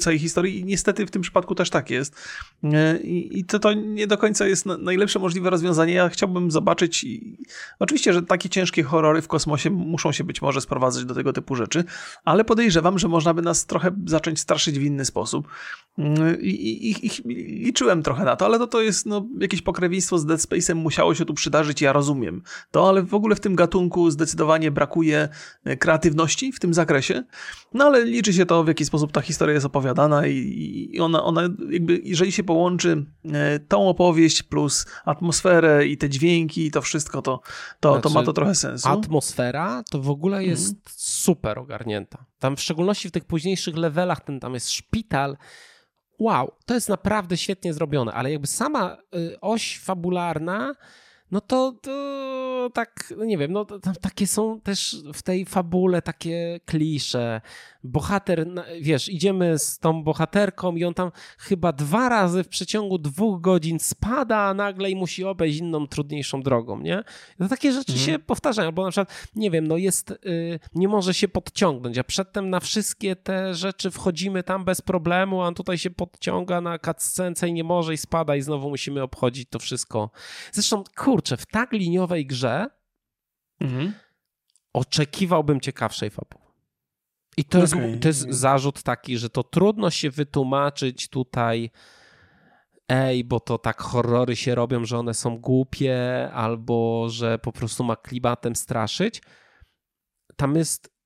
[0.00, 2.16] całej historii i niestety w tym przypadku też tak jest.
[2.64, 5.94] E, I, to, to nie do końca jest najlepsze możliwe rozwiązanie.
[5.94, 7.06] Ja chciałbym zobaczyć,
[7.78, 11.54] oczywiście, że takie ciężkie horrory w kosmosie muszą się być może sprowadzać do tego typu
[11.54, 11.84] rzeczy,
[12.24, 15.48] ale podejrzewam, że można by nas trochę zacząć straszyć w inny sposób.
[15.98, 17.10] Mm, I, i, i
[17.64, 21.14] liczyłem trochę na to, ale to, to jest no, jakieś pokrewieństwo z Dead Space'em musiało
[21.14, 25.28] się tu przydarzyć, ja rozumiem to, ale w ogóle w tym gatunku zdecydowanie brakuje
[25.64, 27.24] e, kreatywności w tym zakresie.
[27.74, 31.24] No ale liczy się to, w jaki sposób ta historia jest opowiadana i, i ona,
[31.24, 36.82] ona jakby, jeżeli się połączy e, tą opowieść plus atmosferę i te dźwięki i to
[36.82, 37.40] wszystko, to,
[37.80, 38.88] to, znaczy, to ma znaczy, to trochę sensu.
[38.88, 40.82] Atmosfera to w ogóle jest mm.
[40.96, 42.24] super ogarnięta.
[42.38, 45.36] Tam w szczególności w tych późniejszych levelach, ten tam jest szpital,
[46.18, 50.74] wow, to jest naprawdę świetnie zrobione, ale jakby sama y, oś fabularna
[51.30, 53.64] no to, to tak, no nie wiem, no
[54.00, 57.40] takie są też w tej fabule takie klisze.
[57.84, 58.46] Bohater,
[58.80, 63.78] wiesz, idziemy z tą bohaterką i on tam chyba dwa razy w przeciągu dwóch godzin
[63.78, 67.04] spada, a nagle i musi obejść inną, trudniejszą drogą, nie?
[67.38, 68.06] To takie rzeczy mhm.
[68.06, 72.04] się powtarzają, albo na przykład, nie wiem, no jest, y, nie może się podciągnąć, a
[72.04, 76.78] przedtem na wszystkie te rzeczy wchodzimy tam bez problemu, a on tutaj się podciąga na
[76.78, 80.10] cutscence i nie może i spada i znowu musimy obchodzić to wszystko.
[80.52, 82.70] Zresztą, kur kurczę, w tak liniowej grze
[83.60, 83.94] mhm.
[84.72, 86.39] oczekiwałbym ciekawszej fabuły.
[87.36, 87.90] I to, okay.
[87.90, 91.70] jest, to jest zarzut taki, że to trudno się wytłumaczyć tutaj
[92.88, 97.84] ej, bo to tak horrory się robią, że one są głupie, albo że po prostu
[97.84, 99.22] ma klimatem straszyć.
[100.36, 101.00] Tam jest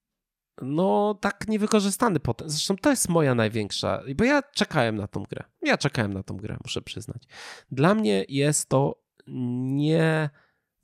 [0.63, 2.51] no tak niewykorzystany potem.
[2.51, 5.45] Zresztą to jest moja największa, bo ja czekałem na tą grę.
[5.63, 7.23] Ja czekałem na tą grę, muszę przyznać.
[7.71, 9.03] Dla mnie jest to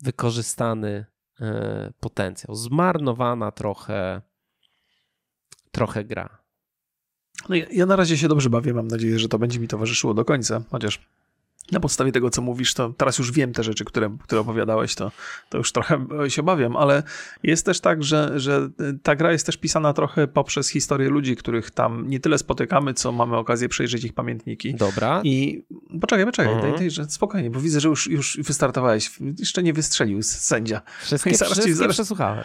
[0.02, 1.06] niewykorzystany
[1.40, 2.54] e, potencjał.
[2.54, 4.22] Zmarnowana trochę,
[5.70, 6.38] trochę gra.
[7.48, 8.74] No ja, ja, na razie się dobrze bawię.
[8.74, 10.62] Mam nadzieję, że to będzie mi towarzyszyło do końca.
[10.70, 11.00] Chociaż
[11.72, 15.12] na podstawie tego, co mówisz, to teraz już wiem te rzeczy, które, które opowiadałeś, to,
[15.48, 17.02] to już trochę się obawiam, ale
[17.42, 18.70] jest też tak, że, że
[19.02, 23.12] ta gra jest też pisana trochę poprzez historię ludzi, których tam nie tyle spotykamy, co
[23.12, 24.74] mamy okazję przejrzeć ich pamiętniki.
[24.74, 25.20] Dobra.
[25.24, 25.64] I
[26.00, 26.72] poczekaj, poczekaj, mhm.
[26.72, 29.10] daj, daj, że spokojnie, bo widzę, że już, już wystartowałeś.
[29.38, 30.82] Jeszcze nie wystrzelił sędzia.
[31.02, 31.96] Wszystkie, wszystkie zaraz...
[31.96, 32.44] przesłuchałem.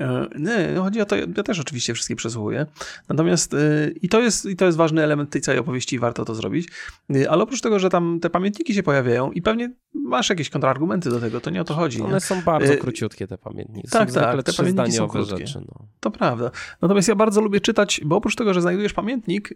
[0.00, 2.66] E, nie, chodzi o to, ja też oczywiście wszystkie przesłuchuję.
[3.08, 3.58] Natomiast e,
[4.02, 6.68] i to, jest, i to jest ważny element tej całej opowieści i warto to zrobić.
[7.14, 11.10] E, ale oprócz tego, że tam te pamiętniki się pojawiają i pewnie masz jakieś kontrargumenty
[11.10, 12.02] do tego, to nie o to chodzi.
[12.02, 12.20] One nie?
[12.20, 13.88] są bardzo króciutkie, te pamiętniki.
[13.88, 15.46] Tak, są tak, te pamiętniki są krótkie.
[15.46, 15.86] Rzeczy, no.
[16.00, 16.50] To prawda.
[16.82, 19.54] Natomiast ja bardzo lubię czytać, bo oprócz tego, że znajdujesz pamiętnik,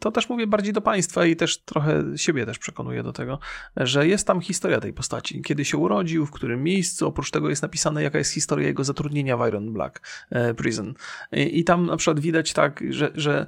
[0.00, 3.38] to też mówię bardziej do państwa i też trochę siebie też przekonuję do tego,
[3.76, 5.42] że jest tam historia tej postaci.
[5.42, 9.36] Kiedy się urodził, w którym miejscu, oprócz tego jest napisane, jaka jest historia jego zatrudnienia
[9.36, 10.00] w Iron Black
[10.30, 10.94] e, Prison.
[11.32, 13.46] I, I, tam na przykład widać tak, że, że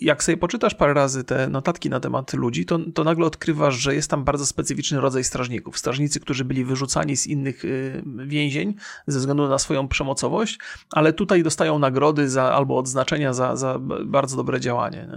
[0.00, 3.94] jak sobie poczytasz parę razy te notatki na temat ludzi, to, to nagle odkrywasz, że
[3.94, 5.78] jest tam bardzo specyficzny rodzaj strażników.
[5.78, 8.74] Strażnicy, którzy byli wyrzucani z innych y, więzień
[9.06, 10.58] ze względu na swoją przemocowość,
[10.90, 15.08] ale tutaj dostają nagrody za, albo odznaczenia za, za bardzo dobre działanie.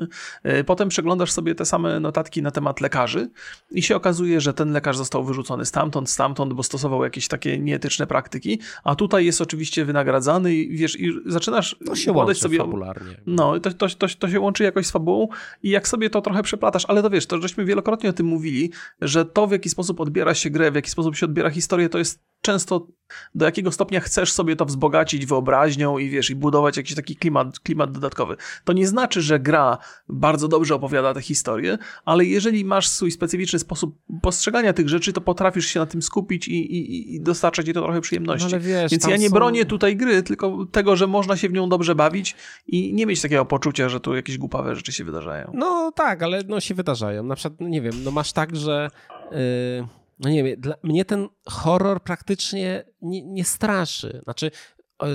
[0.43, 0.59] Nie?
[0.59, 3.29] Y, potem przeglądasz sobie te same notatki na temat lekarzy
[3.71, 8.07] i się okazuje, że ten lekarz został wyrzucony stamtąd, stamtąd, bo stosował jakieś takie nieetyczne
[8.07, 13.21] praktyki, a tutaj jest oczywiście wynagradzany i wiesz, i zaczynasz to się łączy sobie fabularnie.
[13.25, 15.27] No, to, to, to, to się łączy jakoś z fabułą
[15.63, 18.71] i jak sobie to trochę przeplatasz, ale to wiesz, to żeśmy wielokrotnie o tym mówili,
[19.01, 21.97] że to w jaki sposób odbiera się grę, w jaki sposób się odbiera historię, to
[21.97, 22.87] jest często
[23.35, 27.59] do jakiego stopnia chcesz sobie to wzbogacić wyobraźnią i wiesz, i budować jakiś taki klimat,
[27.59, 28.35] klimat dodatkowy.
[28.63, 29.77] To nie znaczy, że gra
[30.09, 35.21] bardzo dobrze opowiada tę historię, ale jeżeli masz swój specyficzny sposób postrzegania tych rzeczy, to
[35.21, 38.53] potrafisz się na tym skupić i, i, i dostarczać ci to trochę przyjemności.
[38.53, 39.33] No wiesz, Więc ja nie są...
[39.33, 42.35] bronię tutaj gry, tylko tego, że można się w nią dobrze bawić
[42.67, 45.51] i nie mieć takiego poczucia, że tu jakieś głupawe rzeczy się wydarzają.
[45.53, 47.23] No tak, ale no się wydarzają.
[47.23, 48.89] Na przykład, no nie wiem, no masz tak, że...
[49.31, 54.21] Yy no nie wiem, dla mnie ten horror praktycznie nie, nie straszy.
[54.23, 54.51] Znaczy,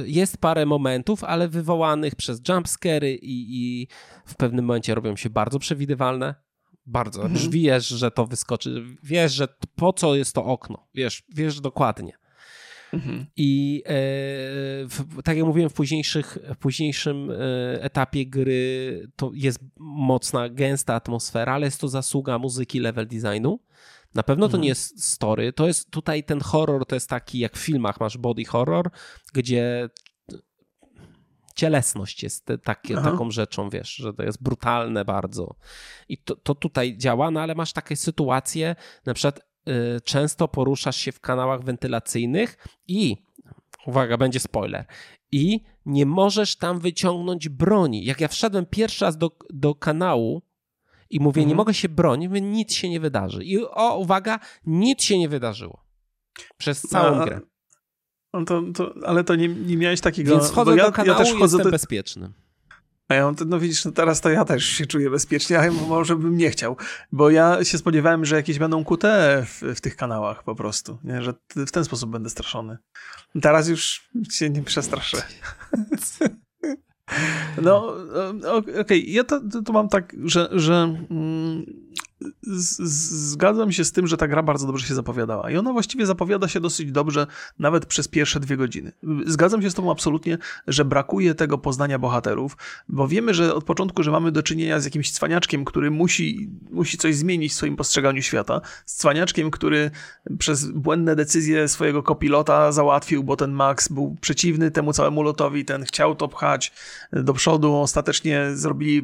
[0.05, 3.89] jest parę momentów, ale wywołanych przez jumpscary i, i
[4.25, 6.35] w pewnym momencie robią się bardzo przewidywalne.
[6.87, 7.23] Bardzo.
[7.23, 7.35] Mhm.
[7.35, 8.85] Już wiesz, że to wyskoczy.
[9.03, 10.89] Wiesz, że po co jest to okno.
[10.95, 12.19] Wiesz, wiesz dokładnie.
[12.93, 13.27] Mhm.
[13.37, 13.91] I e,
[14.87, 17.35] w, tak jak mówiłem, w, późniejszych, w późniejszym e,
[17.83, 23.59] etapie gry to jest mocna, gęsta atmosfera, ale jest to zasługa muzyki, level designu.
[24.17, 24.69] Na pewno to nie mhm.
[24.69, 25.53] jest story.
[25.53, 28.91] To jest tutaj ten horror, to jest taki jak w filmach masz body horror,
[29.33, 29.89] gdzie
[31.55, 35.55] cielesność jest takie, taką rzeczą, wiesz, że to jest brutalne bardzo.
[36.09, 38.77] I to, to tutaj działa, no ale masz takie sytuacje,
[39.07, 42.57] na przykład y, często poruszasz się w kanałach wentylacyjnych
[42.89, 43.17] i
[43.87, 44.87] uwaga, będzie spoiler.
[45.33, 48.05] I nie możesz tam wyciągnąć broni.
[48.05, 50.43] Jak ja wszedłem pierwszy raz do, do kanału,
[51.11, 51.49] i mówię, mhm.
[51.49, 53.45] nie mogę się bronić, mówię, nic się nie wydarzy.
[53.45, 55.85] I o, uwaga, nic się nie wydarzyło.
[56.59, 57.41] Przez całą A, grę.
[58.33, 60.33] No to, to, ale to nie, nie miałeś takiego...
[60.39, 61.71] Więc wchodzę ja, do kanału ja też wchodzę jestem do...
[61.71, 62.33] bezpieczny.
[63.09, 66.37] A ja, no widzisz, no teraz to ja też się czuję bezpiecznie, a może bym
[66.37, 66.77] nie chciał,
[67.13, 69.05] bo ja się spodziewałem, że jakieś będą QT
[69.47, 71.23] w, w tych kanałach po prostu, nie?
[71.23, 72.79] że w ten sposób będę straszony.
[73.43, 75.23] Teraz już się nie przestraszę.
[77.63, 77.95] No,
[78.53, 78.99] okej, okay.
[78.99, 81.86] ja to, to, mam tak, że, że mm,
[82.43, 85.51] zgadzam się z tym, że ta gra bardzo dobrze się zapowiadała.
[85.51, 87.27] I ona właściwie zapowiada się dosyć dobrze,
[87.59, 88.93] nawet przez pierwsze dwie godziny.
[89.27, 92.57] Zgadzam się z Tobą absolutnie, że brakuje tego poznania bohaterów,
[92.89, 96.99] bo wiemy, że od początku, że mamy do czynienia z jakimś cwaniaczkiem, który musi, musi
[96.99, 98.61] coś zmienić w swoim postrzeganiu świata.
[98.87, 99.91] Z cwaniaczkiem, który
[100.39, 105.85] przez błędne decyzje swojego kopilota załatwił, bo ten Max był przeciwny temu całemu lotowi, ten
[105.85, 106.73] chciał to pchać
[107.13, 109.03] do przodu, ostatecznie zrobili,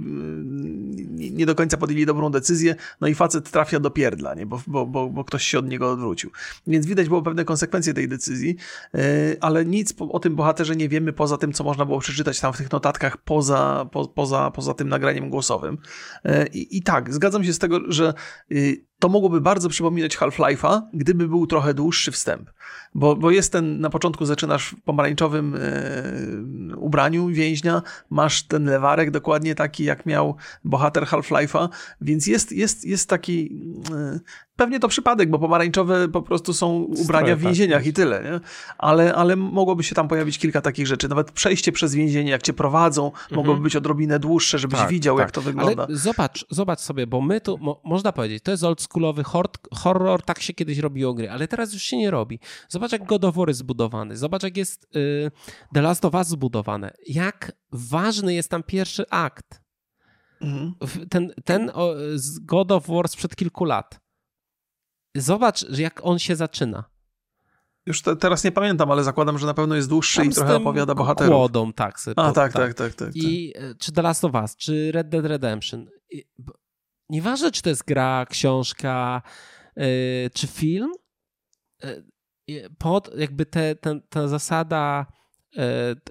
[1.32, 4.46] nie do końca podjęli dobrą decyzję, no i facet trafia do pierdla, nie?
[4.46, 6.30] Bo, bo, bo, bo ktoś się od niego odwrócił.
[6.66, 8.56] Więc widać było pewne konsekwencje tej decyzji,
[8.94, 8.98] e,
[9.40, 12.56] ale nic o tym bohaterze nie wiemy poza tym, co można było przeczytać tam w
[12.56, 15.78] tych notatkach poza, po, poza, poza tym nagraniem głosowym.
[16.24, 18.14] E, I, I tak, zgadzam się z tego, że
[18.52, 22.50] y, to mogłoby bardzo przypominać Half-Life'a, gdyby był trochę dłuższy wstęp.
[22.94, 29.10] Bo, bo jest ten, na początku zaczynasz w pomarańczowym e, ubraniu więźnia, masz ten lewarek
[29.10, 31.68] dokładnie taki, jak miał bohater Half-Life'a,
[32.00, 33.62] więc jest, jest, jest taki
[33.94, 34.20] e,
[34.56, 37.46] Pewnie to przypadek, bo pomarańczowe po prostu są ubrania w tak.
[37.46, 38.40] więzieniach i tyle, nie?
[38.78, 41.08] Ale, ale mogłoby się tam pojawić kilka takich rzeczy.
[41.08, 43.36] Nawet przejście przez więzienie, jak cię prowadzą, mhm.
[43.36, 45.24] mogłoby być odrobinę dłuższe, żebyś tak, widział, tak.
[45.24, 45.84] jak to wygląda.
[45.86, 49.22] Ale zobacz, zobacz sobie, bo my tu, mo, można powiedzieć, to jest oldschoolowy
[49.72, 52.40] horror, tak się kiedyś robiło gry, ale teraz już się nie robi.
[52.68, 55.30] Zobacz, jak God of War jest zbudowany, zobacz, jak jest y,
[55.74, 59.62] The Last of Us zbudowane, jak ważny jest tam pierwszy akt.
[60.40, 60.74] Mhm.
[61.10, 64.02] Ten, ten o, z God of War sprzed kilku lat
[65.20, 66.84] zobacz, jak on się zaczyna.
[67.86, 70.56] Już te, teraz nie pamiętam, ale zakładam, że na pewno jest dłuższy Tam i trochę
[70.56, 71.34] opowiada bohaterów.
[71.34, 72.01] Kłodą, tak.
[72.01, 73.78] Sobie, A, tak, tak, tak, tak, I tak.
[73.78, 75.86] czy The Last of Us, czy Red Dead Redemption.
[77.09, 79.22] Nieważne, czy to jest gra, książka,
[79.76, 79.84] yy,
[80.34, 80.93] czy film,
[82.48, 85.06] yy, pod jakby te, te, ta zasada
[85.56, 85.62] yy,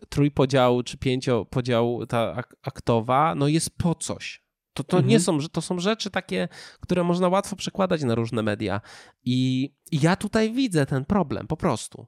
[0.09, 4.40] trójpodziału, czy pięciopodziału ta ak aktowa, no jest po coś.
[4.73, 5.09] To, to mhm.
[5.09, 6.47] nie są, to są rzeczy takie,
[6.79, 8.81] które można łatwo przekładać na różne media.
[9.23, 12.07] I, i ja tutaj widzę ten problem po prostu.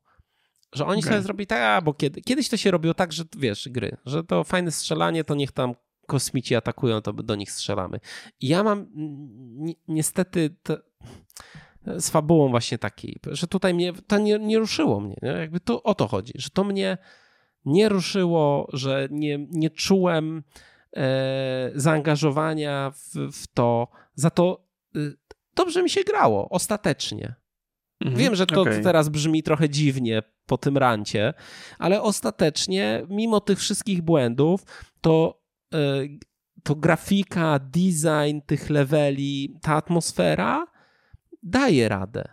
[0.74, 1.12] Że oni okay.
[1.12, 4.44] sobie zrobili tak, bo kiedy, kiedyś to się robiło tak, że wiesz, gry, że to
[4.44, 5.74] fajne strzelanie, to niech tam
[6.08, 8.00] kosmici atakują, to do nich strzelamy.
[8.40, 8.88] I ja mam
[9.58, 10.56] ni niestety
[11.86, 15.30] z fabułą właśnie takiej, że tutaj mnie, to nie, nie ruszyło mnie, nie?
[15.30, 16.98] jakby to o to chodzi, że to mnie
[17.66, 20.44] nie ruszyło, że nie, nie czułem
[21.76, 23.88] zaangażowania w, w to.
[24.16, 25.18] Za to y,
[25.56, 27.36] dobrze mi się grało, ostatecznie.
[28.02, 28.82] Mhm, Wiem, że to, okay.
[28.82, 31.34] teraz brzmi trochę dziwnie po tym rancie,
[31.80, 34.64] ale ostatecznie, mimo tych wszystkich błędów,
[35.02, 35.42] to,
[35.72, 36.20] yy,
[36.64, 40.68] to grafika, design tych leveli, ta atmosfera
[41.44, 42.24] daje radę.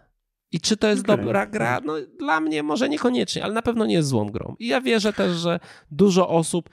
[0.53, 1.16] I czy to jest okay.
[1.16, 1.81] dobra gra?
[1.85, 4.57] No, dla mnie może niekoniecznie, ale na pewno nie jest złą grą.
[4.59, 5.61] I ja wierzę też, że
[5.91, 6.70] dużo osób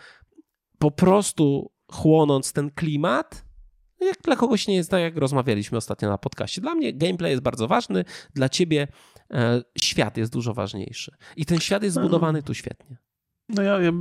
[0.79, 3.45] po prostu chłonąc ten klimat,
[3.99, 6.61] jak dla kogoś nie jest tak, jak rozmawialiśmy ostatnio na podcaście.
[6.61, 8.87] Dla mnie gameplay jest bardzo ważny, dla ciebie
[9.31, 11.11] e, świat jest dużo ważniejszy.
[11.35, 12.97] I ten świat jest zbudowany tu świetnie.
[13.49, 13.91] No ja, ja,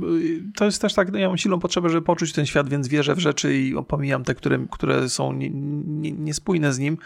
[0.55, 3.15] to jest też tak, no ja mam silną potrzebę, żeby poczuć ten świat, więc wierzę
[3.15, 6.97] w rzeczy i opomijam te, które, które są nie, nie, niespójne z nim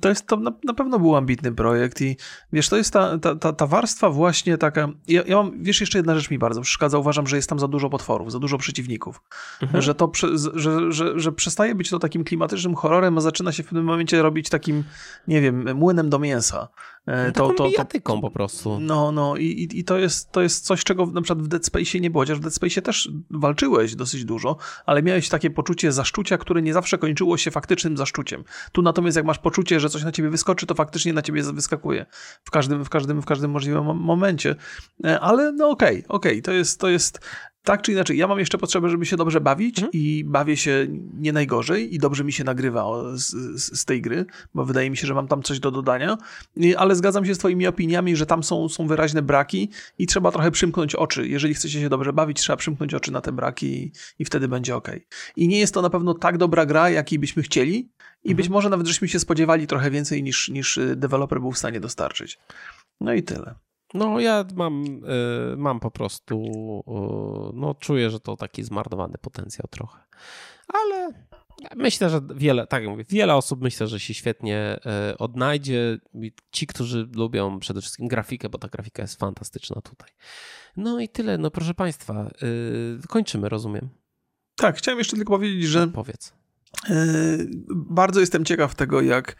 [0.00, 2.16] to jest to na, na, pewno był ambitny projekt i
[2.52, 5.98] wiesz, to jest ta, ta, ta, ta warstwa właśnie taka, ja, ja, mam, wiesz, jeszcze
[5.98, 9.22] jedna rzecz mi bardzo przeszkadza, uważam, że jest tam za dużo potworów, za dużo przeciwników,
[9.62, 9.82] mhm.
[9.82, 10.12] że to,
[10.54, 14.22] że, że, że przestaje być to takim klimatycznym horrorem, a zaczyna się w pewnym momencie
[14.22, 14.84] robić takim,
[15.28, 16.68] nie wiem, młynem do mięsa.
[17.06, 17.70] E, no, to, to,
[18.02, 18.80] to, po prostu.
[18.80, 22.00] No, no i, i to, jest, to jest coś, czego na przykład w Dead Space
[22.00, 24.56] nie było, chociaż w Dead Space też walczyłeś dosyć dużo,
[24.86, 28.44] ale miałeś takie poczucie zaszczucia, które nie zawsze kończyło się faktycznym zaszczuciem.
[28.72, 31.42] Tu natomiast jak masz poczucie, że że coś na ciebie wyskoczy, to faktycznie na ciebie
[31.42, 32.06] wyskakuje
[32.44, 34.56] w każdym, w każdym, w każdym możliwym momencie.
[35.04, 36.42] E, ale no okej, okay, okej, okay.
[36.42, 37.20] to, jest, to jest
[37.66, 39.92] tak czy inaczej, ja mam jeszcze potrzebę, żeby się dobrze bawić mhm.
[39.92, 42.84] i bawię się nie najgorzej i dobrze mi się nagrywa
[43.14, 43.32] z,
[43.78, 46.18] z, tej gry, bo wydaje mi się, że mam tam coś do dodania,
[46.76, 50.50] ale zgadzam się z twoimi opiniami, że tam są, są wyraźne braki i trzeba trochę
[50.50, 51.28] przymknąć oczy.
[51.28, 54.76] Jeżeli chcecie się dobrze bawić, trzeba przymknąć oczy na te braki i, i wtedy będzie
[54.76, 54.88] ok.
[55.36, 57.76] I nie jest to na pewno tak dobra gra, jakiej byśmy chcieli
[58.24, 58.36] i mhm.
[58.36, 62.38] być może nawet żeśmy się spodziewali trochę więcej niż, niż deweloper był w stanie dostarczyć.
[63.00, 63.65] No i tyle.
[63.96, 66.44] No ja mam, y, mam po prostu,
[67.52, 69.98] y, no czuję, że to taki zmarnowany potencjał trochę.
[70.74, 71.12] Ale
[71.76, 74.78] myślę, że wiele, tak jak mówię, wiele osób myślę, że się świetnie
[75.12, 75.98] y, odnajdzie.
[76.52, 80.10] Ci, którzy lubią przede wszystkim grafikę, bo ta grafika jest fantastyczna tutaj.
[80.76, 82.30] No i tyle, no proszę Państwa,
[83.08, 83.88] kończymy, rozumiem.
[84.56, 85.88] Tak, chciałem jeszcze tylko powiedzieć, że...
[85.88, 86.32] Powiedz.
[87.70, 89.36] Bardzo jestem ciekaw tego, jak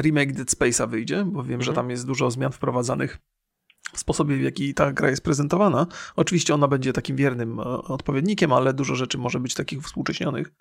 [0.00, 1.62] remake Dead Space'a wyjdzie, bo wiem, mhm.
[1.62, 3.18] że tam jest dużo zmian wprowadzanych
[3.94, 5.86] sposobie, w jaki ta gra jest prezentowana.
[6.16, 10.52] Oczywiście ona będzie takim wiernym e, odpowiednikiem, ale dużo rzeczy może być takich współcześnionych.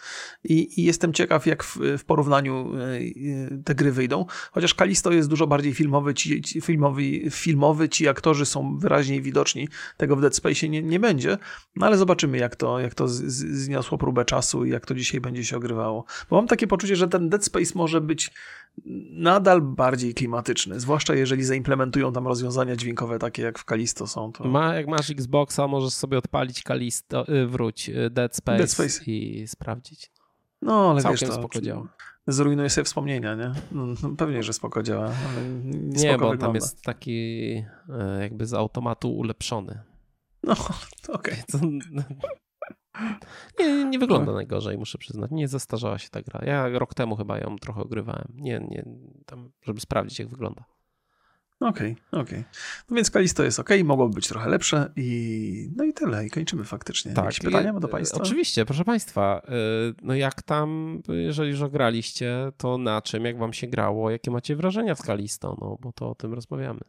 [0.43, 4.25] I, i jestem ciekaw, jak w, w, porównaniu e, e, te gry wyjdą.
[4.51, 9.67] Chociaż Kalisto jest dużo bardziej filmowy, ci, filmowy, filmowy, ci aktorzy są wyraźniej widoczni.
[9.97, 11.37] Tego w Dead Space nie, nie będzie.
[11.75, 15.21] No ale zobaczymy, jak to, jak to z, zniosło próbę czasu i jak to dzisiaj
[15.21, 16.05] będzie się ogrywało.
[16.29, 18.31] Bo mam takie poczucie, że ten Dead Space może być
[19.11, 24.31] nadal bardziej klimatyczny, zwłaszcza jeżeli zaimplementują tam rozwiązania dźwiękowe takie jak w Kalisto są.
[24.31, 24.43] To...
[24.43, 29.03] Ma, jak masz Xboxa, możesz sobie odpalić Kalisto, y, wróć, y, Dead Space, Dead Space,
[29.05, 30.11] i sprawdzić.
[30.61, 31.87] No, ale Całkiem wiesz, to spoko działa.
[32.27, 33.51] Zrujnuje sobie wspomnienia, nie?
[33.71, 36.45] No, no, pewnie, że spoko działa, ale nie, nie bo wygląda.
[36.45, 37.51] tam jest taki
[37.89, 39.79] e, jakby z automatu ulepszony.
[40.43, 40.53] No,
[41.09, 41.43] okej.
[41.53, 42.03] Okay.
[43.59, 45.31] Nie, nie wygląda najgorzej, muszę przyznać.
[45.31, 46.41] Nie zestarzała się ta gra.
[46.45, 48.27] Ja rok temu chyba ją trochę ogrywałem.
[48.33, 48.85] Nie, nie,
[49.25, 50.65] tam, żeby sprawdzić, jak wygląda.
[51.59, 52.39] Okej, okay, okej.
[52.39, 52.51] Okay.
[52.89, 56.63] No więc Kalisto jest ok, mogłoby być trochę lepsze i no i tyle, i kończymy
[56.63, 57.13] faktycznie.
[57.13, 57.25] Tak.
[57.25, 58.17] Jakieś pytania do Państwa?
[58.17, 59.41] Oczywiście, proszę Państwa.
[59.89, 64.31] Y, no jak tam, jeżeli już ograliście, to na czym, jak Wam się grało, jakie
[64.31, 66.81] macie wrażenia w Kalisto, no bo to o tym rozmawiamy.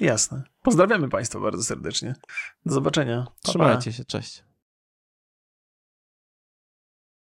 [0.00, 0.42] Jasne.
[0.62, 2.14] Pozdrawiamy Państwa bardzo serdecznie.
[2.66, 3.24] Do zobaczenia.
[3.24, 3.96] Pa, Trzymajcie pa.
[3.96, 4.47] się, cześć.